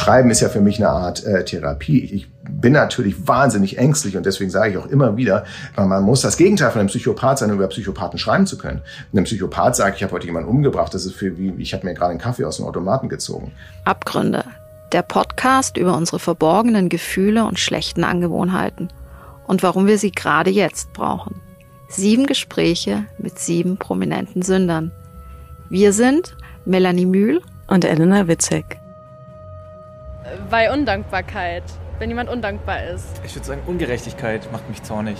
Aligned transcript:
Schreiben 0.00 0.30
ist 0.30 0.40
ja 0.40 0.48
für 0.48 0.62
mich 0.62 0.78
eine 0.78 0.88
Art 0.88 1.26
äh, 1.26 1.44
Therapie. 1.44 2.02
Ich 2.02 2.26
bin 2.48 2.72
natürlich 2.72 3.28
wahnsinnig 3.28 3.76
ängstlich 3.76 4.16
und 4.16 4.24
deswegen 4.24 4.50
sage 4.50 4.70
ich 4.70 4.78
auch 4.78 4.86
immer 4.86 5.18
wieder, 5.18 5.44
man 5.76 6.02
muss 6.02 6.22
das 6.22 6.38
Gegenteil 6.38 6.70
von 6.70 6.80
einem 6.80 6.88
Psychopath 6.88 7.38
sein, 7.38 7.50
um 7.50 7.56
über 7.56 7.68
Psychopathen 7.68 8.18
schreiben 8.18 8.46
zu 8.46 8.56
können. 8.56 8.80
Einem 9.12 9.24
Psychopath 9.24 9.76
sagt, 9.76 9.98
ich 9.98 10.02
habe 10.02 10.14
heute 10.14 10.24
jemanden 10.24 10.48
umgebracht, 10.48 10.94
das 10.94 11.04
ist 11.04 11.16
für 11.16 11.36
wie, 11.36 11.52
ich 11.58 11.74
habe 11.74 11.86
mir 11.86 11.92
gerade 11.92 12.12
einen 12.12 12.18
Kaffee 12.18 12.46
aus 12.46 12.56
dem 12.56 12.64
Automaten 12.64 13.10
gezogen. 13.10 13.52
Abgründe. 13.84 14.42
Der 14.92 15.02
Podcast 15.02 15.76
über 15.76 15.94
unsere 15.94 16.18
verborgenen 16.18 16.88
Gefühle 16.88 17.44
und 17.44 17.58
schlechten 17.58 18.02
Angewohnheiten 18.02 18.88
und 19.46 19.62
warum 19.62 19.86
wir 19.86 19.98
sie 19.98 20.12
gerade 20.12 20.48
jetzt 20.48 20.94
brauchen. 20.94 21.42
Sieben 21.88 22.26
Gespräche 22.26 23.04
mit 23.18 23.38
sieben 23.38 23.76
prominenten 23.76 24.40
Sündern. 24.40 24.92
Wir 25.68 25.92
sind 25.92 26.38
Melanie 26.64 27.04
Mühl 27.04 27.42
und 27.66 27.84
Elena 27.84 28.28
Witzek. 28.28 28.79
Bei 30.50 30.72
Undankbarkeit, 30.72 31.64
wenn 31.98 32.08
jemand 32.08 32.30
undankbar 32.30 32.84
ist. 32.84 33.20
Ich 33.24 33.34
würde 33.34 33.46
sagen, 33.46 33.60
Ungerechtigkeit 33.66 34.50
macht 34.52 34.68
mich 34.68 34.82
zornig. 34.82 35.16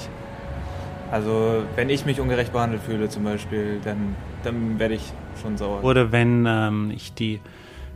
Also 1.11 1.65
wenn 1.75 1.91
ich 1.91 2.07
mich 2.07 2.21
ungerecht 2.21 2.53
behandelt 2.53 2.83
fühle 2.83 3.09
zum 3.09 3.25
Beispiel, 3.25 3.81
dann, 3.85 4.15
dann 4.45 4.79
werde 4.79 4.95
ich 4.95 5.13
schon 5.43 5.57
sauer. 5.57 5.83
Oder 5.83 6.13
wenn 6.13 6.47
ähm, 6.47 6.93
ich 6.95 7.15
die 7.15 7.41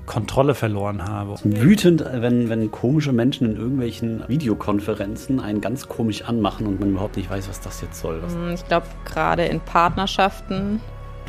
Kontrolle 0.07 0.55
verloren 0.55 1.03
habe. 1.03 1.37
Wütend, 1.45 2.05
wenn, 2.13 2.51
wenn 2.51 2.71
komische 2.71 3.13
Menschen 3.13 3.51
in 3.51 3.57
irgendwelchen 3.57 4.23
Videokonferenzen 4.29 5.41
einen 5.41 5.61
ganz 5.61 5.89
komisch 5.89 6.23
anmachen 6.23 6.67
und 6.67 6.81
man 6.81 6.91
überhaupt 6.91 7.17
nicht 7.17 7.31
weiß, 7.31 7.49
was 7.49 7.61
das 7.61 7.81
jetzt 7.81 8.01
soll. 8.01 8.21
Mm, 8.21 8.53
ich 8.55 8.67
glaube, 8.67 8.87
gerade 9.07 9.47
in 9.47 9.61
Partnerschaften 9.61 10.81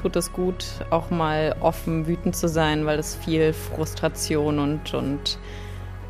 tut 0.01 0.15
es 0.17 0.33
gut, 0.33 0.65
auch 0.89 1.09
mal 1.09 1.55
offen 1.61 2.05
wütend 2.05 2.35
zu 2.35 2.47
sein, 2.49 2.85
weil 2.85 2.99
es 2.99 3.15
viel 3.15 3.53
Frustration 3.53 4.59
und, 4.59 4.93
und 4.93 5.39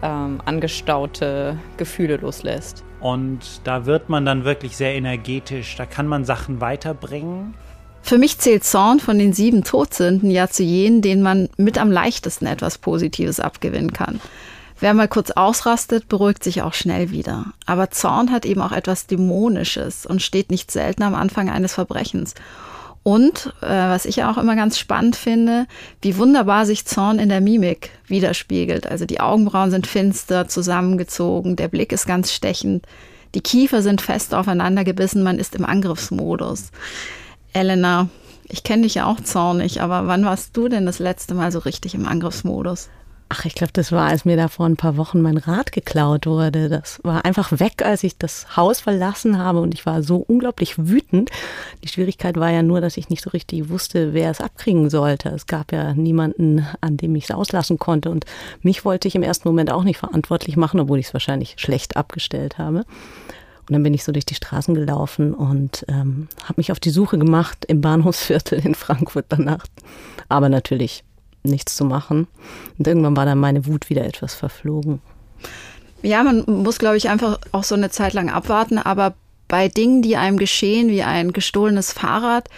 ähm, 0.01 0.41
angestaute 0.45 1.57
Gefühle 1.77 2.17
loslässt. 2.17 2.83
Und 2.99 3.61
da 3.63 3.85
wird 3.85 4.09
man 4.09 4.25
dann 4.25 4.45
wirklich 4.45 4.77
sehr 4.77 4.95
energetisch, 4.95 5.75
da 5.75 5.85
kann 5.85 6.07
man 6.07 6.25
Sachen 6.25 6.61
weiterbringen. 6.61 7.53
Für 8.02 8.17
mich 8.17 8.37
zählt 8.37 8.63
Zorn 8.63 8.99
von 8.99 9.17
den 9.17 9.33
sieben 9.33 9.63
Todsünden 9.63 10.29
ja 10.29 10.47
zu 10.47 10.63
jenen, 10.63 11.02
denen 11.02 11.23
man 11.23 11.49
mit 11.57 11.79
am 11.79 11.91
leichtesten 11.91 12.45
etwas 12.45 12.77
Positives 12.77 13.39
abgewinnen 13.39 13.93
kann. 13.93 14.21
Wer 14.79 14.93
mal 14.93 15.07
kurz 15.07 15.31
ausrastet, 15.31 16.09
beruhigt 16.09 16.43
sich 16.43 16.61
auch 16.61 16.73
schnell 16.73 17.09
wieder. 17.09 17.45
Aber 17.65 17.91
Zorn 17.91 18.31
hat 18.31 18.45
eben 18.45 18.61
auch 18.61 18.73
etwas 18.73 19.07
Dämonisches 19.07 20.05
und 20.05 20.21
steht 20.21 20.52
nicht 20.52 20.69
selten 20.69 21.03
am 21.03 21.15
Anfang 21.15 21.49
eines 21.49 21.73
Verbrechens. 21.73 22.35
Und, 23.08 23.53
äh, 23.61 23.67
was 23.67 24.06
ich 24.08 24.23
auch 24.23 24.39
immer 24.39 24.56
ganz 24.56 24.80
spannend 24.80 25.16
finde, 25.16 25.67
wie 26.02 26.17
wunderbar 26.17 26.66
sich 26.66 26.88
Zorn 26.88 27.20
in 27.20 27.30
der 27.30 27.39
Mimik 27.39 27.92
widerspiegelt. 28.08 28.88
Also 28.88 29.06
die 29.06 29.20
Augenbrauen 29.20 29.70
sind 29.70 29.86
finster, 29.86 30.48
zusammengezogen, 30.48 31.56
der 31.56 31.67
Blick 31.67 31.92
ist 31.92 32.08
ganz 32.08 32.33
stechend, 32.33 32.88
die 33.36 33.42
Kiefer 33.42 33.83
sind 33.83 34.02
fest 34.02 34.33
aufeinander 34.33 34.83
gebissen, 34.83 35.22
man 35.22 35.38
ist 35.38 35.53
im 35.53 35.66
Angriffsmodus. 35.66 36.72
Elena, 37.53 38.09
ich 38.48 38.64
kenne 38.64 38.81
dich 38.81 38.95
ja 38.95 39.06
auch 39.06 39.22
zornig, 39.22 39.81
aber 39.81 40.08
wann 40.08 40.26
warst 40.26 40.58
du 40.58 40.67
denn 40.67 40.88
das 40.88 40.98
letzte 40.98 41.36
Mal 41.36 41.52
so 41.52 41.59
richtig 41.59 41.94
im 41.94 42.08
Angriffsmodus? 42.08 42.89
Ach, 43.27 43.43
ich 43.45 43.55
glaube, 43.55 43.73
das 43.73 43.91
war, 43.91 44.07
als 44.07 44.23
mir 44.23 44.37
da 44.37 44.47
vor 44.47 44.67
ein 44.67 44.77
paar 44.77 44.97
Wochen 44.97 45.19
mein 45.19 45.37
Rad 45.37 45.71
geklaut 45.71 46.27
wurde. 46.27 46.69
Das 46.69 46.99
war 47.03 47.25
einfach 47.25 47.59
weg, 47.59 47.83
als 47.83 48.03
ich 48.03 48.19
das 48.19 48.55
Haus 48.55 48.81
verlassen 48.81 49.39
habe 49.39 49.61
und 49.61 49.73
ich 49.73 49.85
war 49.85 50.03
so 50.03 50.17
unglaublich 50.17 50.77
wütend. 50.77 51.31
Die 51.83 51.87
Schwierigkeit 51.87 52.35
war 52.37 52.51
ja 52.51 52.61
nur, 52.61 52.81
dass 52.81 52.97
ich 52.97 53.09
nicht 53.09 53.23
so 53.23 53.31
richtig 53.31 53.69
wusste, 53.69 54.13
wer 54.13 54.29
es 54.29 54.41
abkriegen 54.41 54.91
sollte. 54.91 55.29
Es 55.29 55.47
gab 55.47 55.71
ja 55.71 55.95
niemanden, 55.95 56.67
an 56.81 56.97
dem 56.97 57.15
ich 57.15 57.23
es 57.23 57.31
auslassen 57.31 57.79
konnte 57.79 58.11
und 58.11 58.25
mich 58.61 58.85
wollte 58.85 59.08
ich 59.08 59.15
im 59.15 59.23
ersten 59.23 59.47
Moment 59.47 59.71
auch 59.71 59.83
nicht 59.83 59.97
verantwortlich 59.97 60.55
machen, 60.55 60.80
obwohl 60.80 60.99
ich 60.99 61.08
es 61.08 61.14
wahrscheinlich 61.14 61.55
schlecht 61.58 61.97
abgestellt 61.97 62.59
habe. 62.59 62.85
Und 63.67 63.73
dann 63.73 63.81
bin 63.81 63.95
ich 63.95 64.03
so 64.03 64.11
durch 64.11 64.25
die 64.25 64.35
Straßen 64.35 64.75
gelaufen 64.75 65.33
und 65.33 65.83
ähm, 65.87 66.27
habe 66.43 66.53
mich 66.58 66.71
auf 66.71 66.80
die 66.80 66.91
Suche 66.91 67.17
gemacht 67.17 67.65
im 67.65 67.81
Bahnhofsviertel 67.81 68.64
in 68.64 68.75
Frankfurt 68.75 69.25
danach. 69.30 69.65
Aber 70.30 70.49
natürlich 70.49 71.03
nichts 71.50 71.76
zu 71.76 71.86
machen. 71.86 72.28
Und 72.78 72.88
irgendwann 72.88 73.16
war 73.16 73.26
dann 73.26 73.39
meine 73.39 73.66
Wut 73.66 73.89
wieder 73.89 74.06
etwas 74.06 74.33
verflogen. 74.36 75.02
Ja, 76.02 76.23
man 76.23 76.44
muss, 76.45 76.78
glaube 76.78 76.98
ich, 76.98 77.10
einfach 77.10 77.39
auch 77.52 77.64
so 77.64 77.76
eine 77.76 77.89
Zeit 77.89 78.14
lang 78.14 78.30
abwarten. 78.30 78.78
Aber 78.78 79.14
bei 79.48 79.67
Dingen, 79.67 80.02
die 80.02 80.17
einem 80.17 80.38
geschehen, 80.38 80.89
wie 80.89 81.04
ein 81.04 81.33
gestohlenes 81.33 81.94
Fahrrad, 81.94 82.50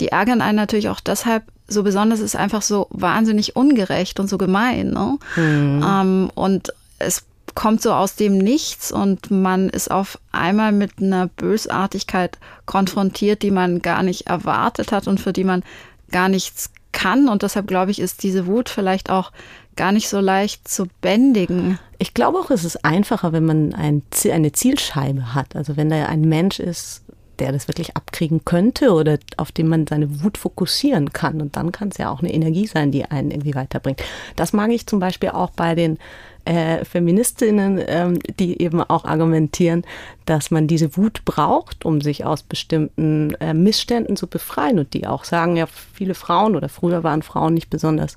die 0.00 0.08
ärgern 0.08 0.40
einen 0.40 0.56
natürlich 0.56 0.88
auch 0.88 1.00
deshalb 1.00 1.44
so 1.68 1.82
besonders, 1.82 2.20
ist 2.20 2.36
einfach 2.36 2.62
so 2.62 2.88
wahnsinnig 2.90 3.56
ungerecht 3.56 4.18
und 4.20 4.28
so 4.28 4.38
gemein. 4.38 4.90
Ne? 4.90 5.18
Mhm. 5.36 5.84
Ähm, 5.86 6.30
und 6.34 6.72
es 6.98 7.24
kommt 7.54 7.82
so 7.82 7.92
aus 7.92 8.16
dem 8.16 8.38
Nichts 8.38 8.92
und 8.92 9.30
man 9.30 9.68
ist 9.68 9.90
auf 9.90 10.18
einmal 10.32 10.72
mit 10.72 11.00
einer 11.00 11.28
Bösartigkeit 11.28 12.38
konfrontiert, 12.66 13.42
die 13.42 13.50
man 13.50 13.82
gar 13.82 14.02
nicht 14.02 14.26
erwartet 14.26 14.92
hat 14.92 15.08
und 15.08 15.20
für 15.20 15.32
die 15.32 15.44
man 15.44 15.62
gar 16.10 16.28
nichts 16.28 16.70
kann. 16.92 17.28
Und 17.28 17.42
deshalb 17.42 17.66
glaube 17.66 17.90
ich, 17.90 18.00
ist 18.00 18.22
diese 18.22 18.46
Wut 18.46 18.68
vielleicht 18.68 19.10
auch 19.10 19.32
gar 19.76 19.92
nicht 19.92 20.08
so 20.08 20.20
leicht 20.20 20.68
zu 20.68 20.86
bändigen. 21.00 21.78
Ich 21.98 22.14
glaube 22.14 22.38
auch, 22.38 22.50
es 22.50 22.64
ist 22.64 22.84
einfacher, 22.84 23.32
wenn 23.32 23.44
man 23.44 23.74
ein, 23.74 24.02
eine 24.30 24.52
Zielscheibe 24.52 25.34
hat. 25.34 25.56
Also 25.56 25.76
wenn 25.76 25.88
da 25.88 26.06
ein 26.06 26.22
Mensch 26.22 26.60
ist, 26.60 27.02
der 27.40 27.52
das 27.52 27.66
wirklich 27.66 27.96
abkriegen 27.96 28.44
könnte 28.44 28.92
oder 28.92 29.18
auf 29.36 29.50
den 29.50 29.66
man 29.66 29.86
seine 29.86 30.22
Wut 30.22 30.36
fokussieren 30.38 31.12
kann. 31.12 31.40
Und 31.40 31.56
dann 31.56 31.72
kann 31.72 31.88
es 31.88 31.98
ja 31.98 32.10
auch 32.10 32.20
eine 32.20 32.32
Energie 32.32 32.66
sein, 32.66 32.92
die 32.92 33.06
einen 33.06 33.30
irgendwie 33.30 33.54
weiterbringt. 33.54 34.02
Das 34.36 34.52
mag 34.52 34.70
ich 34.70 34.86
zum 34.86 35.00
Beispiel 35.00 35.30
auch 35.30 35.50
bei 35.50 35.74
den 35.74 35.98
äh, 36.44 36.84
Feministinnen, 36.84 37.80
ähm, 37.86 38.18
die 38.38 38.60
eben 38.60 38.82
auch 38.82 39.04
argumentieren, 39.04 39.84
dass 40.26 40.50
man 40.50 40.66
diese 40.66 40.96
Wut 40.96 41.24
braucht, 41.24 41.84
um 41.84 42.00
sich 42.00 42.24
aus 42.24 42.42
bestimmten 42.42 43.34
äh, 43.40 43.54
Missständen 43.54 44.16
zu 44.16 44.26
befreien 44.26 44.78
und 44.78 44.94
die 44.94 45.06
auch 45.06 45.24
sagen, 45.24 45.56
ja, 45.56 45.66
viele 45.66 46.14
Frauen 46.14 46.56
oder 46.56 46.68
früher 46.68 47.02
waren 47.02 47.22
Frauen 47.22 47.54
nicht 47.54 47.70
besonders 47.70 48.16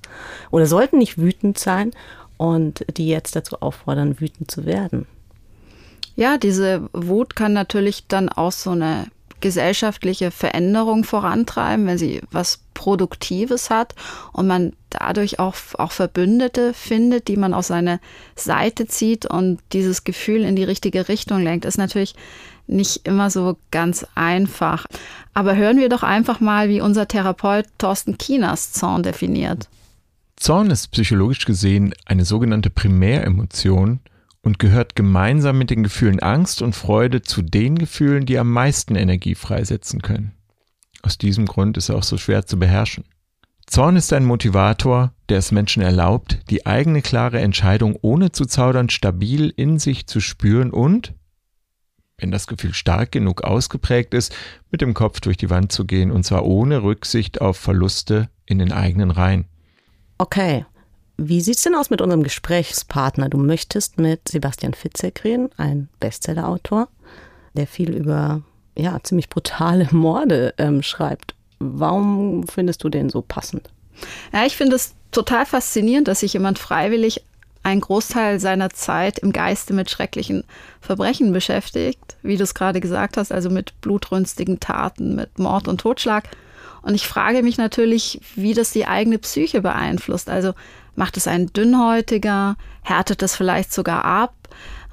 oder 0.51 0.65
sollten 0.65 0.97
nicht 0.97 1.17
wütend 1.17 1.57
sein 1.57 1.91
und 2.37 2.85
die 2.97 3.07
jetzt 3.07 3.35
dazu 3.35 3.57
auffordern, 3.61 4.19
wütend 4.19 4.49
zu 4.49 4.65
werden. 4.65 5.05
Ja, 6.15 6.37
diese 6.37 6.89
Wut 6.93 7.35
kann 7.35 7.53
natürlich 7.53 8.07
dann 8.07 8.29
auch 8.29 8.51
so 8.51 8.71
eine 8.71 9.07
gesellschaftliche 9.43 10.31
Veränderung 10.31 11.03
vorantreiben, 11.03 11.85
wenn 11.85 11.97
sie 11.97 12.21
was 12.31 12.61
Produktives 12.73 13.69
hat 13.69 13.93
und 14.31 14.47
man 14.47 14.71
dadurch 14.89 15.37
auch, 15.37 15.55
auch 15.77 15.91
Verbündete 15.91 16.73
findet, 16.73 17.27
die 17.27 17.35
man 17.35 17.53
auf 17.53 17.65
seine 17.65 17.99
Seite 18.37 18.87
zieht 18.87 19.25
und 19.25 19.59
dieses 19.73 20.05
Gefühl 20.05 20.43
in 20.43 20.55
die 20.55 20.63
richtige 20.63 21.09
Richtung 21.09 21.43
lenkt, 21.43 21.65
ist 21.65 21.77
natürlich 21.77 22.15
nicht 22.67 23.05
immer 23.05 23.29
so 23.29 23.57
ganz 23.69 24.07
einfach. 24.15 24.85
Aber 25.33 25.57
hören 25.57 25.77
wir 25.77 25.89
doch 25.89 26.03
einfach 26.03 26.39
mal, 26.39 26.69
wie 26.69 26.79
unser 26.79 27.09
Therapeut 27.09 27.65
Thorsten 27.77 28.17
Kieners 28.17 28.71
Zorn 28.71 29.03
definiert. 29.03 29.67
Zorn 30.37 30.71
ist 30.71 30.87
psychologisch 30.91 31.43
gesehen 31.43 31.93
eine 32.05 32.23
sogenannte 32.23 32.69
Primäremotion, 32.69 33.99
und 34.43 34.59
gehört 34.59 34.95
gemeinsam 34.95 35.57
mit 35.57 35.71
den 35.71 35.83
Gefühlen 35.83 36.19
Angst 36.19 36.61
und 36.61 36.75
Freude 36.75 37.21
zu 37.23 37.41
den 37.41 37.77
Gefühlen, 37.79 38.25
die 38.25 38.37
am 38.37 38.51
meisten 38.51 38.95
Energie 38.95 39.35
freisetzen 39.35 40.01
können. 40.01 40.33
Aus 41.01 41.17
diesem 41.17 41.45
Grund 41.45 41.77
ist 41.77 41.89
er 41.89 41.95
auch 41.95 42.03
so 42.03 42.17
schwer 42.17 42.45
zu 42.45 42.59
beherrschen. 42.59 43.05
Zorn 43.65 43.95
ist 43.95 44.11
ein 44.13 44.25
Motivator, 44.25 45.13
der 45.29 45.37
es 45.37 45.51
Menschen 45.51 45.81
erlaubt, 45.81 46.39
die 46.49 46.65
eigene 46.65 47.01
klare 47.01 47.39
Entscheidung 47.39 47.97
ohne 48.01 48.31
zu 48.31 48.45
zaudern 48.45 48.89
stabil 48.89 49.53
in 49.55 49.79
sich 49.79 50.05
zu 50.05 50.19
spüren 50.19 50.71
und, 50.71 51.13
wenn 52.17 52.29
das 52.29 52.45
Gefühl 52.45 52.73
stark 52.73 53.13
genug 53.13 53.43
ausgeprägt 53.43 54.13
ist, 54.13 54.35
mit 54.69 54.81
dem 54.81 54.93
Kopf 54.93 55.21
durch 55.21 55.37
die 55.37 55.49
Wand 55.49 55.71
zu 55.71 55.85
gehen 55.85 56.11
und 56.11 56.23
zwar 56.23 56.45
ohne 56.45 56.83
Rücksicht 56.83 57.41
auf 57.41 57.57
Verluste 57.57 58.29
in 58.45 58.59
den 58.59 58.73
eigenen 58.73 59.11
Reihen. 59.11 59.45
Okay, 60.17 60.65
wie 61.17 61.41
sieht's 61.41 61.63
denn 61.63 61.75
aus 61.75 61.89
mit 61.89 62.01
unserem 62.01 62.23
Gesprächspartner? 62.23 63.29
Du 63.29 63.37
möchtest 63.37 63.99
mit 63.99 64.29
Sebastian 64.29 64.73
Fitzek 64.73 65.23
reden, 65.23 65.49
ein 65.57 65.89
Bestsellerautor, 65.99 66.87
der 67.53 67.67
viel 67.67 67.93
über 67.93 68.41
ja 68.75 68.99
ziemlich 69.03 69.29
brutale 69.29 69.87
Morde 69.91 70.53
ähm, 70.57 70.81
schreibt. 70.81 71.35
Warum 71.59 72.47
findest 72.47 72.83
du 72.83 72.89
den 72.89 73.09
so 73.09 73.21
passend? 73.21 73.69
Ja, 74.33 74.45
ich 74.45 74.57
finde 74.57 74.75
es 74.75 74.95
total 75.11 75.45
faszinierend, 75.45 76.07
dass 76.07 76.21
sich 76.21 76.33
jemand 76.33 76.57
freiwillig 76.59 77.23
einen 77.61 77.81
Großteil 77.81 78.39
seiner 78.39 78.71
Zeit 78.71 79.19
im 79.19 79.31
Geiste 79.31 79.73
mit 79.73 79.89
schrecklichen 79.89 80.43
Verbrechen 80.81 81.31
beschäftigt, 81.31 82.17
wie 82.21 82.35
du 82.35 82.43
es 82.43 82.53
gerade 82.53 82.81
gesagt 82.81 83.15
hast, 83.15 83.31
also 83.31 83.49
mit 83.49 83.79
blutrünstigen 83.79 84.59
Taten, 84.59 85.15
mit 85.15 85.39
Mord 85.39 85.69
und 85.69 85.79
Totschlag. 85.79 86.29
Und 86.81 86.95
ich 86.95 87.07
frage 87.07 87.41
mich 87.41 87.57
natürlich, 87.57 88.19
wie 88.35 88.53
das 88.53 88.71
die 88.71 88.85
eigene 88.85 89.17
Psyche 89.17 89.61
beeinflusst. 89.61 90.29
Also 90.29 90.53
Macht 90.95 91.17
es 91.17 91.27
einen 91.27 91.51
dünnhäutiger? 91.53 92.55
Härtet 92.81 93.23
es 93.23 93.35
vielleicht 93.35 93.73
sogar 93.73 94.05
ab? 94.05 94.33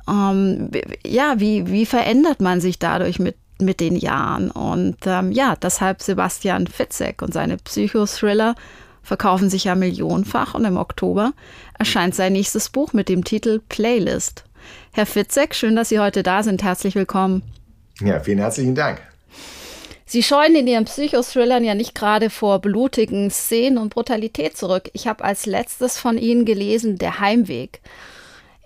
Ähm, 0.09 0.71
ja, 1.07 1.35
wie, 1.39 1.67
wie 1.71 1.87
verändert 1.87 2.41
man 2.41 2.61
sich 2.61 2.79
dadurch 2.79 3.19
mit, 3.19 3.37
mit 3.61 3.81
den 3.81 3.97
Jahren? 3.97 4.51
Und 4.51 4.97
ähm, 5.07 5.33
ja, 5.33 5.57
deshalb 5.57 6.03
Sebastian 6.03 6.67
Fitzek 6.67 7.23
und 7.23 7.33
seine 7.33 7.59
Psychothriller 7.59 8.55
verkaufen 9.03 9.51
sich 9.51 9.65
ja 9.65 9.75
millionenfach 9.75 10.55
und 10.55 10.65
im 10.65 10.77
Oktober 10.77 11.33
erscheint 11.79 12.15
sein 12.15 12.33
nächstes 12.33 12.69
Buch 12.69 12.93
mit 12.93 13.09
dem 13.09 13.25
Titel 13.25 13.61
Playlist. 13.69 14.45
Herr 14.93 15.07
Fitzek, 15.07 15.55
schön, 15.55 15.77
dass 15.77 15.89
Sie 15.89 16.01
heute 16.01 16.23
da 16.23 16.43
sind. 16.43 16.63
Herzlich 16.63 16.95
willkommen. 16.95 17.43
Ja, 18.01 18.21
vielen 18.21 18.39
herzlichen 18.39 18.75
Dank. 18.75 19.01
Sie 20.11 20.25
scheuen 20.25 20.57
in 20.57 20.67
Ihren 20.67 20.87
Psychothrillern 20.87 21.63
ja 21.63 21.77
nicht 21.77 21.95
gerade 21.95 22.31
vor 22.31 22.59
blutigen 22.59 23.31
Szenen 23.31 23.79
und 23.79 23.91
Brutalität 23.91 24.57
zurück. 24.57 24.91
Ich 24.93 25.07
habe 25.07 25.23
als 25.23 25.47
letztes 25.47 25.99
von 25.99 26.19
Ihnen 26.19 26.45
gelesen 26.45 26.99
Der 26.99 27.21
Heimweg. 27.21 27.81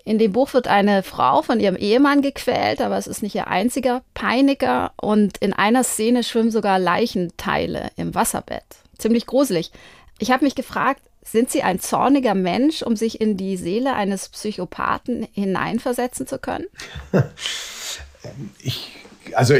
In 0.05 0.17
dem 0.17 0.31
Buch 0.31 0.55
wird 0.55 0.67
eine 0.67 1.03
Frau 1.03 1.43
von 1.43 1.59
ihrem 1.59 1.75
Ehemann 1.75 2.23
gequält, 2.23 2.81
aber 2.81 2.97
es 2.97 3.05
ist 3.05 3.21
nicht 3.21 3.35
ihr 3.35 3.45
einziger 3.45 4.01
Peiniger 4.15 4.93
und 4.99 5.37
in 5.37 5.53
einer 5.53 5.83
Szene 5.83 6.23
schwimmen 6.23 6.49
sogar 6.49 6.79
Leichenteile 6.79 7.91
im 7.95 8.15
Wasserbett. 8.15 8.65
Ziemlich 8.97 9.27
gruselig. 9.27 9.71
Ich 10.17 10.31
habe 10.31 10.45
mich 10.45 10.55
gefragt, 10.55 11.03
sind 11.21 11.51
Sie 11.51 11.61
ein 11.61 11.79
zorniger 11.79 12.33
Mensch, 12.33 12.81
um 12.81 12.95
sich 12.95 13.21
in 13.21 13.37
die 13.37 13.57
Seele 13.57 13.93
eines 13.93 14.29
Psychopathen 14.29 15.27
hineinversetzen 15.31 16.25
zu 16.25 16.39
können? 16.39 16.65
Ich 18.57 18.89
also 19.35 19.53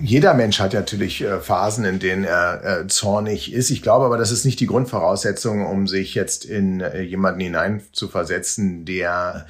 jeder 0.00 0.34
Mensch 0.34 0.60
hat 0.60 0.72
natürlich 0.72 1.22
äh, 1.22 1.40
Phasen, 1.40 1.84
in 1.84 1.98
denen 1.98 2.24
er 2.24 2.64
äh, 2.64 2.86
zornig 2.86 3.52
ist. 3.52 3.70
Ich 3.70 3.82
glaube 3.82 4.04
aber, 4.06 4.16
das 4.16 4.30
ist 4.30 4.44
nicht 4.44 4.60
die 4.60 4.66
Grundvoraussetzung, 4.66 5.66
um 5.66 5.86
sich 5.86 6.14
jetzt 6.14 6.44
in 6.44 6.80
äh, 6.80 7.02
jemanden 7.02 7.40
hineinzuversetzen, 7.40 8.84
der 8.84 9.46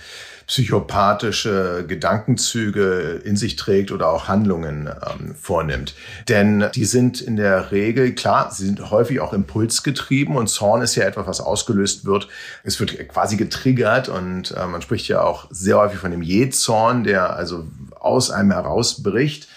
psychopathische 0.53 1.87
Gedankenzüge 1.89 3.23
in 3.25 3.37
sich 3.37 3.57
trägt 3.57 3.91
oder 3.91 4.11
auch 4.11 4.29
Handlungen 4.29 4.87
ähm, 4.87 5.35
vornimmt. 5.35 5.95
Denn 6.29 6.67
die 6.75 6.85
sind 6.85 7.23
in 7.23 7.37
der 7.37 7.73
Regel, 7.73 8.15
klar, 8.15 8.51
sie 8.53 8.67
sind 8.67 8.91
häufig 8.91 9.21
auch 9.21 9.33
impulsgetrieben 9.33 10.37
und 10.37 10.49
Zorn 10.49 10.83
ist 10.83 10.95
ja 10.95 11.05
etwas, 11.05 11.27
was 11.27 11.41
ausgelöst 11.41 12.05
wird. 12.05 12.29
Es 12.65 12.79
wird 12.79 13.09
quasi 13.09 13.39
getriggert 13.39 14.11
und 14.11 14.51
äh, 14.51 14.67
man 14.67 14.83
spricht 14.83 15.09
ja 15.09 15.23
auch 15.23 15.47
sehr 15.49 15.79
häufig 15.79 15.99
von 15.99 16.11
dem 16.11 16.21
Je-Zorn, 16.21 17.05
der 17.05 17.35
also 17.35 17.67
aus 17.99 18.31
einem 18.31 18.53
herausbricht. 18.53 19.49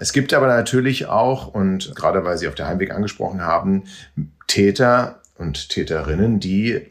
Es 0.00 0.12
gibt 0.12 0.34
aber 0.34 0.48
natürlich 0.48 1.06
auch, 1.06 1.46
und 1.46 1.94
gerade 1.94 2.24
weil 2.24 2.38
Sie 2.38 2.48
auf 2.48 2.56
der 2.56 2.66
Heimweg 2.66 2.90
angesprochen 2.90 3.42
haben, 3.42 3.84
Täter 4.48 5.20
und 5.38 5.68
Täterinnen, 5.68 6.40
die 6.40 6.88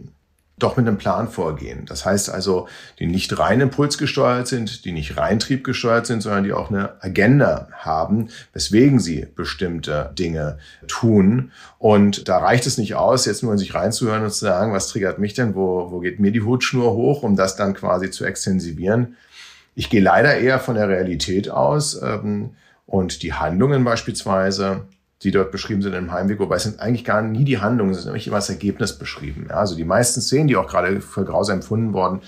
doch 0.59 0.77
mit 0.77 0.88
einem 0.88 0.97
Plan 0.97 1.29
vorgehen. 1.29 1.85
Das 1.85 2.06
heißt 2.06 2.29
also, 2.29 2.67
die 3.00 3.07
nicht 3.07 3.38
rein 3.39 3.61
impulsgesteuert 3.61 4.47
sind, 4.47 4.85
die 4.85 4.91
nicht 4.91 5.17
rein 5.17 5.39
triebgesteuert 5.39 6.06
sind, 6.06 6.21
sondern 6.21 6.44
die 6.44 6.53
auch 6.53 6.69
eine 6.69 7.01
Agenda 7.01 7.67
haben, 7.73 8.29
weswegen 8.53 9.00
sie 9.00 9.27
bestimmte 9.35 10.11
Dinge 10.17 10.59
tun. 10.88 11.51
Und 11.77 12.27
da 12.27 12.38
reicht 12.38 12.67
es 12.67 12.77
nicht 12.77 12.95
aus, 12.95 13.25
jetzt 13.25 13.44
nur 13.44 13.53
in 13.53 13.57
sich 13.57 13.73
reinzuhören 13.73 14.23
und 14.23 14.31
zu 14.31 14.45
sagen, 14.45 14.73
was 14.73 14.88
triggert 14.88 15.19
mich 15.19 15.33
denn, 15.33 15.56
wo, 15.56 15.91
wo 15.91 16.00
geht 16.00 16.19
mir 16.19 16.31
die 16.31 16.41
Hutschnur 16.41 16.94
hoch, 16.94 17.23
um 17.23 17.35
das 17.35 17.56
dann 17.56 17.73
quasi 17.73 18.11
zu 18.11 18.25
extensivieren, 18.25 19.15
ich 19.79 19.89
gehe 19.89 20.01
leider 20.01 20.38
eher 20.38 20.59
von 20.59 20.75
der 20.75 20.89
Realität 20.89 21.50
aus 21.50 22.01
ähm, 22.01 22.50
und 22.85 23.23
die 23.23 23.33
Handlungen 23.33 23.85
beispielsweise, 23.85 24.88
die 25.24 25.31
dort 25.31 25.51
beschrieben 25.51 25.81
sind 25.81 25.94
im 25.94 26.12
Heimweg, 26.12 26.39
wobei 26.39 26.56
es 26.56 26.63
sind 26.63 26.80
eigentlich 26.80 27.04
gar 27.04 27.21
nie 27.21 27.44
die 27.44 27.60
Handlungen, 27.60 27.92
es 27.92 28.00
ist 28.00 28.06
nämlich 28.06 28.27
immer 28.27 28.38
das 28.38 28.50
Ergebnis 28.50 28.98
beschrieben. 28.98 29.48
Ja, 29.50 29.57
also 29.57 29.75
die 29.75 29.83
meisten 29.83 30.21
Szenen, 30.21 30.48
die 30.48 30.56
auch 30.56 30.68
gerade 30.68 31.01
für 31.01 31.25
grausam 31.25 31.57
empfunden 31.57 31.94
worden, 31.94 32.21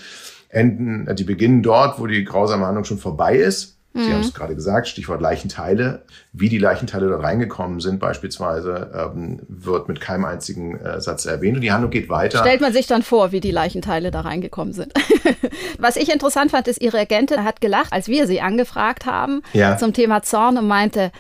enden, 0.50 1.08
äh, 1.08 1.16
die 1.16 1.24
beginnen 1.24 1.64
dort, 1.64 2.00
wo 2.00 2.08
die 2.08 2.24
grausame 2.24 2.66
Handlung 2.66 2.84
schon 2.84 2.98
vorbei 2.98 3.38
ist. 3.38 3.78
Sie 3.94 4.00
mhm. 4.00 4.14
haben 4.14 4.22
es 4.22 4.34
gerade 4.34 4.56
gesagt, 4.56 4.88
Stichwort 4.88 5.20
Leichenteile. 5.20 6.04
Wie 6.32 6.48
die 6.48 6.58
Leichenteile 6.58 7.10
dort 7.10 7.24
reingekommen 7.24 7.82
sind, 7.82 8.00
beispielsweise, 8.00 8.90
ähm, 8.96 9.42
wird 9.50 9.90
mit 9.90 10.00
keinem 10.00 10.24
einzigen 10.24 10.80
äh, 10.80 11.02
Satz 11.02 11.26
erwähnt. 11.26 11.56
Und 11.56 11.62
die 11.62 11.74
Handlung 11.74 11.92
geht 11.92 12.08
weiter. 12.08 12.40
Stellt 12.40 12.62
man 12.62 12.72
sich 12.72 12.88
dann 12.88 13.02
vor, 13.02 13.34
wie 13.34 13.42
die 13.42 13.52
Leichenteile 13.52 14.10
da 14.10 14.22
reingekommen 14.22 14.74
sind. 14.74 14.94
Was 15.78 15.98
ich 15.98 16.10
interessant 16.10 16.52
fand, 16.52 16.70
ist, 16.70 16.82
Ihre 16.82 17.00
Agentin 17.00 17.44
hat 17.44 17.60
gelacht, 17.60 17.92
als 17.92 18.08
wir 18.08 18.28
sie 18.28 18.40
angefragt 18.40 19.06
haben 19.06 19.42
ja. 19.52 19.78
zum 19.78 19.92
Thema 19.92 20.24
Zorn 20.24 20.58
und 20.58 20.68
meinte, 20.68 21.12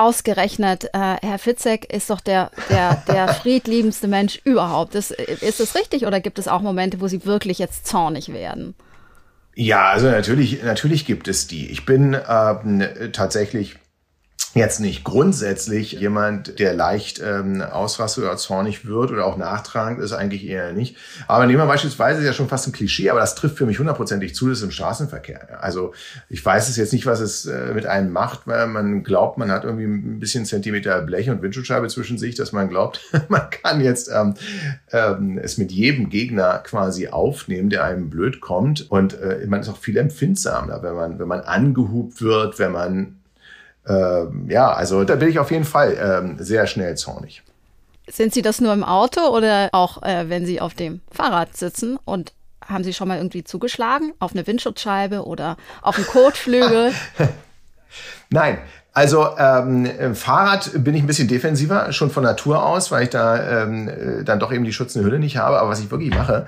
ausgerechnet, 0.00 0.84
äh, 0.92 1.16
Herr 1.22 1.38
Fitzek 1.38 1.92
ist 1.92 2.10
doch 2.10 2.20
der, 2.20 2.50
der, 2.70 3.02
der 3.06 3.28
friedliebendste 3.34 4.08
Mensch 4.08 4.40
überhaupt. 4.44 4.94
Ist, 4.94 5.10
ist 5.10 5.60
das 5.60 5.74
richtig 5.74 6.06
oder 6.06 6.20
gibt 6.20 6.38
es 6.38 6.48
auch 6.48 6.62
Momente, 6.62 7.00
wo 7.00 7.08
Sie 7.08 7.24
wirklich 7.26 7.58
jetzt 7.58 7.86
zornig 7.86 8.32
werden? 8.32 8.74
Ja, 9.54 9.90
also 9.90 10.10
natürlich, 10.10 10.62
natürlich 10.62 11.04
gibt 11.04 11.28
es 11.28 11.46
die. 11.46 11.70
Ich 11.70 11.84
bin 11.84 12.14
äh, 12.14 13.10
tatsächlich 13.12 13.76
jetzt 14.54 14.80
nicht 14.80 15.04
grundsätzlich 15.04 15.92
jemand, 15.92 16.58
der 16.58 16.74
leicht 16.74 17.20
ähm, 17.24 17.62
ausrastet 17.62 18.24
oder 18.24 18.36
zornig 18.36 18.84
wird 18.84 19.12
oder 19.12 19.24
auch 19.24 19.36
nachtragend 19.36 20.00
ist, 20.00 20.12
eigentlich 20.12 20.44
eher 20.44 20.72
nicht. 20.72 20.96
Aber 21.28 21.46
nehmen 21.46 21.60
wir 21.60 21.66
beispielsweise, 21.66 22.20
ist 22.20 22.26
ja 22.26 22.32
schon 22.32 22.48
fast 22.48 22.66
ein 22.66 22.72
Klischee, 22.72 23.10
aber 23.10 23.20
das 23.20 23.36
trifft 23.36 23.58
für 23.58 23.66
mich 23.66 23.78
hundertprozentig 23.78 24.34
zu, 24.34 24.48
das 24.48 24.58
ist 24.58 24.64
im 24.64 24.72
Straßenverkehr. 24.72 25.62
Also 25.62 25.94
ich 26.28 26.44
weiß 26.44 26.68
es 26.68 26.76
jetzt 26.76 26.92
nicht, 26.92 27.06
was 27.06 27.20
es 27.20 27.46
äh, 27.46 27.72
mit 27.74 27.86
einem 27.86 28.10
macht, 28.12 28.46
weil 28.46 28.66
man 28.66 29.04
glaubt, 29.04 29.38
man 29.38 29.52
hat 29.52 29.62
irgendwie 29.62 29.84
ein 29.84 30.18
bisschen 30.18 30.44
Zentimeter 30.44 31.00
Blech 31.02 31.30
und 31.30 31.42
Windschutzscheibe 31.42 31.86
zwischen 31.86 32.18
sich, 32.18 32.34
dass 32.34 32.50
man 32.50 32.68
glaubt, 32.68 33.02
man 33.28 33.48
kann 33.50 33.80
jetzt 33.80 34.10
ähm, 34.12 34.34
ähm, 34.90 35.38
es 35.38 35.58
mit 35.58 35.70
jedem 35.70 36.10
Gegner 36.10 36.58
quasi 36.58 37.06
aufnehmen, 37.06 37.70
der 37.70 37.84
einem 37.84 38.10
blöd 38.10 38.40
kommt. 38.40 38.90
Und 38.90 39.14
äh, 39.20 39.46
man 39.46 39.60
ist 39.60 39.68
auch 39.68 39.78
viel 39.78 39.96
empfindsamer, 39.96 40.82
wenn 40.82 40.94
man, 40.94 41.18
wenn 41.20 41.28
man 41.28 41.40
angehubt 41.40 42.20
wird, 42.20 42.58
wenn 42.58 42.72
man 42.72 43.19
ähm, 43.90 44.46
ja, 44.48 44.72
also 44.72 45.04
da 45.04 45.16
bin 45.16 45.28
ich 45.28 45.38
auf 45.38 45.50
jeden 45.50 45.64
Fall 45.64 45.96
ähm, 46.00 46.36
sehr 46.38 46.66
schnell 46.66 46.96
zornig. 46.96 47.42
Sind 48.08 48.32
Sie 48.32 48.42
das 48.42 48.60
nur 48.60 48.72
im 48.72 48.84
Auto 48.84 49.20
oder 49.20 49.68
auch 49.72 50.02
äh, 50.02 50.28
wenn 50.28 50.46
Sie 50.46 50.60
auf 50.60 50.74
dem 50.74 51.00
Fahrrad 51.10 51.56
sitzen 51.56 51.98
und 52.04 52.32
haben 52.64 52.84
Sie 52.84 52.92
schon 52.92 53.08
mal 53.08 53.18
irgendwie 53.18 53.42
zugeschlagen 53.42 54.12
auf 54.20 54.32
eine 54.32 54.46
Windschutzscheibe 54.46 55.24
oder 55.24 55.56
auf 55.82 55.96
einen 55.96 56.06
Kotflügel? 56.06 56.92
Nein, 58.30 58.58
also 58.92 59.28
ähm, 59.38 60.14
Fahrrad 60.14 60.72
bin 60.82 60.94
ich 60.94 61.02
ein 61.02 61.06
bisschen 61.06 61.28
defensiver, 61.28 61.92
schon 61.92 62.10
von 62.10 62.24
Natur 62.24 62.66
aus, 62.66 62.90
weil 62.90 63.04
ich 63.04 63.10
da 63.10 63.62
ähm, 63.62 63.88
äh, 63.88 64.24
dann 64.24 64.40
doch 64.40 64.52
eben 64.52 64.64
die 64.64 64.72
schützende 64.72 65.06
Hülle 65.06 65.20
nicht 65.20 65.36
habe. 65.36 65.60
Aber 65.60 65.70
was 65.70 65.78
ich 65.78 65.92
wirklich 65.92 66.12
mache, 66.12 66.46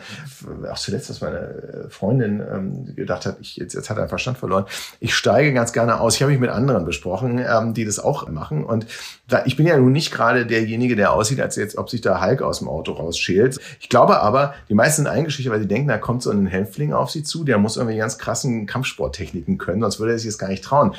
auch 0.71 0.79
zuletzt, 0.79 1.09
dass 1.09 1.21
meine 1.21 1.87
Freundin 1.89 2.41
ähm, 2.41 2.97
gedacht 2.97 3.27
hat, 3.27 3.37
ich, 3.41 3.57
jetzt, 3.57 3.75
jetzt 3.75 3.91
hat 3.91 3.99
er 3.99 4.09
Verstand 4.09 4.39
verloren, 4.39 4.65
ich 4.99 5.15
steige 5.15 5.53
ganz 5.55 5.73
gerne 5.73 6.01
aus. 6.01 6.17
Ich 6.17 6.23
habe 6.23 6.33
mich 6.33 6.41
mit 6.41 6.51
anderen 6.51 6.85
besprochen, 6.85 7.39
ähm, 7.39 7.75
die 7.75 7.85
das 7.85 8.01
auch 8.01 8.29
machen. 8.29 8.65
Und 8.65 8.87
da, 9.29 9.45
ich 9.47 9.57
bin 9.57 9.67
ja 9.67 9.77
nun 9.77 9.93
nicht 9.93 10.13
gerade 10.13 10.45
derjenige, 10.45 10.97
der 10.97 11.13
aussieht, 11.13 11.41
als 11.41 11.55
jetzt, 11.55 11.79
ob 11.79 11.91
sich 11.91 12.01
da 12.01 12.21
Hulk 12.21 12.43
aus 12.43 12.59
dem 12.59 12.69
Auto 12.69 12.93
rausschält. 12.93 13.61
Ich 13.79 13.89
glaube 13.89 14.21
aber, 14.21 14.55
die 14.69 14.75
meisten 14.75 15.03
sind 15.03 15.13
eingeschüchtert, 15.13 15.53
weil 15.53 15.61
sie 15.61 15.69
denken, 15.69 15.87
da 15.87 15.99
kommt 15.99 16.25
so 16.25 16.31
ein 16.31 16.47
Hänfling 16.47 16.93
auf 16.93 17.13
sie 17.13 17.23
zu, 17.23 17.45
der 17.45 17.59
muss 17.59 17.77
irgendwie 17.77 17.99
ganz 17.99 18.19
krassen 18.19 18.67
Kampfsporttechniken 18.67 19.59
können, 19.59 19.81
sonst 19.81 20.01
würde 20.01 20.13
er 20.13 20.19
sich 20.19 20.29
das 20.29 20.39
gar 20.39 20.49
nicht 20.49 20.65
trauen. 20.65 20.97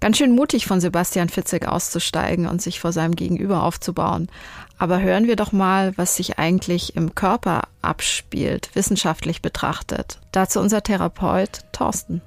Ganz 0.00 0.16
schön 0.16 0.34
mutig 0.34 0.66
von 0.66 0.80
Sebastian 0.80 1.28
Fitzek 1.28 1.66
auszusteigen 1.66 2.46
und 2.46 2.62
sich 2.62 2.78
vor 2.78 2.92
seinem 2.92 3.16
Gegenüber 3.16 3.64
aufzubauen. 3.64 4.28
Aber 4.78 5.00
hören 5.00 5.26
wir 5.26 5.34
doch 5.34 5.50
mal, 5.50 5.92
was 5.96 6.14
sich 6.16 6.38
eigentlich 6.38 6.94
im 6.94 7.16
Körper 7.16 7.62
abspielt, 7.82 8.70
wissenschaftlich 8.74 9.42
betrachtet. 9.42 10.20
Dazu 10.30 10.60
unser 10.60 10.82
Therapeut 10.84 11.64
Thorsten. 11.72 12.22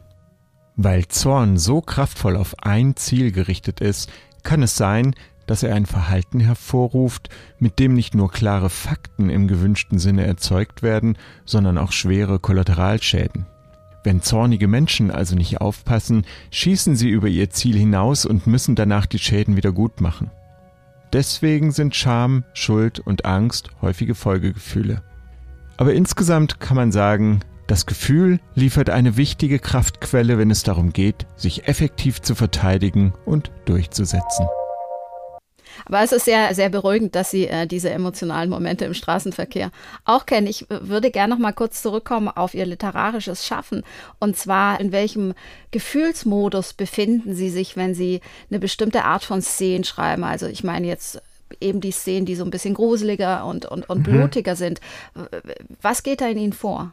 Weil 0.75 1.07
Zorn 1.07 1.57
so 1.57 1.81
kraftvoll 1.81 2.35
auf 2.35 2.55
ein 2.61 2.95
Ziel 2.97 3.31
gerichtet 3.31 3.79
ist, 3.79 4.09
kann 4.43 4.63
es 4.63 4.75
sein, 4.75 5.15
dass 5.47 5.63
er 5.63 5.75
ein 5.75 5.85
Verhalten 5.85 6.39
hervorruft, 6.39 7.29
mit 7.59 7.79
dem 7.79 7.93
nicht 7.93 8.15
nur 8.15 8.31
klare 8.31 8.69
Fakten 8.69 9.29
im 9.29 9.47
gewünschten 9.47 9.99
Sinne 9.99 10.25
erzeugt 10.25 10.81
werden, 10.81 11.17
sondern 11.45 11.77
auch 11.77 11.91
schwere 11.91 12.39
Kollateralschäden. 12.39 13.45
Wenn 14.03 14.21
zornige 14.21 14.67
Menschen 14.67 15.11
also 15.11 15.35
nicht 15.35 15.61
aufpassen, 15.61 16.25
schießen 16.49 16.95
sie 16.95 17.09
über 17.09 17.27
ihr 17.27 17.49
Ziel 17.49 17.77
hinaus 17.77 18.25
und 18.25 18.47
müssen 18.47 18.75
danach 18.75 19.05
die 19.05 19.19
Schäden 19.19 19.55
wieder 19.55 19.71
gut 19.71 20.01
machen. 20.01 20.31
Deswegen 21.13 21.71
sind 21.71 21.95
Scham, 21.95 22.43
Schuld 22.53 22.99
und 22.99 23.25
Angst 23.25 23.69
häufige 23.81 24.15
Folgegefühle. 24.15 25.03
Aber 25.77 25.93
insgesamt 25.93 26.59
kann 26.59 26.77
man 26.77 26.91
sagen, 26.91 27.41
das 27.67 27.85
Gefühl 27.85 28.39
liefert 28.55 28.89
eine 28.89 29.17
wichtige 29.17 29.59
Kraftquelle, 29.59 30.37
wenn 30.37 30.51
es 30.51 30.63
darum 30.63 30.93
geht, 30.93 31.25
sich 31.35 31.67
effektiv 31.67 32.21
zu 32.21 32.35
verteidigen 32.35 33.13
und 33.25 33.51
durchzusetzen. 33.65 34.45
Aber 35.85 36.01
es 36.01 36.11
ist 36.11 36.25
sehr, 36.25 36.53
sehr 36.53 36.69
beruhigend, 36.69 37.15
dass 37.15 37.31
Sie 37.31 37.47
äh, 37.47 37.67
diese 37.67 37.89
emotionalen 37.89 38.49
Momente 38.49 38.85
im 38.85 38.93
Straßenverkehr 38.93 39.71
auch 40.05 40.25
kennen. 40.25 40.47
Ich 40.47 40.65
würde 40.69 41.11
gerne 41.11 41.33
noch 41.33 41.41
mal 41.41 41.53
kurz 41.53 41.81
zurückkommen 41.81 42.27
auf 42.27 42.53
Ihr 42.53 42.65
literarisches 42.65 43.45
Schaffen. 43.45 43.83
Und 44.19 44.37
zwar, 44.37 44.79
in 44.79 44.91
welchem 44.91 45.33
Gefühlsmodus 45.71 46.73
befinden 46.73 47.35
Sie 47.35 47.49
sich, 47.49 47.77
wenn 47.77 47.93
Sie 47.93 48.21
eine 48.49 48.59
bestimmte 48.59 49.03
Art 49.05 49.23
von 49.23 49.41
Szenen 49.41 49.83
schreiben? 49.83 50.23
Also 50.23 50.47
ich 50.47 50.63
meine 50.63 50.87
jetzt 50.87 51.21
eben 51.59 51.81
die 51.81 51.91
Szenen, 51.91 52.25
die 52.25 52.35
so 52.35 52.43
ein 52.43 52.51
bisschen 52.51 52.73
gruseliger 52.73 53.45
und, 53.45 53.65
und, 53.65 53.89
und 53.89 53.99
mhm. 53.99 54.11
blutiger 54.11 54.55
sind. 54.55 54.79
Was 55.81 56.03
geht 56.03 56.21
da 56.21 56.27
in 56.27 56.37
Ihnen 56.37 56.53
vor? 56.53 56.91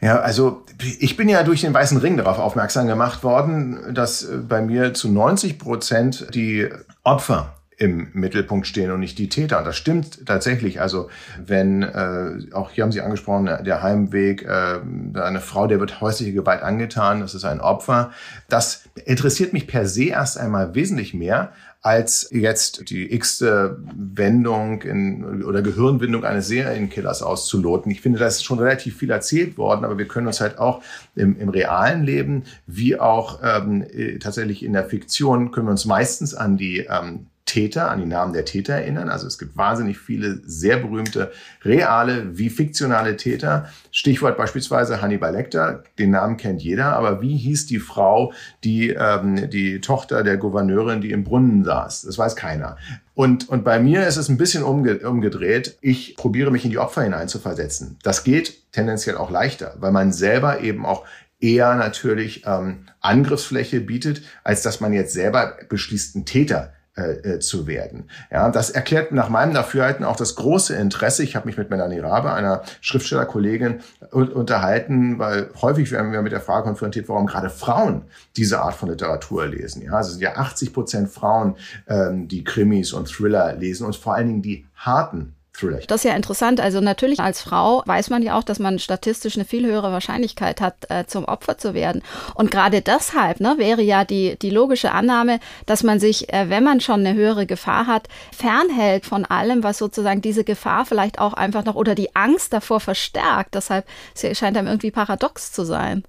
Ja, 0.00 0.20
also 0.20 0.64
ich 0.98 1.16
bin 1.16 1.28
ja 1.28 1.42
durch 1.42 1.62
den 1.62 1.72
Weißen 1.72 1.98
Ring 1.98 2.16
darauf 2.16 2.38
aufmerksam 2.38 2.86
gemacht 2.86 3.24
worden, 3.24 3.94
dass 3.94 4.28
bei 4.46 4.60
mir 4.60 4.92
zu 4.92 5.10
90 5.10 5.58
Prozent 5.58 6.26
die 6.34 6.68
Opfer 7.02 7.55
im 7.78 8.08
Mittelpunkt 8.14 8.66
stehen 8.66 8.90
und 8.90 9.00
nicht 9.00 9.18
die 9.18 9.28
Täter. 9.28 9.62
Das 9.62 9.76
stimmt 9.76 10.24
tatsächlich. 10.24 10.80
Also 10.80 11.10
wenn, 11.44 11.82
äh, 11.82 12.52
auch 12.52 12.70
hier 12.70 12.84
haben 12.84 12.92
Sie 12.92 13.02
angesprochen, 13.02 13.46
der 13.46 13.82
Heimweg, 13.82 14.42
äh, 14.42 14.80
eine 15.14 15.40
Frau, 15.40 15.66
der 15.66 15.78
wird 15.78 16.00
häusliche 16.00 16.32
Gewalt 16.32 16.62
angetan, 16.62 17.20
das 17.20 17.34
ist 17.34 17.44
ein 17.44 17.60
Opfer. 17.60 18.12
Das 18.48 18.88
interessiert 19.04 19.52
mich 19.52 19.66
per 19.66 19.86
se 19.86 20.04
erst 20.04 20.38
einmal 20.38 20.74
wesentlich 20.74 21.12
mehr, 21.12 21.52
als 21.82 22.28
jetzt 22.32 22.88
die 22.90 23.12
x-te 23.14 23.78
Wendung 23.94 24.82
in, 24.82 25.44
oder 25.44 25.60
Gehirnwindung 25.60 26.24
eines 26.24 26.48
Serienkillers 26.48 27.22
auszuloten. 27.22 27.92
Ich 27.92 28.00
finde, 28.00 28.18
da 28.18 28.26
ist 28.26 28.42
schon 28.42 28.58
relativ 28.58 28.96
viel 28.96 29.10
erzählt 29.10 29.58
worden, 29.58 29.84
aber 29.84 29.98
wir 29.98 30.08
können 30.08 30.26
uns 30.26 30.40
halt 30.40 30.58
auch 30.58 30.82
im, 31.14 31.38
im 31.38 31.50
realen 31.50 32.02
Leben 32.02 32.44
wie 32.66 32.98
auch 32.98 33.40
ähm, 33.44 33.84
äh, 33.92 34.18
tatsächlich 34.18 34.64
in 34.64 34.72
der 34.72 34.86
Fiktion 34.86 35.52
können 35.52 35.66
wir 35.66 35.72
uns 35.72 35.84
meistens 35.84 36.34
an 36.34 36.56
die 36.56 36.78
ähm, 36.78 37.26
Täter, 37.46 37.90
an 37.90 38.00
die 38.00 38.06
Namen 38.06 38.32
der 38.32 38.44
Täter 38.44 38.74
erinnern. 38.74 39.08
Also 39.08 39.26
es 39.26 39.38
gibt 39.38 39.56
wahnsinnig 39.56 39.98
viele 39.98 40.40
sehr 40.44 40.78
berühmte 40.78 41.30
reale 41.64 42.36
wie 42.36 42.50
fiktionale 42.50 43.16
Täter. 43.16 43.70
Stichwort 43.92 44.36
beispielsweise 44.36 45.00
Hannibal 45.00 45.32
Lecter, 45.32 45.84
den 45.98 46.10
Namen 46.10 46.36
kennt 46.36 46.60
jeder, 46.60 46.96
aber 46.96 47.22
wie 47.22 47.36
hieß 47.36 47.66
die 47.66 47.78
Frau, 47.78 48.32
die 48.64 48.90
ähm, 48.90 49.48
die 49.48 49.80
Tochter 49.80 50.24
der 50.24 50.36
Gouverneurin, 50.36 51.00
die 51.00 51.12
im 51.12 51.22
Brunnen 51.22 51.64
saß? 51.64 52.02
Das 52.02 52.18
weiß 52.18 52.34
keiner. 52.34 52.76
Und, 53.14 53.48
und 53.48 53.64
bei 53.64 53.78
mir 53.78 54.06
ist 54.06 54.16
es 54.16 54.28
ein 54.28 54.36
bisschen 54.36 54.64
umge 54.64 54.98
umgedreht. 55.08 55.78
Ich 55.80 56.16
probiere 56.16 56.50
mich 56.50 56.64
in 56.64 56.70
die 56.70 56.78
Opfer 56.78 57.02
hineinzuversetzen. 57.02 57.98
Das 58.02 58.24
geht 58.24 58.72
tendenziell 58.72 59.16
auch 59.16 59.30
leichter, 59.30 59.74
weil 59.78 59.92
man 59.92 60.12
selber 60.12 60.60
eben 60.60 60.84
auch 60.84 61.06
eher 61.38 61.76
natürlich 61.76 62.44
ähm, 62.44 62.86
Angriffsfläche 63.00 63.80
bietet, 63.80 64.22
als 64.42 64.62
dass 64.62 64.80
man 64.80 64.92
jetzt 64.92 65.12
selber 65.12 65.56
beschließt, 65.68 66.16
einen 66.16 66.24
Täter 66.24 66.72
äh, 66.96 67.34
äh, 67.34 67.38
zu 67.40 67.66
werden. 67.66 68.08
Ja, 68.30 68.48
das 68.50 68.70
erklärt 68.70 69.12
nach 69.12 69.28
meinem 69.28 69.52
Dafürhalten 69.52 70.02
auch 70.02 70.16
das 70.16 70.34
große 70.34 70.74
Interesse. 70.74 71.22
Ich 71.22 71.36
habe 71.36 71.46
mich 71.46 71.58
mit 71.58 71.68
Melanie 71.68 71.98
Rabe, 71.98 72.32
einer 72.32 72.62
Schriftstellerkollegin, 72.80 73.80
unterhalten, 74.10 75.18
weil 75.18 75.50
häufig 75.60 75.92
werden 75.92 76.12
wir 76.12 76.22
mit 76.22 76.32
der 76.32 76.40
Frage 76.40 76.64
konfrontiert, 76.64 77.08
warum 77.10 77.26
gerade 77.26 77.50
Frauen 77.50 78.04
diese 78.38 78.62
Art 78.62 78.74
von 78.74 78.88
Literatur 78.88 79.46
lesen. 79.46 79.82
Ja, 79.82 80.00
es 80.00 80.08
sind 80.08 80.22
ja 80.22 80.36
80 80.36 80.72
Prozent 80.72 81.10
Frauen, 81.10 81.56
ähm, 81.86 82.28
die 82.28 82.44
Krimis 82.44 82.94
und 82.94 83.08
Thriller 83.08 83.54
lesen 83.54 83.86
und 83.86 83.94
vor 83.94 84.14
allen 84.14 84.28
Dingen 84.28 84.42
die 84.42 84.64
harten 84.74 85.35
Thriller. 85.56 85.80
Das 85.86 86.04
ist 86.04 86.10
ja 86.10 86.16
interessant. 86.16 86.60
Also 86.60 86.80
natürlich 86.80 87.20
als 87.20 87.40
Frau 87.40 87.82
weiß 87.86 88.10
man 88.10 88.22
ja 88.22 88.38
auch, 88.38 88.42
dass 88.42 88.58
man 88.58 88.78
statistisch 88.78 89.36
eine 89.36 89.44
viel 89.44 89.66
höhere 89.66 89.92
Wahrscheinlichkeit 89.92 90.60
hat, 90.60 90.90
äh, 90.90 91.06
zum 91.06 91.24
Opfer 91.24 91.58
zu 91.58 91.74
werden. 91.74 92.02
Und 92.34 92.50
gerade 92.50 92.82
deshalb 92.82 93.40
ne, 93.40 93.54
wäre 93.58 93.82
ja 93.82 94.04
die, 94.04 94.36
die 94.38 94.50
logische 94.50 94.92
Annahme, 94.92 95.40
dass 95.66 95.82
man 95.82 96.00
sich, 96.00 96.32
äh, 96.32 96.50
wenn 96.50 96.64
man 96.64 96.80
schon 96.80 97.00
eine 97.00 97.14
höhere 97.14 97.46
Gefahr 97.46 97.86
hat, 97.86 98.08
fernhält 98.36 99.06
von 99.06 99.24
allem, 99.24 99.62
was 99.62 99.78
sozusagen 99.78 100.22
diese 100.22 100.44
Gefahr 100.44 100.84
vielleicht 100.86 101.18
auch 101.18 101.32
einfach 101.32 101.64
noch 101.64 101.74
oder 101.74 101.94
die 101.94 102.14
Angst 102.14 102.52
davor 102.52 102.80
verstärkt. 102.80 103.54
Deshalb 103.54 103.86
scheint 104.14 104.56
einem 104.56 104.66
irgendwie 104.66 104.90
paradox 104.90 105.52
zu 105.52 105.64
sein. 105.64 106.04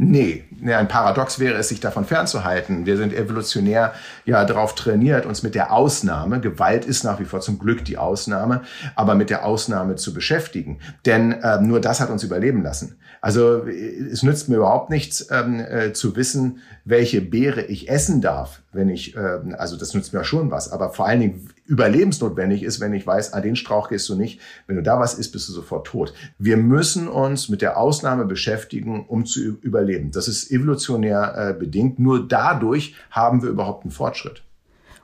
Nee, 0.00 0.44
ein 0.64 0.86
Paradox 0.86 1.40
wäre 1.40 1.58
es, 1.58 1.70
sich 1.70 1.80
davon 1.80 2.04
fernzuhalten. 2.04 2.86
Wir 2.86 2.96
sind 2.96 3.12
evolutionär 3.12 3.94
ja 4.24 4.44
darauf 4.44 4.76
trainiert, 4.76 5.26
uns 5.26 5.42
mit 5.42 5.56
der 5.56 5.72
Ausnahme, 5.72 6.38
Gewalt 6.40 6.84
ist 6.84 7.02
nach 7.02 7.18
wie 7.18 7.24
vor 7.24 7.40
zum 7.40 7.58
Glück 7.58 7.84
die 7.84 7.98
Ausnahme, 7.98 8.62
aber 8.94 9.16
mit 9.16 9.28
der 9.28 9.44
Ausnahme 9.44 9.96
zu 9.96 10.14
beschäftigen. 10.14 10.78
Denn 11.04 11.32
äh, 11.32 11.60
nur 11.60 11.80
das 11.80 11.98
hat 11.98 12.10
uns 12.10 12.22
überleben 12.22 12.62
lassen. 12.62 12.96
Also 13.20 13.66
es 13.66 14.22
nützt 14.22 14.48
mir 14.48 14.56
überhaupt 14.58 14.88
nichts 14.88 15.26
ähm, 15.32 15.58
äh, 15.58 15.92
zu 15.92 16.14
wissen, 16.14 16.60
welche 16.84 17.20
Beere 17.20 17.62
ich 17.62 17.88
essen 17.88 18.20
darf, 18.20 18.62
wenn 18.72 18.88
ich, 18.88 19.16
äh, 19.16 19.40
also 19.56 19.76
das 19.76 19.94
nützt 19.94 20.14
mir 20.14 20.22
schon 20.22 20.52
was, 20.52 20.70
aber 20.70 20.92
vor 20.92 21.08
allen 21.08 21.20
Dingen 21.20 21.48
überlebensnotwendig 21.68 22.62
ist, 22.62 22.80
wenn 22.80 22.94
ich 22.94 23.06
weiß, 23.06 23.34
ah, 23.34 23.40
den 23.40 23.54
Strauch 23.54 23.90
gehst 23.90 24.08
du 24.08 24.14
nicht, 24.14 24.40
wenn 24.66 24.76
du 24.76 24.82
da 24.82 24.98
was 24.98 25.14
isst, 25.14 25.32
bist 25.32 25.48
du 25.48 25.52
sofort 25.52 25.86
tot. 25.86 26.14
Wir 26.38 26.56
müssen 26.56 27.08
uns 27.08 27.48
mit 27.48 27.62
der 27.62 27.76
Ausnahme 27.76 28.24
beschäftigen, 28.24 29.04
um 29.06 29.26
zu 29.26 29.40
überleben. 29.60 30.10
Das 30.10 30.28
ist 30.28 30.50
evolutionär 30.50 31.34
äh, 31.36 31.52
bedingt. 31.52 31.98
Nur 31.98 32.26
dadurch 32.26 32.94
haben 33.10 33.42
wir 33.42 33.50
überhaupt 33.50 33.84
einen 33.84 33.92
Fortschritt. 33.92 34.42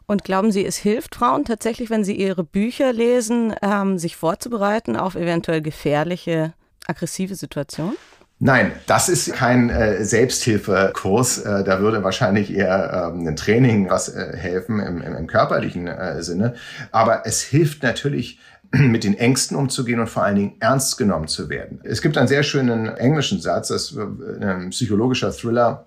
Und 0.07 0.25
glauben 0.25 0.53
Sie, 0.53 0.65
es 0.65 0.77
hilft 0.77 1.15
Frauen 1.15 1.45
tatsächlich, 1.45 1.89
wenn 1.89 2.05
sie 2.05 2.15
ihre 2.15 2.45
Bücher 2.45 2.93
lesen, 2.93 3.55
ähm, 3.63 3.99
sich 3.99 4.17
vorzubereiten 4.17 4.97
auf 4.97 5.15
eventuell 5.15 5.63
gefährliche 5.63 6.53
aggressive 6.87 7.35
Situation? 7.35 7.97
Nein, 8.41 8.73
das 8.87 9.09
ist 9.09 9.33
kein 9.33 9.71
äh, 9.71 10.05
Selbsthilfekurs. 10.05 11.39
Äh, 11.39 11.65
da 11.65 11.81
würde 11.81 12.03
wahrscheinlich 12.03 12.53
eher 12.53 13.13
ähm, 13.15 13.27
ein 13.27 13.37
Training 13.37 13.89
was 13.89 14.09
äh, 14.09 14.37
helfen 14.37 14.81
im, 14.81 15.01
im, 15.01 15.15
im 15.15 15.27
körperlichen 15.27 15.87
äh, 15.87 16.23
Sinne. 16.23 16.55
Aber 16.91 17.27
es 17.27 17.43
hilft 17.43 17.83
natürlich, 17.83 18.41
mit 18.73 19.05
den 19.05 19.17
Ängsten 19.17 19.57
umzugehen 19.57 20.01
und 20.01 20.09
vor 20.09 20.25
allen 20.25 20.37
Dingen 20.37 20.57
ernst 20.61 20.99
genommen 20.99 21.29
zu 21.29 21.49
werden. 21.49 21.81
Es 21.85 22.03
gibt 22.03 22.19
einen 22.19 22.29
sehr 22.29 22.43
schönen 22.43 22.89
englischen 22.89 23.41
Satz, 23.41 23.69
das 23.69 23.93
ist 23.93 23.97
äh, 23.97 24.45
ein 24.45 24.71
psychologischer 24.71 25.33
Thriller 25.33 25.87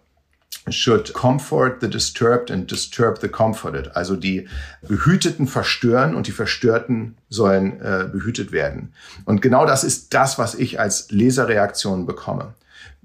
should 0.69 1.13
comfort 1.13 1.79
the 1.81 1.89
disturbed 1.89 2.51
and 2.51 2.69
disturb 2.69 3.19
the 3.19 3.27
comforted. 3.27 3.95
Also 3.95 4.15
die 4.15 4.47
Behüteten 4.87 5.47
verstören 5.47 6.15
und 6.15 6.27
die 6.27 6.31
Verstörten 6.31 7.17
sollen 7.29 7.79
äh, 7.81 8.07
behütet 8.11 8.51
werden. 8.51 8.93
Und 9.25 9.41
genau 9.41 9.65
das 9.65 9.83
ist 9.83 10.13
das, 10.13 10.37
was 10.37 10.55
ich 10.55 10.79
als 10.79 11.11
Leserreaktion 11.11 12.05
bekomme. 12.05 12.53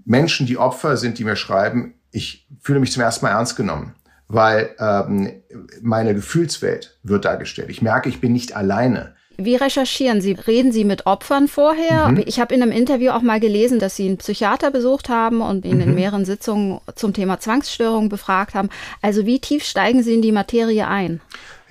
Menschen, 0.04 0.47
die 0.47 0.59
Opfer 0.59 0.97
sind, 0.97 1.18
die 1.18 1.25
mir 1.25 1.37
schreiben, 1.37 1.94
ich 2.11 2.47
fühle 2.61 2.80
mich 2.80 2.92
zum 2.92 3.02
ersten 3.02 3.25
Mal 3.25 3.32
ernst 3.32 3.56
genommen, 3.56 3.94
weil 4.28 4.75
ähm, 4.78 5.42
meine 5.80 6.14
Gefühlswelt 6.14 6.99
wird 7.02 7.25
dargestellt. 7.25 7.71
Ich 7.71 7.82
merke, 7.82 8.09
ich 8.09 8.21
bin 8.21 8.32
nicht 8.32 8.56
alleine. 8.56 9.14
Wie 9.37 9.57
recherchieren 9.57 10.21
Sie? 10.21 10.33
Reden 10.33 10.73
Sie 10.73 10.85
mit 10.85 11.07
Opfern 11.07 11.49
vorher? 11.49 12.09
Mhm. 12.09 12.23
Ich 12.27 12.41
habe 12.41 12.55
in 12.55 12.62
einem 12.62 12.73
Interview 12.73 13.11
auch 13.11 13.23
mal 13.23 13.41
gelesen, 13.41 13.79
dass 13.79 13.97
Sie 13.97 14.07
einen 14.07 14.19
Psychiater 14.19 14.71
besucht 14.71 15.09
haben 15.09 15.41
und 15.41 15.65
ihn 15.65 15.77
mhm. 15.77 15.83
in 15.83 15.95
mehreren 15.95 16.25
Sitzungen 16.25 16.81
zum 16.95 17.12
Thema 17.12 17.41
Zwangsstörungen 17.41 18.09
befragt 18.09 18.55
haben. 18.55 18.69
Also 19.01 19.27
wie 19.27 19.41
tief 19.41 19.65
steigen 19.65 20.03
Sie 20.03 20.15
in 20.15 20.23
die 20.23 20.33
Materie 20.33 20.87
ein? 20.87 21.21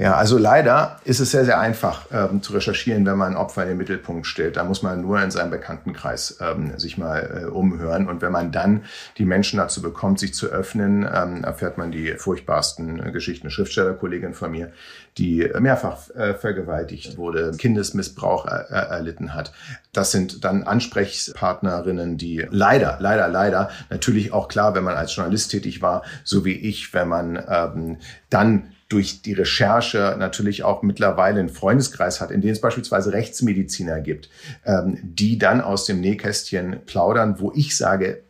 Ja, 0.02 0.16
also 0.16 0.40
leider 0.40 1.00
ist 1.04 1.20
es 1.20 1.30
sehr, 1.30 1.46
sehr 1.46 1.60
einfach 1.60 2.08
ähm, 2.12 2.42
zu 2.42 2.54
recherchieren, 2.54 3.06
wenn 3.06 3.18
man 3.18 3.36
Opfer 3.36 3.62
in 3.62 3.70
den 3.70 3.78
Mittelpunkt 3.78 4.26
stellt. 4.26 4.58
Da 4.58 4.64
muss 4.64 4.82
man 4.82 5.00
nur 5.00 5.22
in 5.22 5.30
seinem 5.30 5.52
Bekanntenkreis 5.52 6.40
ähm, 6.42 6.74
sich 6.80 6.98
mal 6.98 7.44
äh, 7.44 7.46
umhören. 7.46 8.08
Und 8.08 8.24
wenn 8.24 8.32
man 8.32 8.52
dann 8.52 8.84
die 9.20 9.26
Menschen 9.26 9.58
dazu 9.58 9.84
bekommt, 9.84 10.18
sich 10.18 10.34
zu 10.34 10.48
öffnen, 10.48 11.04
ähm, 11.04 11.44
erfährt 11.44 11.78
man 11.78 11.92
die 11.92 12.16
furchtbarsten 12.18 13.00
äh, 13.00 13.12
Geschichten. 13.12 13.46
Eine 13.46 13.52
Schriftstellerkollegin 13.52 14.34
von 14.34 14.50
mir, 14.50 14.72
die 15.20 15.48
mehrfach 15.60 16.10
äh, 16.16 16.34
vergewaltigt 16.34 17.18
wurde, 17.18 17.52
Kindesmissbrauch 17.56 18.48
er 18.48 18.72
erlitten 18.72 19.36
hat. 19.36 19.54
Das 19.94 20.12
sind 20.12 20.44
dann 20.44 20.64
Ansprechpartnerinnen, 20.64 22.18
die 22.18 22.48
leider, 22.50 22.98
leider, 23.00 23.28
leider, 23.28 23.70
natürlich 23.92 24.34
auch 24.34 24.48
klar, 24.48 24.74
wenn 24.74 24.84
man 24.84 24.96
als 24.96 25.16
Journalist 25.16 25.52
tätig 25.52 25.84
war, 25.84 26.02
so 26.24 26.44
wie 26.44 26.56
ich, 26.56 26.92
wenn 26.96 27.08
man 27.08 27.44
ähm, 27.48 27.98
dann 28.32 28.72
durch 28.92 29.22
die 29.22 29.34
Recherche 29.34 30.16
natürlich 30.20 30.64
auch 30.64 30.84
mittlerweile 30.84 31.40
einen 31.40 31.50
Freundeskreis 31.50 32.20
hat, 32.20 32.30
in 32.30 32.42
dem 32.42 32.52
es 32.52 32.60
beispielsweise 32.60 33.14
Rechtsmediziner 33.14 34.02
gibt, 34.02 34.30
ähm, 34.66 35.00
die 35.02 35.38
dann 35.38 35.62
aus 35.62 35.86
dem 35.86 36.02
Nähkästchen 36.02 36.82
plaudern, 36.86 37.40
wo 37.40 37.52
ich 37.56 37.78
sage, 37.78 38.24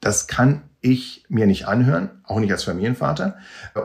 das 0.00 0.26
kann 0.26 0.62
ich 0.82 1.24
mir 1.28 1.46
nicht 1.46 1.66
anhören, 1.66 2.10
auch 2.24 2.40
nicht 2.40 2.52
als 2.52 2.64
Familienvater. 2.64 3.36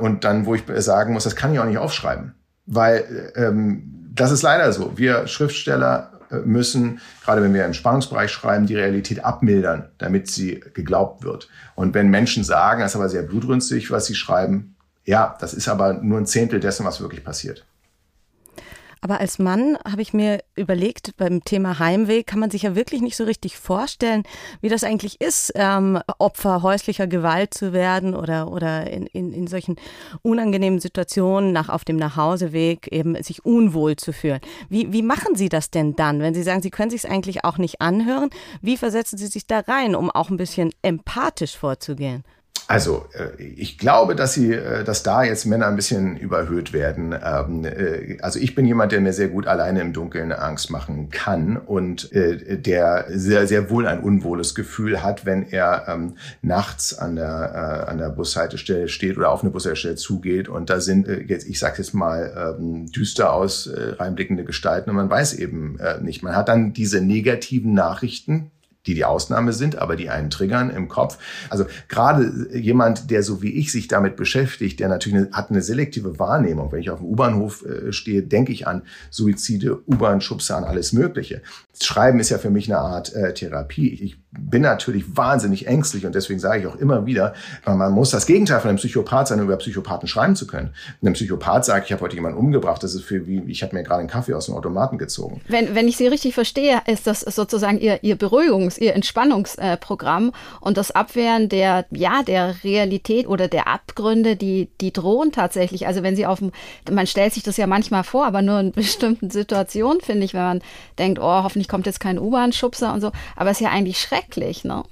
Und 0.02 0.24
dann, 0.24 0.46
wo 0.46 0.56
ich 0.56 0.64
sagen 0.78 1.14
muss, 1.14 1.24
das 1.24 1.36
kann 1.36 1.54
ich 1.54 1.60
auch 1.60 1.66
nicht 1.66 1.78
aufschreiben. 1.78 2.36
Weil 2.66 3.32
ähm, 3.36 4.12
das 4.14 4.32
ist 4.32 4.42
leider 4.42 4.72
so. 4.74 4.98
Wir 4.98 5.28
Schriftsteller 5.28 6.12
äh, 6.32 6.38
müssen, 6.38 7.00
gerade 7.24 7.42
wenn 7.42 7.54
wir 7.54 7.66
im 7.66 7.74
Spannungsbereich 7.74 8.32
schreiben, 8.32 8.66
die 8.66 8.76
Realität 8.76 9.24
abmildern, 9.24 9.90
damit 9.98 10.30
sie 10.30 10.62
geglaubt 10.74 11.24
wird. 11.24 11.50
Und 11.76 11.94
wenn 11.94 12.10
Menschen 12.10 12.44
sagen, 12.44 12.82
das 12.82 12.92
ist 12.92 12.96
aber 12.96 13.10
sehr 13.10 13.24
blutrünstig, 13.24 13.92
was 13.92 14.06
sie 14.06 14.16
schreiben, 14.16 14.75
ja, 15.06 15.38
das 15.40 15.54
ist 15.54 15.68
aber 15.68 15.94
nur 15.94 16.18
ein 16.18 16.26
Zehntel 16.26 16.60
dessen, 16.60 16.86
was 16.86 17.00
wirklich 17.00 17.24
passiert. 17.24 17.66
Aber 19.06 19.20
als 19.20 19.38
Mann 19.38 19.78
habe 19.88 20.02
ich 20.02 20.16
mir 20.16 20.40
überlegt, 20.56 21.16
beim 21.18 21.44
Thema 21.44 21.78
Heimweh 21.78 22.24
kann 22.24 22.40
man 22.40 22.50
sich 22.50 22.64
ja 22.64 22.76
wirklich 22.76 23.02
nicht 23.02 23.16
so 23.16 23.24
richtig 23.24 23.56
vorstellen, 23.56 24.24
wie 24.62 24.70
das 24.70 24.84
eigentlich 24.84 25.22
ist, 25.22 25.52
ähm, 25.54 26.00
Opfer 26.18 26.64
häuslicher 26.64 27.06
Gewalt 27.06 27.54
zu 27.54 27.72
werden 27.72 28.16
oder, 28.16 28.52
oder 28.52 28.90
in, 28.90 29.06
in, 29.06 29.32
in 29.32 29.46
solchen 29.46 29.76
unangenehmen 30.24 30.80
Situationen 30.80 31.52
nach, 31.52 31.70
auf 31.70 31.86
dem 31.86 31.98
Nachhauseweg 31.98 32.88
eben 32.88 33.22
sich 33.22 33.46
unwohl 33.46 33.96
zu 33.96 34.12
fühlen. 34.12 34.40
Wie, 34.70 34.92
wie 34.92 35.04
machen 35.04 35.36
Sie 35.36 35.50
das 35.50 35.70
denn 35.70 35.96
dann, 35.96 36.20
wenn 36.22 36.34
Sie 36.34 36.42
sagen, 36.42 36.64
Sie 36.64 36.72
können 36.72 36.90
sich 36.90 37.04
es 37.04 37.10
eigentlich 37.10 37.46
auch 37.46 37.60
nicht 37.60 37.82
anhören? 37.82 38.32
Wie 38.64 38.76
versetzen 38.76 39.20
Sie 39.20 39.28
sich 39.28 39.46
da 39.46 39.60
rein, 39.60 39.94
um 39.94 40.10
auch 40.10 40.32
ein 40.32 40.38
bisschen 40.38 40.72
empathisch 40.82 41.56
vorzugehen? 41.56 42.24
Also 42.68 43.06
äh, 43.14 43.42
ich 43.44 43.78
glaube, 43.78 44.16
dass 44.16 44.34
sie, 44.34 44.54
äh, 44.54 44.84
dass 44.84 45.04
da 45.04 45.24
jetzt 45.24 45.46
Männer 45.46 45.68
ein 45.68 45.76
bisschen 45.76 46.18
überhöht 46.18 46.74
werden. 46.74 47.14
Ähm, 47.14 47.64
äh, 47.64 48.18
also 48.22 48.40
ich 48.40 48.56
bin 48.56 48.66
jemand, 48.66 48.92
der 48.92 49.02
mir 49.02 49.14
sehr 49.14 49.28
gut 49.28 49.46
alleine 49.46 49.82
im 49.82 49.94
Dunkeln 49.94 50.32
Angst 50.32 50.72
machen 50.72 51.10
kann 51.10 51.58
und 51.58 52.10
der 52.14 53.06
sehr, 53.10 53.48
sehr 53.48 53.70
wohl 53.70 53.88
ein 53.88 54.00
unwohles 54.00 54.56
Gefühl 54.56 55.04
hat, 55.04 55.26
wenn 55.26 55.44
er 55.44 55.86
ähm, 55.88 56.16
nachts 56.42 56.98
an 56.98 57.16
der, 57.16 57.88
an 57.88 57.98
der 57.98 58.10
Bushaltestelle 58.10 58.88
steht 58.88 59.18
oder 59.18 59.32
auf 59.32 59.42
eine 59.42 59.52
Bushaltestelle 59.52 59.96
zugeht 59.96 60.50
und 60.50 60.70
da 60.70 60.80
sind 60.80 61.08
jetzt, 61.28 61.48
ich 61.48 61.60
sage 61.60 61.76
jetzt 61.78 61.94
mal, 61.94 62.56
ähm, 62.60 62.92
düster 62.92 63.34
aus 63.34 63.70
reinblickende 63.74 64.44
Gestalten 64.44 64.90
und 64.90 64.96
man 64.96 65.10
weiß 65.10 65.34
eben 65.34 65.78
nicht. 66.02 66.24
Man 66.24 66.36
hat 66.36 66.50
dann 66.50 66.74
diese 66.74 67.02
negativen 67.02 67.74
Nachrichten, 67.74 68.52
die 68.88 68.94
die 68.94 69.06
Ausnahme 69.06 69.54
sind, 69.54 69.78
aber 69.78 69.96
die 69.96 70.10
einen 70.10 70.30
triggern 70.30 70.70
im 70.70 70.88
Kopf. 70.88 71.18
Also 71.50 71.66
gerade 71.88 72.50
jemand, 72.54 73.10
der 73.12 73.24
so 73.24 73.42
wie 73.42 73.52
ich 73.52 73.72
sich 73.72 73.88
damit 73.88 74.16
beschäftigt, 74.16 74.80
der 74.80 74.90
natürlich 74.90 75.18
eine, 75.18 75.32
hat 75.32 75.50
eine 75.50 75.62
selektive 75.62 76.20
Wahrnehmung. 76.20 76.72
Wenn 76.72 76.82
ich 76.82 76.90
auf 76.90 77.00
dem 77.00 77.08
U-Bahnhof 77.08 77.66
äh, 77.66 77.92
stehe, 77.92 78.24
denke 78.24 78.52
ich 78.52 78.68
an 78.68 78.84
Suizide, 79.10 79.80
U-Bahn-Schubser, 79.88 80.58
an 80.58 80.64
alles 80.64 80.94
Mögliche. 80.94 81.42
Schreiben 81.82 82.20
ist 82.20 82.30
ja 82.30 82.38
für 82.38 82.50
mich 82.50 82.72
eine 82.72 82.80
Art 82.80 83.14
äh, 83.14 83.34
Therapie. 83.34 83.90
Ich 84.02 84.18
bin 84.32 84.62
natürlich 84.62 85.16
wahnsinnig 85.16 85.68
ängstlich 85.68 86.06
und 86.06 86.16
deswegen 86.16 86.40
sage 86.40 86.62
ich 86.62 86.68
auch 86.68 86.76
immer 86.76 87.06
wieder, 87.06 87.34
man 87.66 87.92
muss 87.92 88.12
das 88.12 88.26
Gegenteil 88.26 88.60
von 88.60 88.70
einem 88.70 88.78
Psychopath 88.78 89.30
sein, 89.30 89.40
um 89.40 89.46
über 89.46 89.58
Psychopathen 89.58 90.08
schreiben 90.08 90.36
zu 90.36 90.48
können. 90.48 90.74
Einem 91.02 91.14
Psychopath 91.14 91.66
sagt, 91.66 91.86
ich 91.86 91.94
habe 91.94 92.02
heute 92.02 92.16
jemanden 92.16 92.38
umgebracht, 92.38 92.84
das 92.84 92.96
ist 92.96 93.04
für 93.04 93.28
wie, 93.28 93.44
ich 93.48 93.64
habe 93.64 93.76
mir 93.76 93.84
gerade 93.84 94.02
einen 94.02 94.10
Kaffee 94.10 94.34
aus 94.34 94.46
dem 94.46 94.56
Automaten 94.56 94.98
gezogen. 94.98 95.42
Wenn, 95.48 95.76
wenn 95.76 95.88
ich 95.88 95.98
Sie 95.98 96.08
richtig 96.08 96.34
verstehe, 96.34 96.82
ist 96.86 97.08
das 97.08 97.22
sozusagen 97.22 97.80
Ihr, 97.80 98.04
Ihr 98.04 98.18
Beruhigungs-, 98.18 98.75
Ihr 98.78 98.96
Entspannungsprogramm 98.96 100.32
und 100.62 100.78
das 100.78 100.92
Abwehren 100.92 101.50
der, 101.50 101.86
ja, 101.92 102.24
der 102.24 102.64
Realität 102.64 103.28
oder 103.28 103.48
der 103.48 103.68
Abgründe, 103.68 104.36
die, 104.36 104.70
die 104.82 104.92
drohen 104.92 105.32
tatsächlich. 105.32 105.88
Also 105.88 106.04
wenn 106.04 106.16
Sie 106.16 106.26
auf 106.26 106.40
dem, 106.40 106.52
man 106.92 107.08
stellt 107.08 107.34
sich 107.34 107.44
das 107.44 107.58
ja 107.58 107.68
manchmal 107.68 108.04
vor, 108.04 108.26
aber 108.26 108.42
nur 108.42 108.60
in 108.60 108.72
bestimmten 108.76 109.30
Situationen, 109.30 110.02
finde 110.02 110.26
ich, 110.26 110.34
wenn 110.34 110.42
man 110.42 110.62
denkt, 110.98 111.20
oh, 111.20 111.44
hoffentlich 111.44 111.68
kommt 111.68 111.86
jetzt 111.86 112.00
kein 112.00 112.20
U-Bahn-Schubser 112.20 112.94
und 112.94 113.02
so, 113.02 113.12
aber 113.36 113.52
es 113.52 113.58
ist 113.58 113.66
ja 113.66 113.70
eigentlich 113.70 114.00
schrecklich 114.00 114.16
schrecklich, 114.16 114.64
ne? 114.64 114.84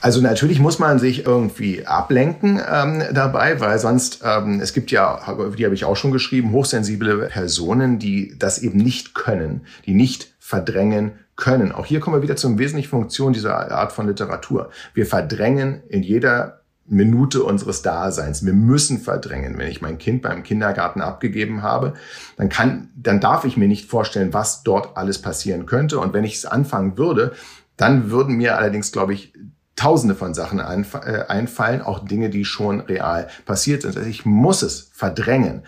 Also 0.00 0.20
natürlich 0.20 0.58
muss 0.58 0.78
man 0.78 0.98
sich 0.98 1.24
irgendwie 1.24 1.86
ablenken 1.86 2.60
ähm, 2.68 3.02
dabei, 3.12 3.60
weil 3.60 3.78
sonst, 3.78 4.20
ähm, 4.24 4.60
es 4.60 4.72
gibt 4.72 4.90
ja, 4.90 5.20
die 5.56 5.64
habe 5.64 5.74
ich 5.74 5.84
auch 5.84 5.96
schon 5.96 6.10
geschrieben, 6.10 6.52
hochsensible 6.52 7.28
Personen, 7.28 7.98
die 7.98 8.34
das 8.38 8.58
eben 8.58 8.78
nicht 8.78 9.14
können, 9.14 9.62
die 9.86 9.94
nicht 9.94 10.34
verdrängen 10.40 11.12
können. 11.36 11.72
Auch 11.72 11.86
hier 11.86 12.00
kommen 12.00 12.16
wir 12.16 12.22
wieder 12.22 12.36
zur 12.36 12.58
wesentlichen 12.58 12.90
Funktion 12.90 13.32
dieser 13.32 13.72
Art 13.72 13.92
von 13.92 14.06
Literatur. 14.06 14.70
Wir 14.94 15.06
verdrängen 15.06 15.82
in 15.88 16.02
jeder 16.02 16.62
Minute 16.86 17.42
unseres 17.42 17.82
Daseins. 17.82 18.44
Wir 18.44 18.52
müssen 18.52 18.98
verdrängen. 18.98 19.56
Wenn 19.56 19.68
ich 19.68 19.80
mein 19.80 19.98
Kind 19.98 20.22
beim 20.22 20.42
Kindergarten 20.42 21.00
abgegeben 21.00 21.62
habe, 21.62 21.94
dann 22.36 22.48
kann, 22.48 22.90
dann 22.96 23.20
darf 23.20 23.44
ich 23.44 23.56
mir 23.56 23.68
nicht 23.68 23.88
vorstellen, 23.88 24.34
was 24.34 24.62
dort 24.62 24.96
alles 24.96 25.20
passieren 25.20 25.66
könnte. 25.66 25.98
Und 25.98 26.12
wenn 26.12 26.24
ich 26.24 26.34
es 26.34 26.44
anfangen 26.44 26.98
würde, 26.98 27.32
dann 27.76 28.10
würden 28.10 28.36
mir 28.36 28.58
allerdings, 28.58 28.92
glaube 28.92 29.14
ich, 29.14 29.32
Tausende 29.74 30.14
von 30.14 30.34
Sachen 30.34 30.60
äh, 30.60 31.24
einfallen, 31.28 31.80
auch 31.80 32.04
Dinge, 32.04 32.30
die 32.30 32.44
schon 32.44 32.80
real 32.80 33.28
passiert 33.46 33.82
sind. 33.82 33.96
Also 33.96 34.08
ich 34.08 34.26
muss 34.26 34.62
es 34.62 34.90
verdrängen. 34.92 35.62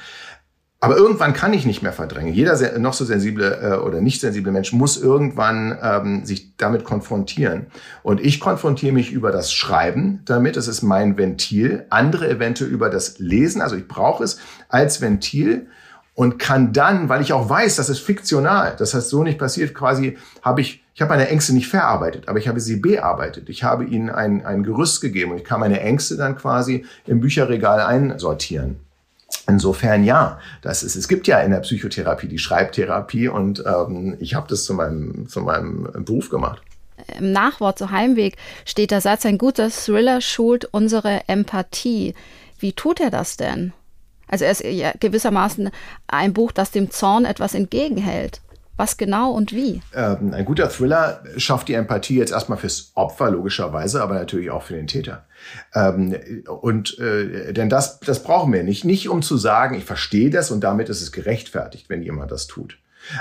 Aber 0.85 0.99
irgendwann 0.99 1.33
kann 1.33 1.55
ich 1.55 1.64
nicht 1.64 1.83
mehr 1.83 1.95
verdrängen. 1.95 2.35
Jeder 2.35 2.79
noch 2.79 2.93
so 2.93 3.07
sensible 3.07 3.59
äh, 3.62 3.76
oder 3.76 4.03
nicht 4.03 4.21
sensible 4.21 4.53
Mensch 4.53 4.73
muss 4.75 5.00
irgendwann 5.00 5.79
ähm, 5.81 6.25
sich 6.26 6.57
damit 6.59 6.85
konfrontieren. 6.85 7.69
Und 8.03 8.21
ich 8.21 8.38
konfrontiere 8.38 8.93
mich 8.93 9.11
über 9.11 9.33
das 9.33 9.50
Schreiben 9.50 10.21
damit. 10.26 10.57
Das 10.57 10.69
ist 10.69 10.83
mein 10.83 11.17
Ventil. 11.17 11.87
Andere 11.88 12.29
eventuell 12.29 12.71
über 12.71 12.91
das 12.91 13.19
Lesen. 13.19 13.62
Also 13.62 13.76
ich 13.76 13.88
brauche 13.88 14.25
es 14.25 14.38
als 14.69 15.00
Ventil 15.00 15.69
und 16.12 16.38
kann 16.38 16.75
dann, 16.75 17.09
weil 17.09 17.23
ich 17.23 17.33
auch 17.33 17.49
weiß, 17.49 17.76
das 17.76 17.88
ist 17.88 18.00
fiktional, 18.00 18.75
das 18.79 18.93
heißt 18.93 19.09
so 19.09 19.23
nicht 19.23 19.38
passiert, 19.38 19.75
quasi 19.75 20.19
habe 20.43 20.61
ich 20.61 20.85
ich 20.95 21.03
habe 21.03 21.09
meine 21.09 21.29
Ängste 21.29 21.53
nicht 21.53 21.67
verarbeitet, 21.67 22.29
aber 22.29 22.38
ich 22.38 22.47
habe 22.47 22.61
sie 22.61 22.76
bearbeitet. 22.76 23.49
Ich 23.49 23.64
habe 23.64 23.85
ihnen 23.85 24.11
ein, 24.11 24.47
ein 24.47 24.62
Gerüst 24.62 25.00
gegeben 25.00 25.33
und 25.33 25.38
ich 25.38 25.45
kann 25.45 25.59
meine 25.59 25.81
Ängste 25.81 26.17
dann 26.17 26.37
quasi 26.37 26.87
im 27.05 27.19
Bücherregal 27.19 27.81
einsortieren. 27.81 28.84
Insofern 29.47 30.05
ja, 30.05 30.39
das 30.63 30.83
ist, 30.83 30.97
es 30.97 31.07
gibt 31.07 31.27
ja 31.27 31.41
in 31.41 31.51
der 31.51 31.61
Psychotherapie 31.61 32.29
die 32.29 32.39
Schreibtherapie 32.39 33.28
und 33.28 33.63
ähm, 33.67 34.17
ich 34.19 34.35
habe 34.35 34.49
das 34.49 34.65
zu 34.65 34.73
meinem, 34.75 35.28
zu 35.28 35.41
meinem 35.41 35.89
Beruf 36.04 36.30
gemacht. 36.30 36.63
Im 37.19 37.33
Nachwort 37.33 37.78
zu 37.78 37.91
Heimweg 37.91 38.37
steht 38.65 38.91
der 38.91 39.00
Satz, 39.00 39.26
ein 39.26 39.37
guter 39.37 39.71
Thriller 39.71 40.21
schult 40.21 40.65
unsere 40.65 41.28
Empathie. 41.28 42.15
Wie 42.59 42.73
tut 42.73 43.00
er 43.00 43.11
das 43.11 43.37
denn? 43.37 43.73
Also 44.28 44.47
er 44.47 44.52
ist 44.52 44.65
ja 44.65 44.93
gewissermaßen 44.99 45.71
ein 46.07 46.33
Buch, 46.33 46.50
das 46.52 46.71
dem 46.71 46.91
Zorn 46.91 47.26
etwas 47.26 47.54
entgegenhält. 47.54 48.41
Was 48.76 48.97
genau 48.97 49.30
und 49.30 49.52
wie? 49.52 49.82
Ähm, 49.95 50.32
ein 50.34 50.45
guter 50.45 50.69
Thriller 50.69 51.23
schafft 51.37 51.69
die 51.69 51.75
Empathie 51.75 52.17
jetzt 52.17 52.32
erstmal 52.32 52.58
fürs 52.58 52.91
Opfer, 52.95 53.30
logischerweise, 53.30 54.02
aber 54.02 54.15
natürlich 54.15 54.50
auch 54.50 54.65
für 54.65 54.75
den 54.75 54.89
Täter. 54.89 55.25
Ähm, 55.75 56.17
und 56.49 56.99
äh, 56.99 57.52
denn 57.52 57.69
das, 57.69 58.00
das 58.00 58.23
brauchen 58.23 58.52
wir 58.52 58.65
nicht. 58.65 58.84
Nicht 58.84 59.08
um 59.08 59.23
zu 59.23 59.37
sagen, 59.37 59.76
ich 59.76 59.84
verstehe 59.84 60.30
das 60.30 60.50
und 60.50 60.63
damit 60.63 60.89
ist 60.89 61.02
es 61.02 61.13
gerechtfertigt, 61.13 61.89
wenn 61.89 62.02
jemand 62.02 62.32
das 62.32 62.47
tut. 62.49 62.78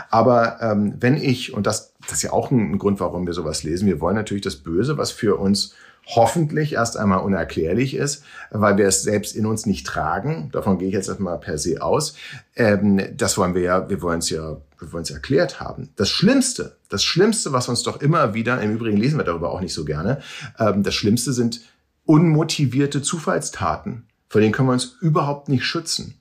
Aber 0.09 0.61
ähm, 0.61 0.95
wenn 0.99 1.17
ich, 1.17 1.53
und 1.53 1.67
das, 1.67 1.93
das 2.01 2.13
ist 2.13 2.23
ja 2.23 2.31
auch 2.31 2.51
ein, 2.51 2.77
Grund, 2.79 2.99
warum 2.99 3.25
wir 3.25 3.33
sowas 3.33 3.63
lesen, 3.63 3.87
wir 3.87 3.99
wollen 3.99 4.15
natürlich 4.15 4.43
das 4.43 4.55
Böse, 4.55 4.97
was 4.97 5.11
für 5.11 5.37
uns 5.39 5.75
hoffentlich 6.05 6.73
erst 6.73 6.97
einmal 6.97 7.19
unerklärlich 7.19 7.95
ist, 7.95 8.23
weil 8.51 8.77
wir 8.77 8.87
es 8.87 9.03
selbst 9.03 9.35
in 9.35 9.45
uns 9.45 9.65
nicht 9.65 9.87
tragen. 9.87 10.49
Davon 10.51 10.77
gehe 10.77 10.89
ich 10.89 10.93
jetzt 10.93 11.07
erstmal 11.07 11.39
per 11.39 11.57
se 11.57 11.81
aus. 11.81 12.15
Ähm, 12.55 13.01
das 13.15 13.37
wollen 13.37 13.55
wir 13.55 13.61
ja, 13.61 13.89
wir 13.89 14.01
wollen 14.01 14.19
es 14.19 14.29
ja, 14.29 14.57
wir 14.91 14.99
es 14.99 15.11
erklärt 15.11 15.59
haben. 15.59 15.89
Das 15.95 16.09
Schlimmste, 16.09 16.77
das 16.89 17.03
Schlimmste, 17.03 17.53
was 17.53 17.69
uns 17.69 17.83
doch 17.83 18.01
immer 18.01 18.33
wieder, 18.33 18.59
im 18.61 18.73
Übrigen 18.73 18.97
lesen 18.97 19.17
wir 19.17 19.23
darüber 19.23 19.51
auch 19.51 19.61
nicht 19.61 19.73
so 19.73 19.85
gerne, 19.85 20.21
ähm, 20.59 20.83
das 20.83 20.95
Schlimmste 20.95 21.31
sind 21.31 21.61
unmotivierte 22.05 23.01
Zufallstaten. 23.01 24.07
Vor 24.29 24.41
denen 24.41 24.51
können 24.51 24.67
wir 24.67 24.73
uns 24.73 24.97
überhaupt 24.99 25.47
nicht 25.47 25.63
schützen. 25.63 26.15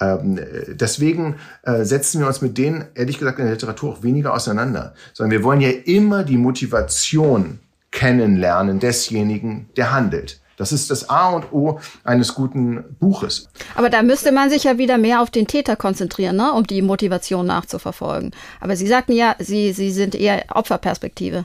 Ähm, 0.00 0.38
deswegen 0.68 1.36
äh, 1.62 1.84
setzen 1.84 2.20
wir 2.20 2.26
uns 2.26 2.42
mit 2.42 2.58
denen, 2.58 2.84
ehrlich 2.94 3.18
gesagt, 3.18 3.38
in 3.38 3.46
der 3.46 3.54
Literatur 3.54 3.92
auch 3.92 4.02
weniger 4.02 4.34
auseinander, 4.34 4.94
sondern 5.12 5.32
wir 5.32 5.42
wollen 5.42 5.60
ja 5.60 5.70
immer 5.70 6.22
die 6.22 6.36
Motivation 6.36 7.58
Kennenlernen 7.90 8.78
desjenigen, 8.78 9.70
der 9.76 9.92
handelt. 9.92 10.40
Das 10.56 10.72
ist 10.72 10.90
das 10.90 11.08
A 11.10 11.30
und 11.30 11.52
O 11.52 11.80
eines 12.04 12.34
guten 12.34 12.84
Buches. 12.98 13.48
Aber 13.74 13.90
da 13.90 14.02
müsste 14.02 14.32
man 14.32 14.50
sich 14.50 14.64
ja 14.64 14.78
wieder 14.78 14.98
mehr 14.98 15.20
auf 15.20 15.30
den 15.30 15.46
Täter 15.46 15.76
konzentrieren, 15.76 16.36
ne? 16.36 16.52
um 16.52 16.66
die 16.66 16.82
Motivation 16.82 17.46
nachzuverfolgen. 17.46 18.32
Aber 18.60 18.76
Sie 18.76 18.86
sagten 18.86 19.12
ja, 19.12 19.36
Sie, 19.38 19.72
Sie 19.72 19.90
sind 19.90 20.14
eher 20.14 20.44
Opferperspektive. 20.48 21.44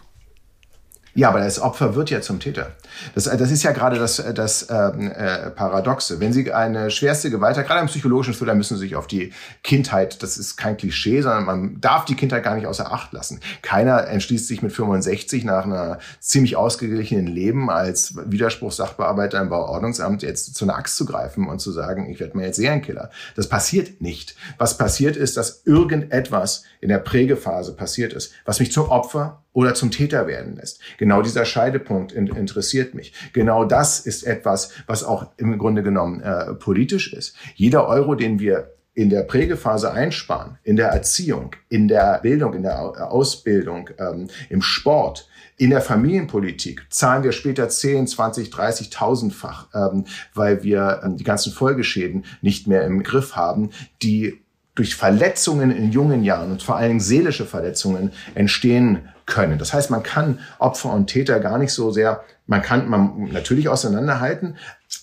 Ja, 1.14 1.30
aber 1.30 1.40
das 1.40 1.60
Opfer 1.60 1.96
wird 1.96 2.10
ja 2.10 2.22
zum 2.22 2.40
Täter. 2.40 2.72
Das, 3.16 3.26
das 3.26 3.52
ist 3.52 3.64
ja 3.64 3.72
gerade 3.72 3.98
das, 3.98 4.24
das 4.34 4.68
ähm, 4.70 5.12
äh, 5.12 5.50
Paradoxe. 5.52 6.20
Wenn 6.20 6.34
Sie 6.34 6.52
eine 6.52 6.92
schwerste 6.92 7.30
Gewalt 7.30 7.56
gerade 7.56 7.82
im 7.82 7.88
psychologischen 7.88 8.34
Thriller 8.34 8.56
müssen 8.56 8.78
Sie 8.78 8.82
sich 8.82 8.96
auf 8.96 9.08
die 9.08 9.34
Kindheit, 9.64 10.24
das 10.24 10.38
ist 10.38 10.58
kein 10.58 10.78
Klischee, 10.78 11.22
sondern 11.22 11.46
man 11.46 11.82
darf 11.82 12.06
die 12.06 12.16
Kindheit 12.16 12.44
gar 12.44 12.56
nicht 12.56 12.68
außer 12.68 12.92
Acht 12.92 13.14
lassen. 13.14 13.40
Keiner 13.62 14.08
entschließt 14.08 14.48
sich 14.48 14.62
mit 14.62 14.72
65 14.72 15.44
nach 15.44 15.66
einer 15.66 16.00
ziemlich 16.20 16.56
ausgeglichenen 16.56 17.28
Leben 17.28 17.70
als 17.70 18.16
Widerspruchssachbearbeiter 18.26 19.42
im 19.42 19.50
Bauordnungsamt 19.50 20.24
jetzt 20.24 20.56
zu 20.56 20.66
einer 20.66 20.76
Axt 20.76 20.98
zu 20.98 21.06
greifen 21.06 21.48
und 21.48 21.60
zu 21.60 21.72
sagen, 21.72 22.10
ich 22.10 22.20
werde 22.20 22.38
mir 22.38 22.46
jetzt 22.46 22.58
Serienkiller. 22.58 23.12
Das 23.36 23.48
passiert 23.48 24.02
nicht. 24.02 24.36
Was 24.58 24.78
passiert 24.78 25.16
ist, 25.16 25.38
dass 25.38 25.64
irgendetwas 25.66 26.64
in 26.80 26.90
der 26.90 26.98
Prägephase 26.98 27.74
passiert 27.74 28.14
ist, 28.14 28.34
was 28.46 28.60
mich 28.60 28.72
zum 28.72 28.90
Opfer 28.90 29.44
oder 29.54 29.74
zum 29.74 29.92
Täter 29.92 30.28
werden 30.28 30.56
lässt. 30.56 30.80
Genau 30.98 31.22
dieser 31.22 31.46
Scheidepunkt 31.46 32.12
in, 32.12 32.28
interessiert 32.82 32.94
mich. 32.94 33.14
Genau 33.34 33.66
das 33.66 34.00
ist 34.00 34.24
etwas, 34.24 34.72
was 34.88 35.04
auch 35.04 35.28
im 35.38 35.58
Grunde 35.58 35.84
genommen 35.84 36.22
äh, 36.22 36.54
politisch 36.54 37.14
ist. 37.14 37.36
Jeder 37.56 37.88
Euro, 37.88 38.16
den 38.16 38.40
wir 38.40 38.74
in 38.94 39.10
der 39.10 39.24
Prägephase 39.24 39.92
einsparen, 39.94 40.58
in 40.64 40.76
der 40.76 40.90
Erziehung, 40.90 41.56
in 41.70 41.88
der 41.88 42.20
Bildung, 42.22 42.54
in 42.54 42.64
der 42.64 43.12
Ausbildung, 43.12 43.90
ähm, 43.98 44.28
im 44.50 44.62
Sport, 44.62 45.30
in 45.58 45.70
der 45.70 45.82
Familienpolitik 45.82 46.88
zahlen 46.90 47.24
wir 47.24 47.32
später 47.32 47.70
10, 47.70 48.08
20, 48.08 48.50
30.000-fach, 48.50 49.68
ähm, 49.74 50.06
weil 50.34 50.64
wir 50.64 51.02
ähm, 51.04 51.18
die 51.18 51.24
ganzen 51.24 51.54
Folgeschäden 51.54 52.26
nicht 52.42 52.68
mehr 52.68 52.84
im 52.84 53.04
Griff 53.04 53.36
haben, 53.36 53.70
die 54.02 54.42
durch 54.76 54.96
Verletzungen 54.96 55.70
in 55.72 55.92
jungen 55.92 56.24
Jahren 56.24 56.52
und 56.52 56.64
vor 56.64 56.78
allen 56.78 56.90
Dingen 56.90 57.00
seelische 57.00 57.46
Verletzungen 57.46 58.12
entstehen 58.36 59.10
können. 59.26 59.58
Das 59.58 59.74
heißt, 59.74 59.92
man 59.92 60.04
kann 60.04 60.40
Opfer 60.60 60.92
und 60.94 61.08
Täter 61.08 61.40
gar 61.40 61.58
nicht 61.58 61.72
so 61.72 61.92
sehr, 61.92 62.24
man 62.48 62.62
kann 62.62 62.90
man 62.90 63.30
natürlich 63.32 63.70
auseinanderhalten, 63.70 64.58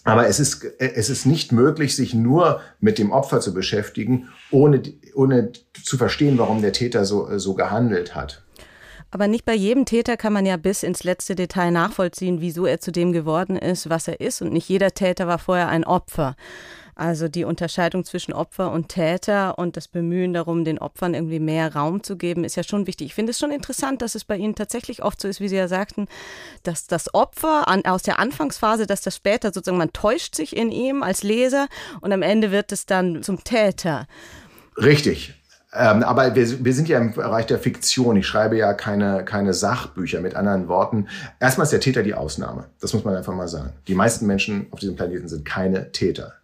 aber 0.05 0.27
es 0.27 0.38
ist, 0.40 0.64
es 0.79 1.09
ist 1.09 1.24
nicht 1.24 1.53
möglich, 1.53 1.96
sich 1.96 2.14
nur 2.14 2.61
mit 2.81 2.98
dem 2.98 3.11
Opfer 3.11 3.40
zu 3.40 3.55
beschäftigen, 3.55 4.29
ohne, 4.51 4.83
ohne 5.14 5.53
zu 5.83 5.96
verstehen, 5.96 6.38
warum 6.38 6.61
der 6.62 6.72
Täter 6.72 7.05
so, 7.05 7.38
so 7.38 7.55
gehandelt 7.55 8.14
hat. 8.14 8.42
Aber 9.11 9.27
nicht 9.27 9.46
bei 9.46 9.55
jedem 9.55 9.87
Täter 9.87 10.18
kann 10.18 10.35
man 10.35 10.44
ja 10.44 10.59
bis 10.59 10.83
ins 10.83 11.03
letzte 11.03 11.35
Detail 11.35 11.70
nachvollziehen, 11.70 12.40
wieso 12.40 12.66
er 12.66 12.81
zu 12.81 12.92
dem 12.92 13.12
geworden 13.12 13.57
ist, 13.57 13.88
was 13.88 14.07
er 14.07 14.20
ist. 14.20 14.42
Und 14.42 14.53
nicht 14.53 14.68
jeder 14.68 14.90
Täter 14.90 15.27
war 15.27 15.38
vorher 15.38 15.68
ein 15.68 15.85
Opfer. 15.85 16.37
Also 16.98 17.28
die 17.28 17.44
Unterscheidung 17.44 18.04
zwischen 18.04 18.32
Opfer 18.32 18.72
und 18.72 18.88
Täter 18.88 19.56
und 19.56 19.76
das 19.76 19.87
Bemühen 19.87 20.32
darum, 20.32 20.64
den 20.64 20.80
Opfern 20.80 21.14
irgendwie 21.14 21.38
mehr 21.38 21.76
Raum 21.76 22.02
zu 22.02 22.16
geben, 22.16 22.42
ist 22.42 22.56
ja 22.56 22.64
schon 22.64 22.88
wichtig. 22.88 23.06
Ich 23.06 23.14
finde 23.14 23.30
es 23.30 23.38
schon 23.38 23.52
interessant, 23.52 24.02
dass 24.02 24.16
es 24.16 24.24
bei 24.24 24.37
Ihnen 24.37 24.56
tatsächlich 24.56 25.04
oft 25.04 25.20
so 25.20 25.28
ist, 25.28 25.40
wie 25.40 25.46
Sie 25.46 25.54
ja 25.54 25.68
sagten, 25.68 26.08
dass 26.64 26.88
das 26.88 27.14
Opfer 27.14 27.68
an, 27.68 27.84
aus 27.84 28.02
der 28.02 28.18
Anfangsphase, 28.18 28.88
dass 28.88 29.00
das 29.00 29.14
später 29.14 29.52
sozusagen, 29.52 29.78
man 29.78 29.92
täuscht 29.92 30.34
sich 30.34 30.56
in 30.56 30.72
ihm 30.72 31.04
als 31.04 31.22
Leser 31.22 31.68
und 32.00 32.12
am 32.12 32.22
Ende 32.22 32.50
wird 32.50 32.72
es 32.72 32.84
dann 32.84 33.22
zum 33.22 33.44
Täter. 33.44 34.08
Richtig. 34.76 35.34
Ähm, 35.72 36.02
aber 36.02 36.34
wir, 36.34 36.64
wir 36.64 36.74
sind 36.74 36.88
ja 36.88 36.98
im 36.98 37.12
Bereich 37.12 37.46
der 37.46 37.61
Fiktion. 37.61 38.16
Ich 38.16 38.26
schreibe 38.26 38.56
ja 38.56 38.74
keine, 38.74 39.24
keine 39.24 39.54
Sachbücher. 39.54 40.20
Mit 40.20 40.34
anderen 40.34 40.66
Worten, 40.66 41.06
erstmal 41.38 41.66
ist 41.66 41.72
der 41.72 41.78
Täter 41.78 42.02
die 42.02 42.14
Ausnahme. 42.14 42.64
Das 42.80 42.92
muss 42.92 43.04
man 43.04 43.14
einfach 43.14 43.34
mal 43.34 43.46
sagen. 43.46 43.72
Die 43.87 43.94
meisten 43.94 44.26
Menschen 44.26 44.66
auf 44.72 44.80
diesem 44.80 44.96
Planeten 44.96 45.28
sind 45.28 45.44
keine 45.44 45.92
Täter 45.92 46.38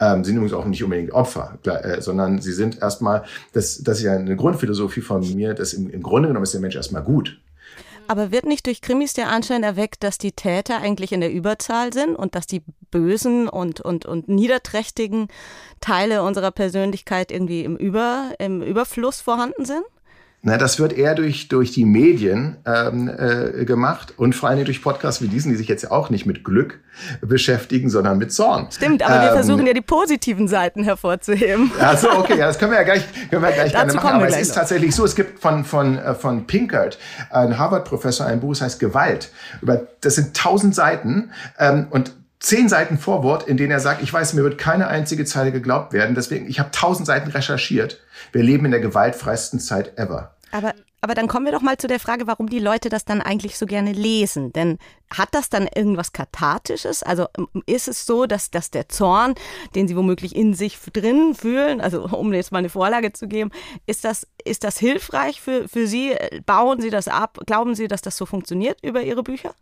ähm, 0.00 0.24
sind 0.24 0.36
übrigens 0.36 0.54
auch 0.54 0.64
nicht 0.64 0.82
unbedingt 0.82 1.12
Opfer, 1.12 1.58
äh, 1.64 2.00
sondern 2.00 2.40
sie 2.40 2.52
sind 2.52 2.80
erstmal, 2.80 3.24
das, 3.52 3.82
das 3.82 3.98
ist 3.98 4.04
ja 4.04 4.12
eine 4.12 4.36
Grundphilosophie 4.36 5.00
von 5.00 5.20
mir, 5.34 5.54
dass 5.54 5.72
im, 5.72 5.90
im 5.90 6.02
Grunde 6.02 6.28
genommen 6.28 6.44
ist 6.44 6.54
der 6.54 6.60
Mensch 6.60 6.76
erstmal 6.76 7.02
gut. 7.02 7.38
Aber 8.08 8.30
wird 8.30 8.46
nicht 8.46 8.66
durch 8.66 8.80
Krimis 8.80 9.14
der 9.14 9.28
Anschein 9.28 9.62
erweckt, 9.62 10.04
dass 10.04 10.18
die 10.18 10.32
Täter 10.32 10.80
eigentlich 10.80 11.12
in 11.12 11.20
der 11.20 11.32
Überzahl 11.32 11.92
sind 11.92 12.14
und 12.14 12.34
dass 12.34 12.46
die 12.46 12.62
bösen 12.90 13.48
und, 13.48 13.80
und, 13.80 14.06
und 14.06 14.28
niederträchtigen 14.28 15.28
Teile 15.80 16.22
unserer 16.22 16.52
Persönlichkeit 16.52 17.32
irgendwie 17.32 17.64
im, 17.64 17.76
Über, 17.76 18.32
im 18.38 18.62
Überfluss 18.62 19.20
vorhanden 19.20 19.64
sind? 19.64 19.82
Na, 20.48 20.58
das 20.58 20.78
wird 20.78 20.92
eher 20.92 21.16
durch, 21.16 21.48
durch 21.48 21.72
die 21.72 21.84
Medien 21.84 22.58
ähm, 22.64 23.08
äh, 23.08 23.64
gemacht 23.64 24.14
und 24.16 24.32
vor 24.32 24.48
allem 24.48 24.64
durch 24.64 24.80
Podcasts 24.80 25.20
wie 25.20 25.26
diesen, 25.26 25.50
die 25.50 25.56
sich 25.56 25.66
jetzt 25.66 25.90
auch 25.90 26.08
nicht 26.08 26.24
mit 26.24 26.44
Glück 26.44 26.78
beschäftigen, 27.20 27.90
sondern 27.90 28.16
mit 28.18 28.32
Zorn. 28.32 28.68
Stimmt, 28.70 29.02
aber 29.02 29.16
ähm, 29.16 29.22
wir 29.22 29.32
versuchen 29.32 29.66
ja 29.66 29.72
die 29.72 29.80
positiven 29.80 30.46
Seiten 30.46 30.84
hervorzuheben. 30.84 31.72
Also 31.80 32.12
okay, 32.12 32.38
ja, 32.38 32.46
das 32.46 32.60
können 32.60 32.70
wir 32.70 32.78
ja 32.78 32.84
gleich, 32.84 33.02
können 33.28 33.42
wir 33.42 33.50
gleich 33.50 33.72
gerne 33.72 33.92
machen. 33.92 34.08
Aber 34.08 34.28
es 34.28 34.36
ist 34.36 34.48
noch. 34.50 34.54
tatsächlich 34.54 34.94
so, 34.94 35.04
es 35.04 35.16
gibt 35.16 35.40
von, 35.40 35.64
von, 35.64 35.98
äh, 35.98 36.14
von 36.14 36.46
Pinkert, 36.46 37.00
ein 37.30 37.58
Harvard-Professor, 37.58 38.24
ein 38.24 38.38
Buch, 38.38 38.52
das 38.52 38.60
heißt 38.60 38.78
Gewalt. 38.78 39.32
Über, 39.62 39.88
das 40.00 40.14
sind 40.14 40.36
tausend 40.36 40.76
Seiten 40.76 41.32
ähm, 41.58 41.88
und 41.90 42.12
zehn 42.38 42.68
Seiten 42.68 42.98
Vorwort, 42.98 43.48
in 43.48 43.56
denen 43.56 43.72
er 43.72 43.80
sagt, 43.80 44.00
ich 44.00 44.12
weiß, 44.12 44.34
mir 44.34 44.44
wird 44.44 44.58
keine 44.58 44.86
einzige 44.86 45.24
Zeile 45.24 45.50
geglaubt 45.50 45.92
werden. 45.92 46.14
Deswegen, 46.14 46.48
ich 46.48 46.60
habe 46.60 46.70
tausend 46.70 47.08
Seiten 47.08 47.32
recherchiert. 47.32 48.00
Wir 48.30 48.44
leben 48.44 48.64
in 48.64 48.70
der 48.70 48.80
gewaltfreisten 48.80 49.58
Zeit 49.58 49.98
ever. 49.98 50.35
Aber, 50.52 50.74
aber 51.00 51.14
dann 51.14 51.28
kommen 51.28 51.44
wir 51.44 51.52
doch 51.52 51.62
mal 51.62 51.76
zu 51.76 51.88
der 51.88 52.00
Frage, 52.00 52.26
warum 52.26 52.48
die 52.48 52.58
Leute 52.58 52.88
das 52.88 53.04
dann 53.04 53.20
eigentlich 53.20 53.58
so 53.58 53.66
gerne 53.66 53.92
lesen. 53.92 54.52
Denn 54.52 54.78
hat 55.10 55.28
das 55.32 55.48
dann 55.48 55.68
irgendwas 55.74 56.12
Kathartisches? 56.12 57.02
Also 57.02 57.26
ist 57.66 57.88
es 57.88 58.06
so, 58.06 58.26
dass, 58.26 58.50
dass 58.50 58.70
der 58.70 58.88
Zorn, 58.88 59.34
den 59.74 59.88
sie 59.88 59.96
womöglich 59.96 60.34
in 60.34 60.54
sich 60.54 60.78
drin 60.92 61.34
fühlen, 61.34 61.80
also 61.80 62.04
um 62.12 62.32
jetzt 62.32 62.52
mal 62.52 62.58
eine 62.58 62.68
Vorlage 62.68 63.12
zu 63.12 63.28
geben, 63.28 63.50
ist 63.86 64.04
das, 64.04 64.26
ist 64.44 64.64
das 64.64 64.78
hilfreich 64.78 65.40
für, 65.40 65.68
für 65.68 65.86
Sie? 65.86 66.14
Bauen 66.46 66.80
Sie 66.80 66.90
das 66.90 67.08
ab? 67.08 67.38
Glauben 67.46 67.74
Sie, 67.74 67.88
dass 67.88 68.02
das 68.02 68.16
so 68.16 68.26
funktioniert 68.26 68.78
über 68.82 69.02
Ihre 69.02 69.22
Bücher? 69.22 69.54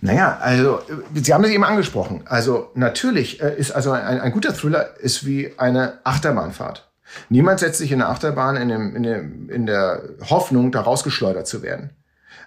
Naja, 0.00 0.38
also 0.40 0.80
Sie 1.14 1.32
haben 1.32 1.44
es 1.44 1.50
eben 1.50 1.64
angesprochen. 1.64 2.22
Also 2.26 2.70
natürlich 2.74 3.42
äh, 3.42 3.56
ist 3.56 3.72
also 3.72 3.90
ein, 3.90 4.20
ein 4.20 4.32
guter 4.32 4.54
Thriller 4.54 4.96
ist 5.00 5.26
wie 5.26 5.52
eine 5.58 5.98
Achterbahnfahrt. 6.04 6.85
Niemand 7.28 7.60
setzt 7.60 7.78
sich 7.78 7.92
in 7.92 8.02
eine 8.02 8.10
Achterbahn 8.10 8.56
in, 8.56 8.68
dem, 8.68 8.96
in, 8.96 9.02
dem, 9.02 9.50
in 9.50 9.66
der 9.66 10.02
Hoffnung, 10.28 10.72
da 10.72 10.80
rausgeschleudert 10.80 11.46
zu 11.46 11.62
werden. 11.62 11.90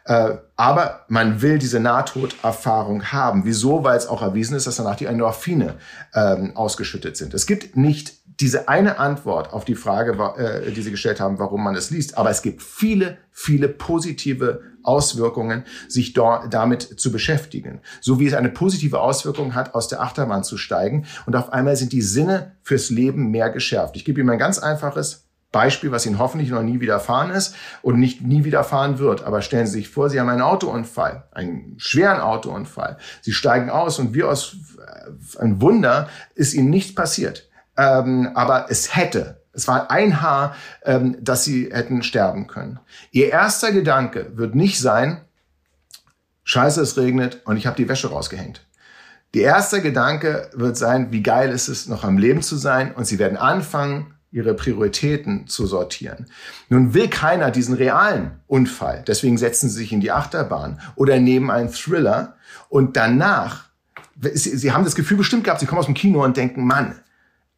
Äh, 0.06 0.38
aber 0.56 1.06
man 1.08 1.42
will 1.42 1.58
diese 1.60 1.80
Nahtoderfahrung 1.80 3.12
haben. 3.12 3.46
Wieso? 3.46 3.84
Weil 3.84 3.98
es 3.98 4.08
auch 4.08 4.22
erwiesen 4.22 4.56
ist, 4.56 4.68
dass 4.68 4.78
danach 4.78 4.96
die 4.96 5.06
Endorphine 5.06 5.76
ähm, 6.14 6.56
ausgeschüttet 6.56 7.18
sind. 7.18 7.34
Es 7.34 7.46
gibt 7.46 7.76
nicht 7.76 8.20
diese 8.40 8.70
eine 8.70 9.00
Antwort 9.00 9.52
auf 9.52 9.66
die 9.66 9.76
Frage, 9.76 10.14
äh, 10.38 10.72
die 10.72 10.82
Sie 10.82 10.92
gestellt 10.92 11.20
haben, 11.20 11.40
warum 11.40 11.64
man 11.64 11.76
es 11.76 11.92
liest. 11.92 12.18
Aber 12.18 12.30
es 12.30 12.42
gibt 12.42 12.64
viele, 12.64 13.18
viele 13.32 13.68
positive 13.68 14.62
Auswirkungen, 14.90 15.64
sich 15.88 16.14
damit 16.14 17.00
zu 17.00 17.12
beschäftigen. 17.12 17.82
So 18.02 18.20
wie 18.20 18.28
es 18.28 18.34
eine 18.34 18.50
positive 18.50 19.00
Auswirkung 19.00 19.56
hat, 19.56 19.76
aus 19.76 19.88
der 19.88 20.02
Achterbahn 20.02 20.44
zu 20.44 20.58
steigen. 20.58 21.06
Und 21.26 21.36
auf 21.36 21.54
einmal 21.54 21.76
sind 21.76 21.94
die 21.94 22.02
Sinne 22.02 22.58
fürs 22.64 22.90
Leben 22.90 23.30
mehr 23.32 23.50
geschärft. 23.52 23.96
Ich 23.96 24.04
gebe 24.04 24.20
Ihnen 24.20 24.30
ein 24.30 24.40
ganz 24.40 24.60
einfaches 24.60 25.28
Beispiel, 25.52 25.92
was 25.92 26.06
Ihnen 26.06 26.20
hoffentlich 26.20 26.50
noch 26.50 26.64
nie 26.64 26.80
widerfahren 26.80 27.32
ist 27.32 27.56
und 27.82 28.00
nicht 28.00 28.22
nie 28.22 28.44
widerfahren 28.44 29.00
wird. 29.00 29.24
Aber 29.24 29.42
stellen 29.42 29.68
Sie 29.68 29.74
sich 29.74 29.90
vor, 29.90 30.10
Sie 30.10 30.20
haben 30.20 30.30
einen 30.30 30.42
Autounfall, 30.42 31.28
einen 31.32 31.76
schweren 31.78 32.20
Autounfall. 32.20 32.98
Sie 33.22 33.34
steigen 33.34 33.70
aus 33.70 34.00
und 34.00 34.14
wie 34.14 34.24
aus 34.24 34.58
äh, 34.80 35.42
ein 35.42 35.62
Wunder 35.62 36.10
ist 36.36 36.54
Ihnen 36.54 36.70
nichts 36.70 36.96
passiert 36.96 37.50
ähm, 37.80 38.32
aber 38.36 38.68
es 38.70 38.96
hätte. 38.96 39.39
Es 39.60 39.68
war 39.68 39.92
ein 39.92 40.22
Haar, 40.22 40.56
ähm, 40.86 41.18
dass 41.20 41.44
sie 41.44 41.70
hätten 41.70 42.02
sterben 42.02 42.48
können. 42.48 42.80
Ihr 43.12 43.30
erster 43.30 43.74
Gedanke 43.74 44.32
wird 44.36 44.56
nicht 44.56 44.80
sein, 44.80 45.20
scheiße, 46.46 46.82
es 46.82 46.96
regnet 46.96 47.42
und 47.46 47.58
ich 47.58 47.68
habe 47.68 47.76
die 47.76 47.90
Wäsche 47.90 48.10
rausgehängt. 48.10 48.66
Der 49.34 49.44
erste 49.44 49.82
Gedanke 49.82 50.50
wird 50.54 50.78
sein, 50.78 51.12
wie 51.12 51.22
geil 51.22 51.52
ist 51.52 51.68
es, 51.68 51.88
noch 51.90 52.06
am 52.06 52.18
Leben 52.18 52.42
zu 52.42 52.56
sein 52.56 52.94
und 52.96 53.06
sie 53.06 53.20
werden 53.20 53.38
anfangen, 53.38 54.14
ihre 54.32 54.54
Prioritäten 54.54 55.48
zu 55.48 55.66
sortieren. 55.66 56.28
Nun 56.70 56.94
will 56.94 57.10
keiner 57.10 57.52
diesen 57.52 57.76
realen 57.76 58.40
Unfall, 58.48 59.04
deswegen 59.06 59.38
setzen 59.38 59.70
sie 59.70 59.80
sich 59.80 59.92
in 59.92 60.00
die 60.00 60.12
Achterbahn 60.12 60.80
oder 60.96 61.20
nehmen 61.20 61.52
einen 61.52 61.70
Thriller 61.70 62.38
und 62.70 62.96
danach, 62.96 63.66
sie, 64.34 64.56
sie 64.56 64.72
haben 64.72 64.86
das 64.86 64.96
Gefühl 64.96 65.18
bestimmt 65.18 65.44
gehabt, 65.44 65.60
sie 65.60 65.66
kommen 65.66 65.80
aus 65.80 65.86
dem 65.88 65.96
Kino 65.96 66.24
und 66.24 66.38
denken, 66.38 66.66
Mann, 66.66 66.96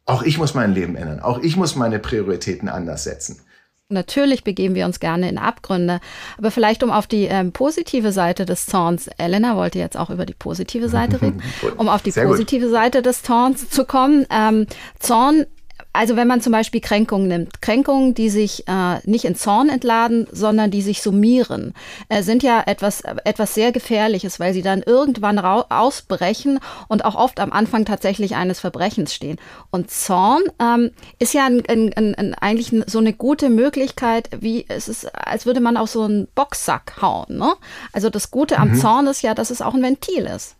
auch 0.06 0.22
ich 0.22 0.38
muss 0.38 0.54
mein 0.54 0.74
Leben 0.74 0.96
ändern. 0.96 1.20
Auch 1.20 1.38
ich 1.38 1.56
muss 1.56 1.76
meine 1.76 1.98
Prioritäten 1.98 2.68
anders 2.68 3.04
setzen. 3.04 3.40
Natürlich 3.88 4.42
begeben 4.42 4.74
wir 4.74 4.86
uns 4.86 5.00
gerne 5.00 5.28
in 5.28 5.36
Abgründe, 5.36 6.00
aber 6.38 6.50
vielleicht 6.50 6.82
um 6.82 6.90
auf 6.90 7.06
die 7.06 7.24
ähm, 7.24 7.52
positive 7.52 8.10
Seite 8.10 8.46
des 8.46 8.64
Zorns, 8.64 9.08
Elena 9.18 9.54
wollte 9.54 9.78
jetzt 9.78 9.98
auch 9.98 10.08
über 10.08 10.24
die 10.24 10.34
positive 10.34 10.88
Seite 10.88 11.20
reden, 11.20 11.42
um 11.76 11.88
auf 11.88 12.02
die 12.02 12.10
Sehr 12.10 12.24
positive 12.24 12.66
gut. 12.66 12.74
Seite 12.74 13.02
des 13.02 13.22
Zorns 13.22 13.68
zu 13.68 13.84
kommen. 13.84 14.26
Ähm, 14.30 14.66
Zorn 14.98 15.46
also 15.92 16.16
wenn 16.16 16.26
man 16.26 16.40
zum 16.40 16.52
Beispiel 16.52 16.80
Kränkungen 16.80 17.28
nimmt, 17.28 17.60
Kränkungen, 17.60 18.14
die 18.14 18.30
sich 18.30 18.66
äh, 18.66 18.98
nicht 19.04 19.24
in 19.24 19.34
Zorn 19.34 19.68
entladen, 19.68 20.26
sondern 20.32 20.70
die 20.70 20.82
sich 20.82 21.02
summieren, 21.02 21.74
äh, 22.08 22.22
sind 22.22 22.42
ja 22.42 22.62
etwas, 22.66 23.02
etwas 23.24 23.54
sehr 23.54 23.72
Gefährliches, 23.72 24.40
weil 24.40 24.54
sie 24.54 24.62
dann 24.62 24.82
irgendwann 24.82 25.38
ausbrechen 25.38 26.60
und 26.88 27.04
auch 27.04 27.14
oft 27.14 27.40
am 27.40 27.52
Anfang 27.52 27.84
tatsächlich 27.84 28.36
eines 28.36 28.60
Verbrechens 28.60 29.12
stehen. 29.12 29.38
Und 29.70 29.90
Zorn 29.90 30.42
ähm, 30.58 30.90
ist 31.18 31.34
ja 31.34 31.46
ein, 31.46 31.62
ein, 31.68 31.92
ein, 31.94 32.34
eigentlich 32.34 32.72
so 32.86 32.98
eine 32.98 33.12
gute 33.12 33.50
Möglichkeit, 33.50 34.30
wie 34.40 34.64
es 34.68 34.88
ist, 34.88 35.14
als 35.14 35.46
würde 35.46 35.60
man 35.60 35.76
auf 35.76 35.90
so 35.90 36.02
einen 36.02 36.28
Boxsack 36.34 37.02
hauen. 37.02 37.36
Ne? 37.36 37.52
Also 37.92 38.08
das 38.08 38.30
Gute 38.30 38.58
am 38.58 38.70
mhm. 38.70 38.76
Zorn 38.76 39.06
ist 39.06 39.22
ja, 39.22 39.34
dass 39.34 39.50
es 39.50 39.60
auch 39.60 39.74
ein 39.74 39.82
Ventil 39.82 40.24
ist. 40.24 40.56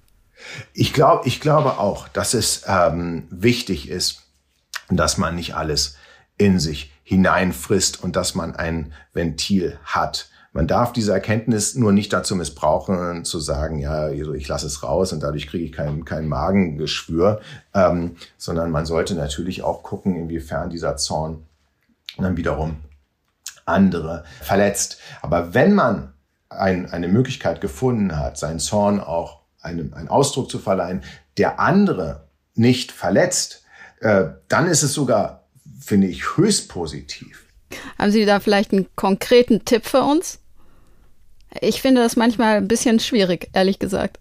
Ich 0.74 0.92
glaube, 0.92 1.26
ich 1.26 1.40
glaube 1.40 1.78
auch, 1.78 2.08
dass 2.08 2.34
es 2.34 2.64
ähm, 2.66 3.28
wichtig 3.30 3.88
ist, 3.88 4.22
dass 4.96 5.18
man 5.18 5.34
nicht 5.34 5.54
alles 5.54 5.96
in 6.38 6.58
sich 6.58 6.92
hineinfrisst 7.04 8.02
und 8.02 8.16
dass 8.16 8.34
man 8.34 8.54
ein 8.54 8.92
Ventil 9.12 9.78
hat. 9.84 10.30
Man 10.54 10.66
darf 10.66 10.92
diese 10.92 11.12
Erkenntnis 11.12 11.74
nur 11.76 11.92
nicht 11.92 12.12
dazu 12.12 12.36
missbrauchen, 12.36 13.24
zu 13.24 13.40
sagen, 13.40 13.78
ja, 13.78 14.10
ich 14.10 14.48
lasse 14.48 14.66
es 14.66 14.82
raus 14.82 15.12
und 15.12 15.22
dadurch 15.22 15.46
kriege 15.46 15.64
ich 15.64 15.72
kein, 15.72 16.04
kein 16.04 16.28
Magengeschwür, 16.28 17.40
ähm, 17.72 18.16
sondern 18.36 18.70
man 18.70 18.84
sollte 18.84 19.14
natürlich 19.14 19.62
auch 19.62 19.82
gucken, 19.82 20.14
inwiefern 20.14 20.68
dieser 20.68 20.96
Zorn 20.96 21.46
dann 22.18 22.36
wiederum 22.36 22.76
andere 23.64 24.24
verletzt. 24.42 24.98
Aber 25.22 25.54
wenn 25.54 25.74
man 25.74 26.12
ein, 26.50 26.90
eine 26.90 27.08
Möglichkeit 27.08 27.60
gefunden 27.62 28.18
hat, 28.18 28.36
seinen 28.36 28.58
Zorn 28.58 29.00
auch 29.00 29.40
einem, 29.62 29.94
einen 29.94 30.08
Ausdruck 30.08 30.50
zu 30.50 30.58
verleihen, 30.58 31.02
der 31.38 31.60
andere 31.60 32.28
nicht 32.54 32.92
verletzt, 32.92 33.61
äh, 34.02 34.30
dann 34.48 34.66
ist 34.66 34.82
es 34.82 34.92
sogar, 34.92 35.44
finde 35.80 36.08
ich, 36.08 36.36
höchst 36.36 36.68
positiv. 36.68 37.44
Haben 37.98 38.10
Sie 38.10 38.24
da 38.24 38.40
vielleicht 38.40 38.72
einen 38.72 38.86
konkreten 38.96 39.64
Tipp 39.64 39.86
für 39.86 40.02
uns? 40.02 40.38
Ich 41.60 41.82
finde 41.82 42.02
das 42.02 42.16
manchmal 42.16 42.56
ein 42.56 42.68
bisschen 42.68 43.00
schwierig, 43.00 43.48
ehrlich 43.52 43.78
gesagt, 43.78 44.18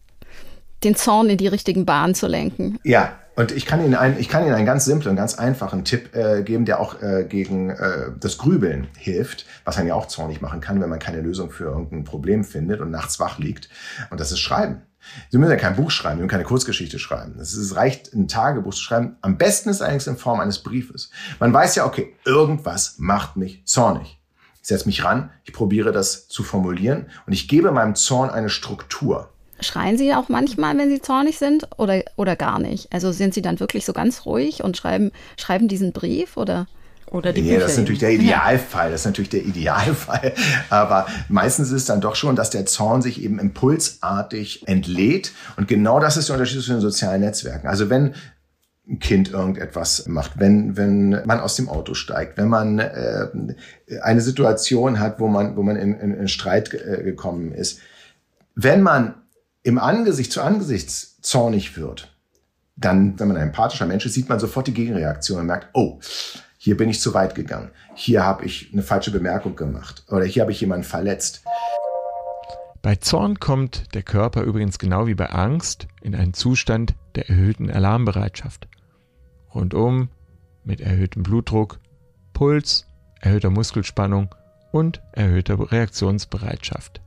den 0.83 0.95
Zorn 0.95 1.29
in 1.29 1.37
die 1.37 1.47
richtigen 1.47 1.85
Bahnen 1.85 2.15
zu 2.15 2.27
lenken. 2.27 2.79
Ja, 2.83 3.17
und 3.41 3.51
ich 3.51 3.65
kann 3.65 3.83
Ihnen, 3.83 3.95
einen, 3.95 4.19
ich 4.19 4.29
kann 4.29 4.43
Ihnen 4.43 4.53
einen 4.53 4.67
ganz 4.67 4.85
simplen, 4.85 5.15
ganz 5.15 5.33
einfachen 5.33 5.83
Tipp 5.83 6.15
äh, 6.15 6.43
geben, 6.43 6.65
der 6.65 6.79
auch 6.79 7.01
äh, 7.01 7.25
gegen 7.27 7.71
äh, 7.71 8.11
das 8.19 8.37
Grübeln 8.37 8.87
hilft, 8.95 9.47
was 9.65 9.77
man 9.77 9.87
ja 9.87 9.95
auch 9.95 10.05
zornig 10.05 10.41
machen 10.41 10.61
kann, 10.61 10.79
wenn 10.79 10.91
man 10.91 10.99
keine 10.99 11.21
Lösung 11.21 11.49
für 11.49 11.63
irgendein 11.63 12.03
Problem 12.03 12.43
findet 12.43 12.81
und 12.81 12.91
nachts 12.91 13.19
wach 13.19 13.39
liegt. 13.39 13.67
Und 14.11 14.19
das 14.19 14.31
ist 14.31 14.37
Schreiben. 14.37 14.83
Sie 15.31 15.39
müssen 15.39 15.49
ja 15.49 15.57
kein 15.57 15.75
Buch 15.75 15.89
schreiben, 15.89 16.17
Sie 16.17 16.21
müssen 16.21 16.29
keine 16.29 16.43
Kurzgeschichte 16.43 16.99
schreiben. 16.99 17.39
Es 17.39 17.75
reicht, 17.75 18.13
ein 18.13 18.27
Tagebuch 18.27 18.75
zu 18.75 18.83
schreiben. 18.83 19.15
Am 19.21 19.39
besten 19.39 19.69
ist 19.69 19.81
eigentlich 19.81 20.05
in 20.05 20.17
Form 20.17 20.39
eines 20.39 20.59
Briefes. 20.59 21.09
Man 21.39 21.51
weiß 21.51 21.73
ja, 21.73 21.87
okay, 21.87 22.15
irgendwas 22.23 22.99
macht 22.99 23.37
mich 23.37 23.65
zornig. 23.65 24.19
Ich 24.61 24.67
setze 24.67 24.85
mich 24.85 25.03
ran, 25.03 25.31
ich 25.45 25.53
probiere 25.53 25.91
das 25.91 26.27
zu 26.27 26.43
formulieren 26.43 27.07
und 27.25 27.33
ich 27.33 27.47
gebe 27.47 27.71
meinem 27.71 27.95
Zorn 27.95 28.29
eine 28.29 28.49
Struktur. 28.49 29.31
Schreien 29.61 29.97
Sie 29.97 30.13
auch 30.13 30.29
manchmal, 30.29 30.77
wenn 30.77 30.89
Sie 30.89 31.01
zornig 31.01 31.37
sind 31.37 31.67
oder, 31.77 32.03
oder 32.15 32.35
gar 32.35 32.59
nicht? 32.59 32.91
Also 32.91 33.11
sind 33.11 33.33
Sie 33.33 33.41
dann 33.41 33.59
wirklich 33.59 33.85
so 33.85 33.93
ganz 33.93 34.25
ruhig 34.25 34.63
und 34.63 34.77
schreiben, 34.77 35.11
schreiben 35.37 35.67
diesen 35.67 35.91
Brief 35.91 36.37
oder? 36.37 36.67
Oder 37.11 37.33
die 37.33 37.41
nee, 37.41 37.49
Bücher 37.49 37.61
das 37.61 37.73
ist 37.73 37.79
natürlich 37.79 37.99
der 37.99 38.11
Idealfall. 38.11 38.91
Das 38.91 39.01
ist 39.01 39.05
natürlich 39.05 39.29
der 39.29 39.43
Idealfall. 39.43 40.33
Aber 40.69 41.07
meistens 41.27 41.67
ist 41.67 41.81
es 41.81 41.85
dann 41.85 41.99
doch 41.99 42.15
schon, 42.15 42.37
dass 42.37 42.49
der 42.51 42.65
Zorn 42.65 43.01
sich 43.01 43.21
eben 43.21 43.37
impulsartig 43.37 44.65
entlädt. 44.67 45.33
Und 45.57 45.67
genau 45.67 45.99
das 45.99 46.15
ist 46.15 46.29
der 46.29 46.35
Unterschied 46.35 46.61
zu 46.61 46.71
den 46.71 46.79
sozialen 46.79 47.21
Netzwerken. 47.21 47.67
Also 47.67 47.89
wenn 47.89 48.15
ein 48.87 48.99
Kind 48.99 49.29
irgendetwas 49.29 50.07
macht, 50.07 50.39
wenn, 50.39 50.77
wenn 50.77 51.21
man 51.25 51.39
aus 51.39 51.55
dem 51.57 51.69
Auto 51.69 51.93
steigt, 51.93 52.37
wenn 52.37 52.47
man 52.47 52.79
äh, 52.79 53.27
eine 54.01 54.21
Situation 54.21 54.99
hat, 54.99 55.19
wo 55.19 55.27
man, 55.27 55.55
wo 55.55 55.63
man 55.63 55.75
in, 55.75 55.93
in, 55.99 56.13
in 56.13 56.27
Streit 56.29 56.73
äh, 56.73 57.03
gekommen 57.03 57.51
ist. 57.51 57.79
Wenn 58.55 58.81
man 58.81 59.15
im 59.63 59.77
Angesicht 59.77 60.31
zu 60.31 60.41
Angesichts 60.41 61.19
zornig 61.21 61.77
wird, 61.77 62.15
dann, 62.75 63.19
wenn 63.19 63.27
man 63.27 63.37
ein 63.37 63.49
empathischer 63.49 63.85
Mensch 63.85 64.05
ist, 64.05 64.13
sieht 64.13 64.29
man 64.29 64.39
sofort 64.39 64.67
die 64.67 64.73
Gegenreaktion 64.73 65.39
und 65.39 65.45
merkt, 65.45 65.69
oh, 65.73 65.99
hier 66.57 66.77
bin 66.77 66.89
ich 66.89 66.99
zu 66.99 67.13
weit 67.13 67.35
gegangen, 67.35 67.71
hier 67.95 68.23
habe 68.23 68.45
ich 68.45 68.71
eine 68.71 68.83
falsche 68.83 69.11
Bemerkung 69.11 69.55
gemacht 69.55 70.03
oder 70.09 70.25
hier 70.25 70.41
habe 70.41 70.51
ich 70.51 70.61
jemanden 70.61 70.83
verletzt. 70.83 71.43
Bei 72.81 72.95
Zorn 72.95 73.39
kommt 73.39 73.93
der 73.93 74.01
Körper 74.01 74.41
übrigens 74.41 74.79
genau 74.79 75.05
wie 75.05 75.13
bei 75.13 75.27
Angst 75.27 75.87
in 76.01 76.15
einen 76.15 76.33
Zustand 76.33 76.95
der 77.15 77.29
erhöhten 77.29 77.69
Alarmbereitschaft. 77.69 78.67
Rundum 79.53 80.09
mit 80.63 80.81
erhöhtem 80.81 81.21
Blutdruck, 81.21 81.79
Puls, 82.33 82.87
erhöhter 83.19 83.51
Muskelspannung 83.51 84.33
und 84.71 85.01
erhöhter 85.11 85.71
Reaktionsbereitschaft. 85.71 87.01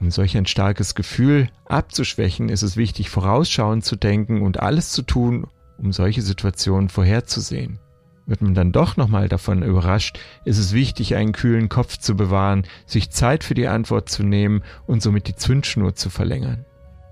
Um 0.00 0.10
solch 0.10 0.36
ein 0.36 0.46
starkes 0.46 0.94
Gefühl 0.94 1.48
abzuschwächen, 1.66 2.48
ist 2.48 2.62
es 2.62 2.76
wichtig, 2.76 3.10
vorausschauend 3.10 3.84
zu 3.84 3.96
denken 3.96 4.42
und 4.42 4.60
alles 4.60 4.90
zu 4.92 5.02
tun, 5.02 5.48
um 5.76 5.92
solche 5.92 6.22
Situationen 6.22 6.88
vorherzusehen. 6.88 7.78
Wird 8.26 8.42
man 8.42 8.54
dann 8.54 8.72
doch 8.72 8.96
nochmal 8.96 9.28
davon 9.28 9.62
überrascht, 9.62 10.18
ist 10.44 10.58
es 10.58 10.72
wichtig, 10.72 11.16
einen 11.16 11.32
kühlen 11.32 11.68
Kopf 11.68 11.96
zu 11.96 12.14
bewahren, 12.14 12.64
sich 12.84 13.10
Zeit 13.10 13.42
für 13.42 13.54
die 13.54 13.68
Antwort 13.68 14.08
zu 14.08 14.22
nehmen 14.22 14.62
und 14.86 15.02
somit 15.02 15.28
die 15.28 15.34
Zündschnur 15.34 15.94
zu 15.94 16.10
verlängern. 16.10 16.64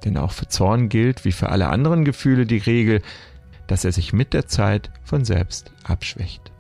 Denn 0.05 0.19
auch 0.19 0.33
für 0.33 0.47
Zorn 0.47 0.89
gilt, 0.89 1.25
wie 1.25 1.33
für 1.33 1.49
alle 1.49 1.69
anderen 1.69 2.05
Gefühle, 2.05 2.45
die 2.45 2.59
Regel, 2.59 3.01
dass 3.67 3.85
er 3.85 3.93
sich 3.93 4.13
mit 4.13 4.35
der 4.35 4.47
Zeit 4.47 4.91
von 5.03 5.25
selbst 5.25 5.73
abschwächt. 5.85 6.53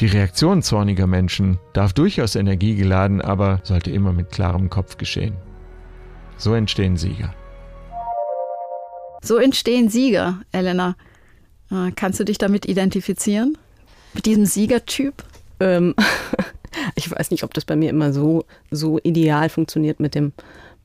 Die 0.00 0.06
Reaktion 0.06 0.62
zorniger 0.62 1.08
Menschen 1.08 1.58
darf 1.72 1.92
durchaus 1.92 2.36
energiegeladen, 2.36 3.20
aber 3.20 3.60
sollte 3.64 3.90
immer 3.90 4.12
mit 4.12 4.30
klarem 4.30 4.70
Kopf 4.70 4.96
geschehen. 4.96 5.34
So 6.36 6.54
entstehen 6.54 6.96
Sieger. 6.96 7.34
So 9.20 9.38
entstehen 9.38 9.88
Sieger, 9.88 10.38
Elena. 10.52 10.94
Äh, 11.72 11.90
kannst 11.96 12.20
du 12.20 12.24
dich 12.24 12.38
damit 12.38 12.66
identifizieren? 12.66 13.58
Mit 14.14 14.26
diesem 14.26 14.46
Siegertyp? 14.46 15.24
Ähm, 15.58 15.96
ich 16.94 17.10
weiß 17.10 17.32
nicht, 17.32 17.42
ob 17.42 17.52
das 17.52 17.64
bei 17.64 17.74
mir 17.74 17.90
immer 17.90 18.12
so, 18.12 18.44
so 18.70 19.00
ideal 19.02 19.48
funktioniert 19.48 19.98
mit 19.98 20.14
dem, 20.14 20.32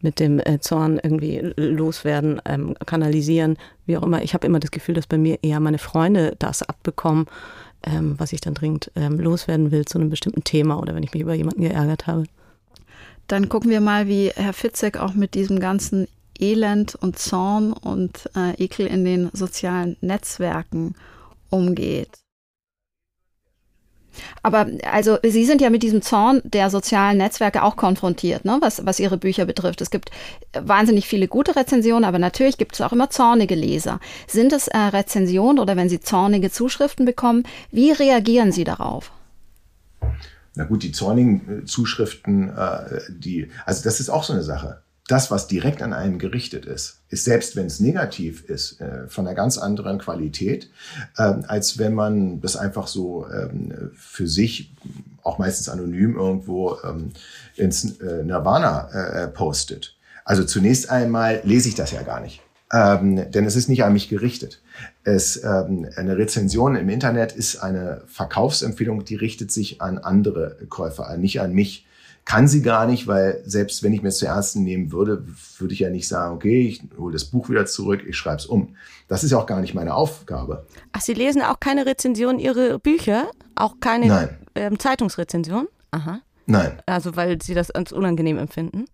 mit 0.02 0.20
dem 0.20 0.40
äh, 0.40 0.60
Zorn 0.60 1.00
irgendwie 1.02 1.54
loswerden, 1.56 2.42
ähm, 2.46 2.76
kanalisieren, 2.88 3.58
wie 3.86 3.96
auch 3.96 4.04
immer. 4.04 4.24
Ich 4.24 4.34
habe 4.34 4.48
immer 4.48 4.60
das 4.60 4.72
Gefühl, 4.72 4.96
dass 4.96 5.06
bei 5.06 5.20
mir 5.20 5.38
eher 5.44 5.60
meine 5.60 5.78
Freunde 5.78 6.36
das 6.40 6.64
abbekommen, 6.64 7.28
ähm, 7.84 8.16
was 8.18 8.34
ich 8.34 8.42
dann 8.42 8.54
dringend 8.54 8.92
ähm, 8.96 9.20
loswerden 9.20 9.72
will 9.72 9.86
zu 9.86 9.98
einem 9.98 10.10
bestimmten 10.10 10.44
Thema 10.44 10.80
oder 10.80 10.96
wenn 10.96 11.04
ich 11.04 11.14
mich 11.14 11.22
über 11.22 11.34
jemanden 11.34 11.62
geärgert 11.62 12.08
habe. 12.08 12.26
Dann 13.28 13.50
gucken 13.50 13.70
wir 13.70 13.82
mal, 13.82 14.08
wie 14.08 14.32
Herr 14.36 14.54
Fitzek 14.54 14.98
auch 14.98 15.14
mit 15.14 15.34
diesem 15.34 15.60
ganzen 15.60 16.08
Elend 16.40 16.96
und 16.96 17.20
Zorn 17.20 17.74
und 17.74 18.30
äh, 18.36 18.62
Ekel 18.62 18.88
in 18.88 19.06
den 19.06 19.30
sozialen 19.34 19.98
Netzwerken 20.02 20.96
umgeht. 21.50 22.23
Aber 24.42 24.68
also 24.92 25.18
Sie 25.24 25.46
sind 25.46 25.62
ja 25.62 25.70
mit 25.70 25.84
diesem 25.84 26.02
Zorn 26.02 26.42
der 26.44 26.70
sozialen 26.70 27.18
Netzwerke 27.18 27.64
auch 27.64 27.76
konfrontiert, 27.76 28.46
ne? 28.46 28.58
was, 28.62 28.86
was 28.86 29.00
Ihre 29.00 29.18
Bücher 29.18 29.46
betrifft. 29.46 29.82
Es 29.82 29.90
gibt 29.90 30.12
wahnsinnig 30.54 31.08
viele 31.08 31.28
gute 31.28 31.56
Rezensionen, 31.56 32.06
aber 32.06 32.20
natürlich 32.20 32.58
gibt 32.58 32.76
es 32.76 32.82
auch 32.82 32.94
immer 32.94 33.10
zornige 33.10 33.56
Leser. 33.56 34.00
Sind 34.28 34.54
es 34.54 34.68
äh, 34.68 34.78
Rezensionen 34.78 35.60
oder 35.60 35.76
wenn 35.76 35.90
Sie 35.90 36.00
zornige 36.00 36.52
Zuschriften 36.52 37.06
bekommen, 37.06 37.44
wie 37.72 37.92
reagieren 37.92 38.52
Sie 38.52 38.64
darauf? 38.64 39.12
Na 40.56 40.66
gut, 40.66 40.84
die 40.84 40.92
zornigen 40.92 41.64
äh, 41.64 41.66
Zuschriften, 41.66 42.50
äh, 42.50 43.00
die, 43.10 43.50
also 43.66 43.84
das 43.84 44.00
ist 44.00 44.10
auch 44.10 44.24
so 44.24 44.34
eine 44.34 44.44
Sache 44.44 44.84
das, 45.08 45.32
was 45.32 45.48
direkt 45.48 45.82
an 45.82 45.94
einen 45.94 46.18
gerichtet 46.18 46.66
ist, 46.66 47.02
ist 47.10 47.26
selbst 47.26 47.56
wenn 47.56 47.66
es 47.66 47.80
negativ 47.80 48.46
ist, 48.46 48.80
äh, 48.80 49.08
von 49.08 49.28
einer 49.28 49.36
ganz 49.36 49.58
anderen 49.58 49.98
Qualität, 49.98 50.70
ähm, 51.18 51.44
als 51.48 51.78
wenn 51.78 51.94
man 51.94 52.40
das 52.40 52.56
einfach 52.56 52.88
so 52.88 53.28
ähm, 53.28 53.92
für 53.96 54.28
sich, 54.28 54.74
auch 55.22 55.40
meistens 55.40 55.70
anonym 55.70 56.16
irgendwo 56.16 56.78
ähm, 56.84 57.12
ins 57.56 58.00
äh, 58.00 58.24
Nirvana 58.24 58.90
äh, 58.90 59.28
postet. 59.28 59.96
Also 60.26 60.44
zunächst 60.46 60.90
einmal 60.90 61.42
lese 61.44 61.70
ich 61.70 61.76
das 61.76 61.92
ja 61.92 62.02
gar 62.04 62.22
nicht. 62.22 62.42
Ähm, 62.72 63.30
denn 63.32 63.46
es 63.46 63.56
ist 63.56 63.70
nicht 63.70 63.84
an 63.84 63.94
mich 63.94 64.10
gerichtet. 64.10 64.62
Es, 65.04 65.44
ähm, 65.44 65.88
eine 65.96 66.18
Rezension 66.18 66.76
im 66.76 66.90
Internet 66.90 67.34
ist 67.34 67.58
eine 67.58 68.02
Verkaufsempfehlung, 68.08 69.06
die 69.06 69.16
richtet 69.16 69.52
sich 69.52 69.82
an 69.82 69.98
andere 69.98 70.58
Käufer, 70.70 71.16
nicht 71.18 71.40
an 71.40 71.54
mich 71.54 71.86
kann 72.26 72.48
sie 72.48 72.62
gar 72.62 72.86
nicht, 72.86 73.08
weil 73.08 73.42
selbst 73.46 73.84
wenn 73.84 73.94
ich 73.94 74.02
mir 74.02 74.10
es 74.10 74.18
zu 74.18 74.26
Ernsten 74.26 74.64
nehmen 74.64 74.92
würde, 74.92 75.26
würde 75.58 75.74
ich 75.74 75.80
ja 75.80 75.90
nicht 75.90 76.08
sagen, 76.08 76.36
okay, 76.36 76.68
ich 76.68 76.82
hole 76.98 77.14
das 77.14 77.26
Buch 77.26 77.50
wieder 77.50 77.66
zurück, 77.66 78.04
ich 78.08 78.16
schreibe 78.16 78.38
es 78.38 78.46
um. 78.46 78.76
Das 79.08 79.24
ist 79.24 79.32
ja 79.32 79.38
auch 79.38 79.46
gar 79.46 79.62
nicht 79.62 79.74
meine 79.74 79.94
Aufgabe. 79.94 80.66
Ach, 80.94 81.02
Sie 81.02 81.14
lesen 81.14 81.42
auch 81.42 81.60
keine 81.60 81.86
Rezension 81.86 82.40
Ihrer 82.40 82.80
Bücher? 82.80 83.30
Auch 83.56 83.76
keine 83.82 84.38
ähm, 84.56 84.80
Zeitungsrezension? 84.80 85.68
Aha. 85.92 86.22
Nein. 86.46 86.80
Also 86.86 87.16
weil 87.16 87.42
Sie 87.42 87.54
das 87.54 87.72
als 87.72 87.92
unangenehm 87.92 88.38
empfinden? 88.38 88.86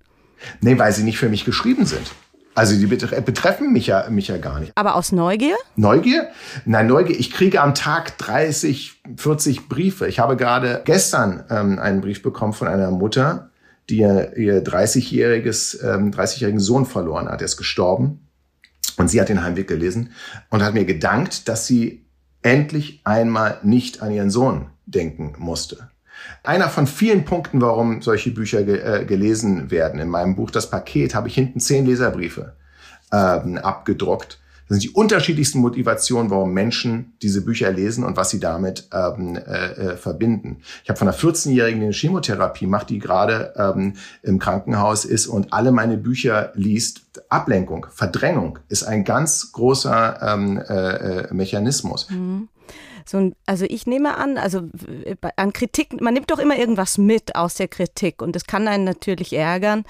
Nee, 0.61 0.77
weil 0.77 0.91
sie 0.93 1.03
nicht 1.03 1.17
für 1.17 1.29
mich 1.29 1.45
geschrieben 1.45 1.85
sind. 1.85 2.11
Also 2.55 2.75
die 2.75 2.87
betreffen 2.87 3.71
mich 3.71 3.87
ja, 3.87 4.09
mich 4.09 4.27
ja 4.27 4.37
gar 4.37 4.59
nicht. 4.59 4.71
Aber 4.75 4.95
aus 4.95 5.11
Neugier? 5.11 5.55
Neugier? 5.75 6.27
Nein, 6.65 6.87
Neugier. 6.87 7.17
Ich 7.17 7.31
kriege 7.31 7.61
am 7.61 7.73
Tag 7.73 8.17
30, 8.17 9.01
40 9.15 9.69
Briefe. 9.69 10.07
Ich 10.07 10.19
habe 10.19 10.35
gerade 10.35 10.81
gestern 10.83 11.45
ähm, 11.49 11.79
einen 11.79 12.01
Brief 12.01 12.21
bekommen 12.21 12.53
von 12.53 12.67
einer 12.67 12.91
Mutter, 12.91 13.51
die 13.89 13.99
ihr, 13.99 14.35
ihr 14.35 14.63
30-jähriges, 14.63 15.83
ähm, 15.83 16.11
30-jährigen 16.11 16.59
Sohn 16.59 16.85
verloren 16.85 17.29
hat. 17.29 17.41
Er 17.41 17.45
ist 17.45 17.57
gestorben. 17.57 18.27
Und 18.97 19.07
sie 19.07 19.21
hat 19.21 19.29
den 19.29 19.43
Heimweg 19.43 19.67
gelesen 19.67 20.11
und 20.49 20.61
hat 20.61 20.73
mir 20.73 20.85
gedankt, 20.85 21.47
dass 21.47 21.65
sie 21.65 22.05
endlich 22.41 23.01
einmal 23.05 23.59
nicht 23.63 24.01
an 24.01 24.11
ihren 24.11 24.29
Sohn 24.29 24.71
denken 24.85 25.35
musste. 25.37 25.89
Einer 26.43 26.69
von 26.69 26.87
vielen 26.87 27.25
Punkten, 27.25 27.61
warum 27.61 28.01
solche 28.01 28.31
Bücher 28.31 28.63
ge 28.63 28.79
äh, 28.79 29.05
gelesen 29.05 29.71
werden. 29.71 29.99
In 29.99 30.09
meinem 30.09 30.35
Buch 30.35 30.51
Das 30.51 30.69
Paket 30.69 31.15
habe 31.15 31.27
ich 31.27 31.35
hinten 31.35 31.59
zehn 31.59 31.85
Leserbriefe 31.85 32.53
ähm, 33.11 33.57
abgedruckt. 33.57 34.39
Das 34.69 34.77
sind 34.77 34.83
die 34.83 34.95
unterschiedlichsten 34.95 35.59
Motivationen, 35.59 36.29
warum 36.29 36.53
Menschen 36.53 37.13
diese 37.23 37.43
Bücher 37.43 37.71
lesen 37.71 38.03
und 38.03 38.17
was 38.17 38.29
sie 38.29 38.39
damit 38.39 38.87
ähm, 38.93 39.35
äh, 39.35 39.39
äh, 39.39 39.97
verbinden. 39.97 40.61
Ich 40.83 40.89
habe 40.89 40.99
von 40.99 41.07
einer 41.07 41.17
14-Jährigen 41.17 41.81
eine 41.81 41.91
Chemotherapie 41.91 42.67
macht, 42.67 42.91
die 42.91 42.99
gerade 42.99 43.53
ähm, 43.57 43.95
im 44.21 44.37
Krankenhaus 44.37 45.05
ist 45.05 45.25
und 45.25 45.53
alle 45.53 45.71
meine 45.71 45.97
Bücher 45.97 46.51
liest. 46.53 47.01
Ablenkung, 47.29 47.87
Verdrängung 47.89 48.59
ist 48.69 48.83
ein 48.83 49.03
ganz 49.03 49.51
großer 49.53 50.19
ähm, 50.21 50.57
äh, 50.59 50.73
äh 50.73 51.33
Mechanismus. 51.33 52.07
Mhm 52.11 52.47
so 53.09 53.17
ein, 53.17 53.35
also 53.45 53.65
ich 53.67 53.87
nehme 53.87 54.17
an, 54.17 54.37
also 54.37 54.61
an 55.35 55.53
Kritik, 55.53 55.99
man 55.99 56.13
nimmt 56.13 56.29
doch 56.29 56.37
immer 56.37 56.57
irgendwas 56.57 56.97
mit 56.97 57.35
aus 57.35 57.55
der 57.55 57.67
Kritik 57.67 58.21
und 58.21 58.35
es 58.35 58.45
kann 58.45 58.67
einen 58.67 58.83
natürlich 58.83 59.33
ärgern, 59.33 59.83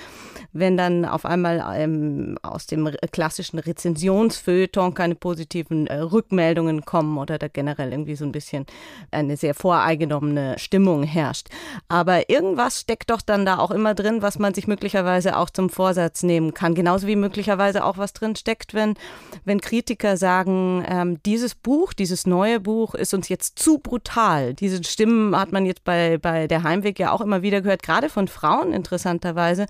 wenn 0.54 0.78
dann 0.78 1.04
auf 1.04 1.26
einmal 1.26 1.64
ähm, 1.76 2.38
aus 2.44 2.66
dem 2.66 2.90
klassischen 3.12 3.60
Rezensionsfeuilleton 3.60 4.94
keine 4.94 5.16
positiven 5.16 5.88
äh, 5.88 5.98
Rückmeldungen 5.98 6.86
kommen 6.86 7.18
oder 7.18 7.38
da 7.38 7.50
generell 7.50 7.92
irgendwie 7.92 8.16
so 8.16 8.24
ein 8.24 8.32
bisschen 8.32 8.66
eine 9.12 9.36
sehr 9.36 9.54
voreingenommene 9.54 10.58
Stimmung 10.58 11.04
herrscht. 11.04 11.50
Aber 11.90 12.30
irgendwas 12.30 12.80
steckt 12.82 13.10
doch 13.10 13.22
dann 13.22 13.46
da 13.46 13.60
auch 13.60 13.72
immer 13.72 13.96
drin, 13.96 14.22
was 14.22 14.40
man 14.40 14.54
sich 14.54 14.68
möglicherweise 14.68 15.38
auch 15.38 15.50
zum 15.50 15.70
Vorsatz 15.70 16.24
nehmen 16.24 16.54
kann. 16.54 16.74
Genauso 16.74 17.06
wie 17.08 17.18
möglicherweise 17.18 17.84
auch 17.84 17.98
was 17.98 18.14
drin 18.14 18.36
steckt, 18.38 18.74
wenn, 18.74 18.96
wenn 19.44 19.60
Kritiker 19.60 20.16
sagen, 20.16 20.86
ähm, 20.88 21.22
dieses 21.26 21.54
Buch, 21.54 21.92
dieses 21.92 22.26
neue 22.26 22.62
Buch 22.62 22.96
ist 22.96 23.09
es 23.10 23.14
uns 23.14 23.30
jetzt 23.30 23.60
zu 23.60 23.80
brutal. 23.80 24.54
Diese 24.54 24.84
Stimmen 24.84 25.36
hat 25.36 25.52
man 25.52 25.66
jetzt 25.66 25.84
bei, 25.84 26.18
bei 26.18 26.48
der 26.48 26.64
Heimweg 26.64 27.00
ja 27.00 27.12
auch 27.12 27.22
immer 27.22 27.42
wieder 27.42 27.62
gehört, 27.62 27.84
gerade 27.84 28.10
von 28.10 28.28
Frauen 28.28 28.72
interessanterweise, 28.72 29.66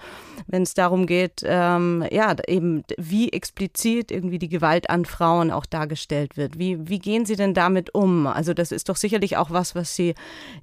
wenn 0.48 0.64
es 0.64 0.74
darum 0.74 1.08
geht, 1.08 1.42
ähm, 1.44 2.06
ja, 2.12 2.36
eben 2.48 2.84
wie 2.98 3.32
explizit 3.32 4.12
irgendwie 4.12 4.40
die 4.40 4.50
Gewalt 4.50 4.90
an 4.90 5.06
Frauen 5.06 5.52
auch 5.52 5.66
dargestellt 5.66 6.38
wird. 6.38 6.60
Wie, 6.60 6.88
wie 6.88 7.00
gehen 7.00 7.26
Sie 7.26 7.36
denn 7.36 7.54
damit 7.54 7.96
um? 7.96 8.28
Also 8.28 8.54
das 8.54 8.72
ist 8.72 8.90
doch 8.90 8.98
sicherlich 8.98 9.38
auch 9.38 9.52
was, 9.52 9.76
was 9.76 9.96
Sie 9.96 10.14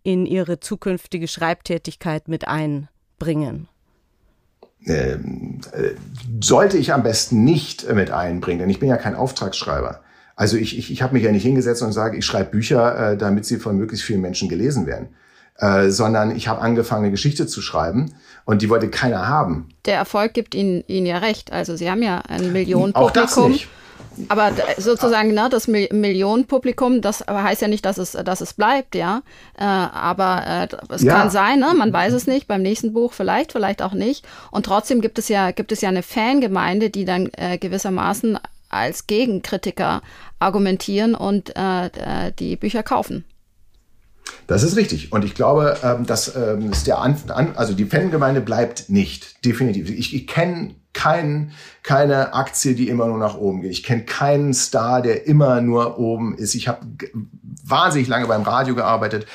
in 0.03 0.27
Ihre 0.27 0.61
zukünftige 0.61 1.29
Schreibtätigkeit 1.29 2.29
mit 2.29 2.47
einbringen. 2.47 3.69
Ähm, 4.87 5.61
äh, 5.73 5.95
sollte 6.41 6.77
ich 6.77 6.93
am 6.93 7.03
besten 7.03 7.43
nicht 7.43 7.93
mit 7.93 8.11
einbringen, 8.11 8.61
denn 8.61 8.71
ich 8.71 8.79
bin 8.79 8.89
ja 8.89 8.97
kein 8.97 9.17
Auftragsschreiber. 9.17 10.03
Also 10.37 10.59
ich, 10.59 10.79
ich, 10.79 10.92
ich 10.92 11.03
habe 11.03 11.14
mich 11.14 11.25
ja 11.25 11.33
nicht 11.33 11.42
hingesetzt 11.42 11.83
und 11.83 11.92
sage, 11.92 12.18
ich 12.18 12.27
schreibe 12.27 12.51
Bücher, 12.51 13.12
äh, 13.12 13.16
damit 13.16 13.46
sie 13.46 13.57
von 13.57 13.77
möglichst 13.77 14.05
vielen 14.05 14.20
Menschen 14.20 14.49
gelesen 14.49 14.87
werden. 14.87 15.09
Äh, 15.59 15.88
sondern 15.88 16.37
ich 16.37 16.49
habe 16.49 16.61
angefangen, 16.61 17.05
eine 17.05 17.11
Geschichte 17.11 17.46
zu 17.46 17.62
schreiben 17.62 18.12
und 18.44 18.61
die 18.61 18.68
wollte 18.68 18.90
keiner 18.90 19.27
haben. 19.27 19.70
Der 19.87 19.96
Erfolg 19.96 20.35
gibt 20.35 20.55
Ihnen, 20.55 20.85
Ihnen 20.87 21.07
ja 21.07 21.16
recht. 21.18 21.51
Also 21.51 21.77
Sie 21.77 21.90
haben 21.90 22.03
ja 22.03 22.20
ein 22.29 22.53
Millionenpublikum. 22.53 23.07
Auch 23.07 23.12
das 23.12 23.49
nicht. 23.49 23.68
Aber 24.29 24.53
sozusagen, 24.79 25.33
ne, 25.33 25.49
das 25.51 25.68
Millionenpublikum, 25.68 27.01
das 27.01 27.25
heißt 27.27 27.62
ja 27.62 27.68
nicht, 27.68 27.85
dass 27.85 27.99
es, 27.99 28.12
dass 28.12 28.40
es 28.40 28.55
bleibt, 28.55 28.94
ja. 28.94 29.22
Äh, 29.59 29.64
aber 29.64 30.68
äh, 30.70 30.94
es 30.94 31.03
ja. 31.03 31.14
kann 31.14 31.31
sein, 31.31 31.61
ne? 31.61 31.72
man 31.77 31.92
weiß 31.92 32.12
es 32.12 32.27
nicht, 32.27 32.46
beim 32.46 32.62
nächsten 32.62 32.92
Buch 32.92 33.12
vielleicht, 33.12 33.53
vielleicht 33.53 33.83
auch 33.83 33.92
nicht. 33.92 34.27
Und 34.51 34.66
trotzdem 34.66 35.01
gibt 35.01 35.18
es 35.18 35.29
ja, 35.29 35.51
gibt 35.51 35.72
es 35.72 35.81
ja 35.81 35.88
eine 35.88 36.03
Fangemeinde, 36.03 36.90
die 36.90 37.05
dann 37.05 37.31
äh, 37.37 37.59
gewissermaßen 37.59 38.38
als 38.77 39.07
Gegenkritiker 39.07 40.03
argumentieren 40.39 41.15
und 41.15 41.57
äh, 41.57 41.87
äh 41.87 42.33
die 42.39 42.57
Bücher 42.57 42.83
kaufen. 42.83 43.25
Das 44.47 44.62
ist 44.62 44.77
richtig. 44.77 45.12
Und 45.12 45.25
ich 45.25 45.35
glaube, 45.35 45.77
ähm, 45.83 46.07
dass 46.07 46.35
ähm, 46.37 46.71
ist 46.71 46.87
der 46.87 46.99
An, 46.99 47.17
also 47.57 47.75
die 47.75 47.85
Fangemeinde 47.85 48.41
bleibt 48.41 48.89
nicht. 48.89 49.45
Definitiv. 49.45 49.91
Ich, 49.91 50.15
ich 50.15 50.27
kenne 50.27 50.75
kein, 50.93 51.53
keine 51.83 52.33
Aktie, 52.33 52.75
die 52.75 52.89
immer 52.89 53.07
nur 53.07 53.19
nach 53.19 53.37
oben 53.37 53.61
geht. 53.61 53.73
Ich 53.73 53.83
kenne 53.83 54.05
keinen 54.05 54.55
Star, 54.55 55.03
der 55.03 55.27
immer 55.27 55.61
nur 55.61 55.99
oben 55.99 56.37
ist. 56.39 56.55
Ich 56.55 56.69
habe 56.69 56.87
wahnsinnig 57.64 58.09
lange 58.09 58.27
beim 58.27 58.42
Radio 58.42 58.75
gearbeitet. 58.75 59.27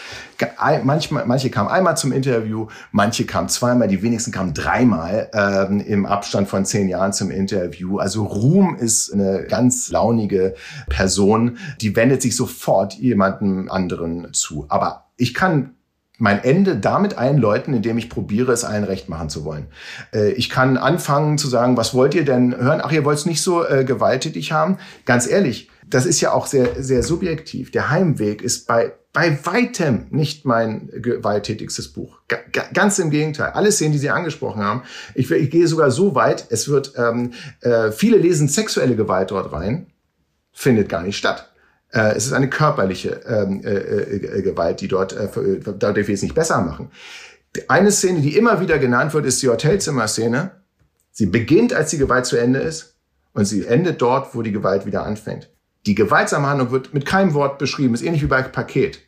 Manchmal, 0.84 1.26
manche 1.26 1.50
kamen 1.50 1.70
einmal 1.70 1.98
zum 1.98 2.12
Interview, 2.12 2.68
manche 2.92 3.26
kamen 3.26 3.50
zweimal, 3.50 3.88
die 3.88 4.02
wenigsten 4.02 4.32
kamen 4.32 4.54
dreimal 4.54 5.30
ähm, 5.34 5.80
im 5.82 6.06
Abstand 6.06 6.48
von 6.48 6.66
zehn 6.66 6.90
Jahren 6.90 7.14
zum 7.14 7.30
Interview. 7.30 8.00
Also 8.00 8.24
Ruhm 8.24 8.76
ist 8.76 9.14
eine 9.14 9.46
ganz 9.48 9.90
launige 9.92 10.56
Person, 10.90 11.58
die 11.82 11.96
wendet 11.96 12.22
sich 12.22 12.36
sofort 12.36 12.94
jemandem 12.94 13.70
anderen 13.70 14.34
zu. 14.34 14.66
Aber 14.70 15.12
ich 15.18 15.34
kann 15.34 15.76
mein 16.22 16.44
Ende 16.44 16.78
damit 16.78 17.18
einläuten, 17.18 17.74
indem 17.74 17.98
ich 17.98 18.10
probiere, 18.10 18.52
es 18.52 18.64
allen 18.64 18.84
recht 18.84 19.10
machen 19.10 19.30
zu 19.30 19.44
wollen. 19.44 19.68
Äh, 20.14 20.32
ich 20.34 20.50
kann 20.50 20.78
anfangen 20.78 21.38
zu 21.38 21.48
sagen, 21.48 21.78
was 21.78 21.94
wollt 21.94 22.14
ihr 22.14 22.24
denn 22.24 22.56
hören? 22.56 22.80
Ach, 22.84 22.92
ihr 22.92 23.04
wollt 23.04 23.18
es 23.18 23.26
nicht 23.26 23.42
so 23.42 23.66
äh, 23.66 23.84
gewalttätig 23.84 24.52
haben? 24.52 24.78
Ganz 25.06 25.28
ehrlich, 25.28 25.70
das 25.88 26.06
ist 26.06 26.22
ja 26.22 26.32
auch 26.32 26.46
sehr, 26.46 26.82
sehr 26.82 27.02
subjektiv. 27.04 27.72
Der 27.72 27.90
Heimweg 27.90 28.42
ist 28.42 28.68
bei 28.68 28.94
bei 29.14 29.38
weitem 29.46 30.06
nicht 30.10 30.46
mein 30.46 30.90
gewalttätigstes 30.94 31.90
Buch. 31.90 32.20
G 32.30 32.38
ganz 32.74 32.98
im 32.98 33.10
Gegenteil. 33.10 33.52
Alle 33.52 33.74
Szenen, 33.74 33.92
die 33.92 33.98
Sie 33.98 34.10
angesprochen 34.10 34.64
haben, 34.64 34.84
ich, 35.16 35.30
ich 35.30 35.50
gehe 35.50 35.68
sogar 35.68 35.92
so 35.92 36.16
weit, 36.16 36.46
es 36.50 36.70
wird, 36.70 36.94
ähm, 36.96 37.34
äh, 37.60 37.92
viele 37.92 38.16
lesen 38.16 38.48
sexuelle 38.48 38.96
Gewalt 38.96 39.32
dort 39.32 39.52
rein, 39.52 39.88
findet 40.54 40.88
gar 40.88 41.04
nicht 41.04 41.18
statt. 41.18 41.51
Äh, 41.92 42.16
es 42.16 42.26
ist 42.26 42.34
eine 42.34 42.50
körperliche 42.50 43.22
ähm, 43.28 43.62
äh, 43.64 43.74
äh, 43.74 44.42
Gewalt, 44.42 44.82
die 44.82 44.88
dort 44.88 45.14
äh, 45.14 45.28
dadurch 45.78 46.08
wir 46.08 46.16
es 46.16 46.22
nicht 46.22 46.36
besser 46.36 46.62
machen. 46.62 46.90
Eine 47.68 47.92
Szene, 47.92 48.22
die 48.22 48.38
immer 48.38 48.62
wieder 48.62 48.80
genannt 48.80 49.14
wird, 49.14 49.26
ist 49.26 49.42
die 49.42 49.50
Hotelzimmer-Szene. 49.50 50.52
Sie 51.12 51.26
beginnt, 51.26 51.74
als 51.74 51.90
die 51.90 51.98
Gewalt 51.98 52.26
zu 52.26 52.38
Ende 52.38 52.60
ist 52.60 52.96
und 53.34 53.46
sie 53.46 53.66
endet 53.66 54.02
dort, 54.02 54.34
wo 54.34 54.42
die 54.42 54.54
Gewalt 54.54 54.86
wieder 54.86 55.06
anfängt. 55.06 55.50
Die 55.86 55.96
gewaltsame 55.96 56.48
Handlung 56.48 56.72
wird 56.72 56.94
mit 56.94 57.06
keinem 57.06 57.34
Wort 57.34 57.58
beschrieben, 57.58 57.94
ist 57.94 58.04
ähnlich 58.04 58.22
wie 58.22 58.28
bei 58.28 58.42
Paket. 58.44 59.00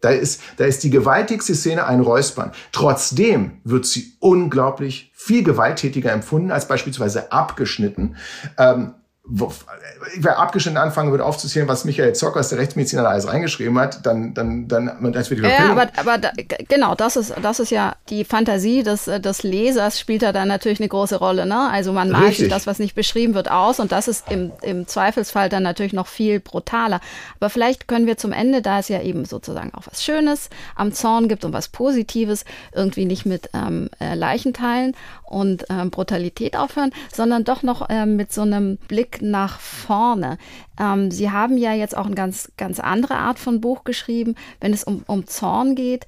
Da 0.00 0.10
ist, 0.10 0.40
da 0.56 0.64
ist 0.64 0.82
die 0.82 0.90
gewaltigste 0.90 1.54
Szene 1.54 1.86
ein 1.86 2.00
Räuspern. 2.00 2.52
Trotzdem 2.72 3.60
wird 3.64 3.84
sie 3.84 4.14
unglaublich 4.18 5.12
viel 5.14 5.42
gewalttätiger 5.42 6.12
empfunden 6.12 6.52
als 6.52 6.68
beispielsweise 6.68 7.32
abgeschnitten. 7.32 8.16
Ähm, 8.56 8.94
ich 9.32 10.24
werde 10.24 10.38
abgeschnitten 10.38 10.78
anfangen 10.78 11.10
würde 11.10 11.24
aufzuzählen, 11.24 11.68
was 11.68 11.84
Michael 11.84 12.14
Zockers, 12.14 12.48
der 12.48 12.58
Rechtsmediziner, 12.58 13.08
alles 13.08 13.28
reingeschrieben 13.28 13.78
hat, 13.78 14.04
dann, 14.04 14.34
dann, 14.34 14.66
dann, 14.66 15.14
als 15.14 15.30
wir 15.30 15.36
die 15.36 15.42
Ja, 15.44 15.70
aber, 15.70 15.88
aber 15.96 16.18
da, 16.18 16.30
genau, 16.68 16.94
das 16.94 17.16
ist, 17.16 17.34
das 17.40 17.60
ist 17.60 17.70
ja 17.70 17.94
die 18.08 18.24
Fantasie 18.24 18.82
des, 18.82 19.04
des 19.04 19.42
Lesers 19.42 20.00
spielt 20.00 20.22
da 20.22 20.32
dann 20.32 20.48
natürlich 20.48 20.80
eine 20.80 20.88
große 20.88 21.16
Rolle, 21.16 21.46
ne? 21.46 21.70
Also 21.70 21.92
man 21.92 22.10
malt 22.10 22.36
sich 22.36 22.48
das, 22.48 22.66
was 22.66 22.78
nicht 22.78 22.94
beschrieben 22.94 23.34
wird, 23.34 23.50
aus 23.50 23.78
und 23.78 23.92
das 23.92 24.08
ist 24.08 24.30
im, 24.30 24.52
im 24.62 24.86
Zweifelsfall 24.86 25.48
dann 25.48 25.62
natürlich 25.62 25.92
noch 25.92 26.08
viel 26.08 26.40
brutaler. 26.40 27.00
Aber 27.38 27.50
vielleicht 27.50 27.86
können 27.86 28.06
wir 28.06 28.16
zum 28.16 28.32
Ende, 28.32 28.62
da 28.62 28.80
es 28.80 28.88
ja 28.88 29.00
eben 29.00 29.24
sozusagen 29.24 29.72
auch 29.74 29.82
was 29.90 30.02
Schönes 30.02 30.50
am 30.74 30.92
Zorn 30.92 31.28
gibt 31.28 31.44
und 31.44 31.52
was 31.52 31.68
Positives, 31.68 32.44
irgendwie 32.74 33.04
nicht 33.04 33.26
mit 33.26 33.50
ähm, 33.54 33.90
äh, 34.00 34.14
Leichenteilen 34.14 34.96
und 35.24 35.64
ähm, 35.70 35.90
Brutalität 35.90 36.56
aufhören, 36.56 36.90
sondern 37.12 37.44
doch 37.44 37.62
noch 37.62 37.86
ähm, 37.88 38.16
mit 38.16 38.32
so 38.32 38.42
einem 38.42 38.78
Nach 39.22 39.60
vorne. 39.60 40.38
Ähm, 40.78 41.10
Sie 41.10 41.30
haben 41.30 41.56
ja 41.56 41.72
jetzt 41.72 41.96
auch 41.96 42.06
eine 42.06 42.14
ganz, 42.14 42.50
ganz 42.56 42.80
andere 42.80 43.16
Art 43.16 43.38
von 43.38 43.60
Buch 43.60 43.84
geschrieben, 43.84 44.34
wenn 44.60 44.72
es 44.72 44.84
um, 44.84 45.02
um 45.06 45.26
Zorn 45.26 45.74
geht. 45.74 46.06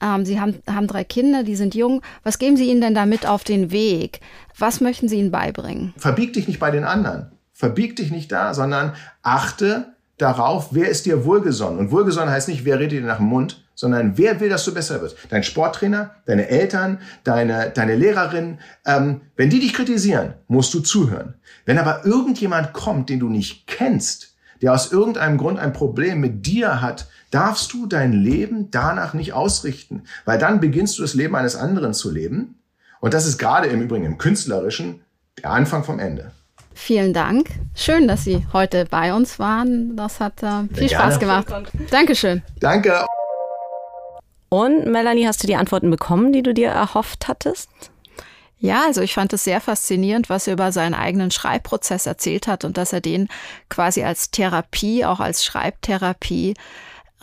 Ähm, 0.00 0.24
Sie 0.24 0.40
haben, 0.40 0.56
haben 0.68 0.86
drei 0.86 1.04
Kinder, 1.04 1.42
die 1.42 1.56
sind 1.56 1.74
jung. 1.74 2.02
Was 2.22 2.38
geben 2.38 2.56
Sie 2.56 2.70
ihnen 2.70 2.80
denn 2.80 2.94
da 2.94 3.06
mit 3.06 3.26
auf 3.26 3.44
den 3.44 3.70
Weg? 3.70 4.20
Was 4.58 4.80
möchten 4.80 5.08
Sie 5.08 5.18
ihnen 5.18 5.30
beibringen? 5.30 5.94
Verbieg 5.96 6.32
dich 6.32 6.48
nicht 6.48 6.60
bei 6.60 6.70
den 6.70 6.84
anderen. 6.84 7.32
Verbieg 7.52 7.96
dich 7.96 8.10
nicht 8.10 8.32
da, 8.32 8.54
sondern 8.54 8.94
achte 9.22 9.94
darauf, 10.16 10.68
wer 10.72 10.88
ist 10.88 11.06
dir 11.06 11.24
wohlgesonnen. 11.24 11.78
Und 11.78 11.92
wohlgesonnen 11.92 12.32
heißt 12.32 12.48
nicht, 12.48 12.64
wer 12.64 12.78
redet 12.78 12.92
dir 12.92 13.06
nach 13.06 13.18
dem 13.18 13.26
Mund, 13.26 13.64
sondern 13.80 14.18
wer 14.18 14.40
will, 14.40 14.50
dass 14.50 14.66
du 14.66 14.74
besser 14.74 15.00
wirst? 15.00 15.16
Dein 15.30 15.42
Sporttrainer, 15.42 16.10
deine 16.26 16.48
Eltern, 16.48 16.98
deine, 17.24 17.70
deine 17.70 17.96
Lehrerin. 17.96 18.58
Ähm, 18.84 19.22
wenn 19.36 19.48
die 19.48 19.58
dich 19.58 19.72
kritisieren, 19.72 20.34
musst 20.48 20.74
du 20.74 20.80
zuhören. 20.80 21.36
Wenn 21.64 21.78
aber 21.78 22.04
irgendjemand 22.04 22.74
kommt, 22.74 23.08
den 23.08 23.20
du 23.20 23.30
nicht 23.30 23.66
kennst, 23.66 24.34
der 24.60 24.74
aus 24.74 24.92
irgendeinem 24.92 25.38
Grund 25.38 25.58
ein 25.58 25.72
Problem 25.72 26.20
mit 26.20 26.44
dir 26.44 26.82
hat, 26.82 27.08
darfst 27.30 27.72
du 27.72 27.86
dein 27.86 28.12
Leben 28.12 28.70
danach 28.70 29.14
nicht 29.14 29.32
ausrichten, 29.32 30.02
weil 30.26 30.36
dann 30.38 30.60
beginnst 30.60 30.98
du 30.98 31.02
das 31.02 31.14
Leben 31.14 31.34
eines 31.34 31.56
anderen 31.56 31.94
zu 31.94 32.10
leben. 32.10 32.56
Und 33.00 33.14
das 33.14 33.26
ist 33.26 33.38
gerade 33.38 33.68
im 33.68 33.80
Übrigen 33.80 34.04
im 34.04 34.18
Künstlerischen 34.18 35.00
der 35.42 35.52
Anfang 35.52 35.84
vom 35.84 35.98
Ende. 35.98 36.32
Vielen 36.74 37.14
Dank. 37.14 37.48
Schön, 37.74 38.06
dass 38.08 38.24
Sie 38.24 38.46
heute 38.52 38.84
bei 38.84 39.14
uns 39.14 39.38
waren. 39.38 39.96
Das 39.96 40.20
hat 40.20 40.42
äh, 40.42 40.68
viel 40.74 40.90
Spaß 40.90 41.18
gemacht. 41.18 41.46
Dankeschön. 41.90 42.42
Danke. 42.60 43.06
Und 44.50 44.86
Melanie, 44.86 45.26
hast 45.26 45.42
du 45.42 45.46
die 45.46 45.56
Antworten 45.56 45.90
bekommen, 45.90 46.32
die 46.32 46.42
du 46.42 46.52
dir 46.52 46.68
erhofft 46.68 47.28
hattest? 47.28 47.70
Ja, 48.58 48.82
also 48.84 49.00
ich 49.00 49.14
fand 49.14 49.32
es 49.32 49.44
sehr 49.44 49.60
faszinierend, 49.60 50.28
was 50.28 50.46
er 50.46 50.52
über 50.52 50.72
seinen 50.72 50.92
eigenen 50.92 51.30
Schreibprozess 51.30 52.04
erzählt 52.04 52.46
hat 52.46 52.64
und 52.64 52.76
dass 52.76 52.92
er 52.92 53.00
den 53.00 53.28
quasi 53.70 54.02
als 54.02 54.32
Therapie, 54.32 55.06
auch 55.06 55.20
als 55.20 55.44
Schreibtherapie 55.44 56.54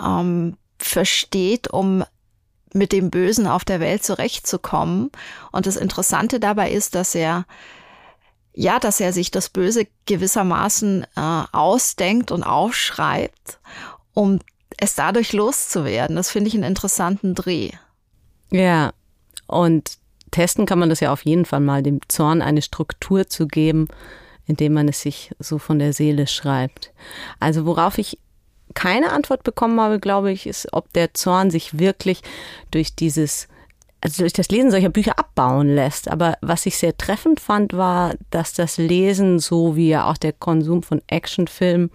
ähm, 0.04 0.58
versteht, 0.80 1.72
um 1.72 2.04
mit 2.74 2.92
dem 2.92 3.12
Bösen 3.12 3.46
auf 3.46 3.66
der 3.66 3.82
Welt 3.82 4.04
zurechtzukommen. 4.04 5.12
Und 5.52 5.68
das 5.68 5.76
Interessante 5.76 6.40
dabei 6.40 6.72
ist, 6.72 6.96
dass 6.96 7.14
er 7.14 7.46
ja, 8.54 8.80
dass 8.80 9.00
er 9.00 9.14
sich 9.14 9.30
das 9.30 9.50
Böse 9.50 9.86
gewissermaßen 10.08 11.06
äh, 11.16 11.44
ausdenkt 11.52 12.32
und 12.32 12.42
aufschreibt, 12.42 13.60
um 14.16 14.40
es 14.78 14.96
dadurch 14.96 15.34
loszuwerden. 15.34 16.16
Das 16.16 16.30
finde 16.30 16.48
ich 16.50 16.54
einen 16.54 16.64
interessanten 16.64 17.36
Dreh. 17.36 17.72
Ja, 18.52 18.94
und 19.48 19.98
testen 20.32 20.66
kann 20.66 20.80
man 20.80 20.90
das 20.90 21.00
ja 21.00 21.12
auf 21.12 21.26
jeden 21.26 21.46
Fall 21.46 21.60
mal, 21.60 21.84
dem 21.84 22.00
Zorn 22.08 22.42
eine 22.42 22.62
Struktur 22.62 23.28
zu 23.28 23.48
geben, 23.48 23.88
indem 24.46 24.74
man 24.74 24.88
es 24.88 25.02
sich 25.02 25.32
so 25.40 25.58
von 25.58 25.80
der 25.80 25.94
Seele 25.94 26.28
schreibt. 26.28 26.92
Also 27.40 27.66
worauf 27.66 27.98
ich 27.98 28.20
keine 28.74 29.12
Antwort 29.12 29.44
bekommen 29.44 29.80
habe, 29.80 30.00
glaube 30.00 30.32
ich, 30.32 30.46
ist, 30.46 30.68
ob 30.74 30.92
der 30.94 31.14
Zorn 31.14 31.50
sich 31.50 31.80
wirklich 31.80 32.22
durch 32.72 32.96
dieses 32.96 33.48
also 34.00 34.24
durch 34.24 34.34
das 34.34 34.50
Lesen 34.50 34.70
solcher 34.70 34.90
Bücher 34.90 35.18
abbauen 35.18 35.74
lässt. 35.74 36.10
Aber 36.10 36.38
was 36.42 36.66
ich 36.66 36.78
sehr 36.78 36.96
treffend 36.98 37.40
fand, 37.40 37.74
war, 37.74 38.14
dass 38.30 38.54
das 38.54 38.78
Lesen, 38.78 39.40
so 39.40 39.76
wie 39.76 39.90
ja 39.90 40.10
auch 40.10 40.18
der 40.18 40.34
Konsum 40.34 40.84
von 40.84 41.02
Actionfilmen, 41.08 41.90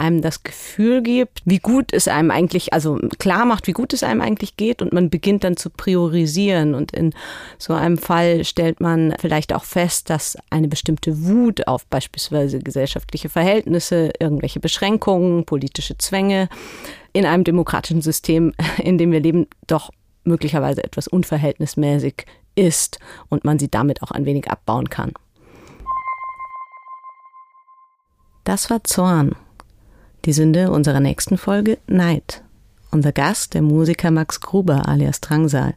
einem 0.00 0.22
das 0.22 0.42
Gefühl 0.42 1.02
gibt, 1.02 1.42
wie 1.44 1.58
gut 1.58 1.92
es 1.92 2.08
einem 2.08 2.30
eigentlich, 2.30 2.72
also 2.72 2.98
klar 3.18 3.44
macht, 3.44 3.66
wie 3.66 3.72
gut 3.72 3.92
es 3.92 4.02
einem 4.02 4.20
eigentlich 4.20 4.56
geht 4.56 4.82
und 4.82 4.92
man 4.92 5.10
beginnt 5.10 5.44
dann 5.44 5.56
zu 5.56 5.70
priorisieren 5.70 6.74
und 6.74 6.92
in 6.92 7.12
so 7.58 7.74
einem 7.74 7.98
Fall 7.98 8.44
stellt 8.44 8.80
man 8.80 9.14
vielleicht 9.20 9.52
auch 9.52 9.64
fest, 9.64 10.10
dass 10.10 10.38
eine 10.48 10.68
bestimmte 10.68 11.24
Wut 11.24 11.66
auf 11.68 11.86
beispielsweise 11.86 12.58
gesellschaftliche 12.58 13.28
Verhältnisse, 13.28 14.10
irgendwelche 14.18 14.58
Beschränkungen, 14.58 15.44
politische 15.44 15.98
Zwänge 15.98 16.48
in 17.12 17.26
einem 17.26 17.44
demokratischen 17.44 18.02
System, 18.02 18.54
in 18.78 18.96
dem 18.96 19.12
wir 19.12 19.20
leben, 19.20 19.46
doch 19.66 19.90
möglicherweise 20.24 20.82
etwas 20.82 21.08
unverhältnismäßig 21.08 22.24
ist 22.54 22.98
und 23.28 23.44
man 23.44 23.58
sie 23.58 23.70
damit 23.70 24.02
auch 24.02 24.10
ein 24.10 24.24
wenig 24.24 24.50
abbauen 24.50 24.88
kann. 24.88 25.12
Das 28.44 28.70
war 28.70 28.82
Zorn. 28.84 29.36
Die 30.26 30.34
Sünde 30.34 30.70
unserer 30.70 31.00
nächsten 31.00 31.38
Folge 31.38 31.78
Neid. 31.86 32.42
Unser 32.90 33.10
Gast, 33.10 33.54
der 33.54 33.62
Musiker 33.62 34.10
Max 34.10 34.40
Gruber 34.40 34.86
alias 34.86 35.22
Drangsal. 35.22 35.74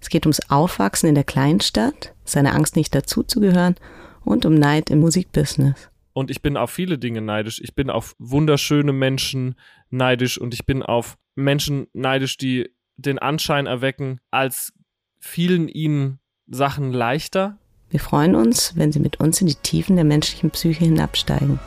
Es 0.00 0.08
geht 0.08 0.24
ums 0.24 0.40
Aufwachsen 0.48 1.08
in 1.08 1.14
der 1.14 1.24
Kleinstadt, 1.24 2.14
seine 2.24 2.54
Angst 2.54 2.76
nicht 2.76 2.94
dazuzugehören 2.94 3.74
und 4.24 4.46
um 4.46 4.54
Neid 4.54 4.88
im 4.88 5.00
Musikbusiness. 5.00 5.90
Und 6.14 6.30
ich 6.30 6.40
bin 6.40 6.56
auf 6.56 6.70
viele 6.70 6.96
Dinge 6.96 7.20
neidisch. 7.20 7.60
Ich 7.62 7.74
bin 7.74 7.90
auf 7.90 8.14
wunderschöne 8.18 8.94
Menschen 8.94 9.54
neidisch 9.90 10.38
und 10.38 10.54
ich 10.54 10.64
bin 10.64 10.82
auf 10.82 11.18
Menschen 11.34 11.88
neidisch, 11.92 12.38
die 12.38 12.70
den 12.96 13.18
Anschein 13.18 13.66
erwecken, 13.66 14.18
als 14.30 14.72
fielen 15.18 15.68
ihnen 15.68 16.20
Sachen 16.46 16.90
leichter. 16.90 17.58
Wir 17.90 18.00
freuen 18.00 18.34
uns, 18.34 18.72
wenn 18.76 18.92
Sie 18.92 19.00
mit 19.00 19.20
uns 19.20 19.42
in 19.42 19.46
die 19.46 19.56
Tiefen 19.56 19.96
der 19.96 20.06
menschlichen 20.06 20.50
Psyche 20.50 20.86
hinabsteigen. 20.86 21.60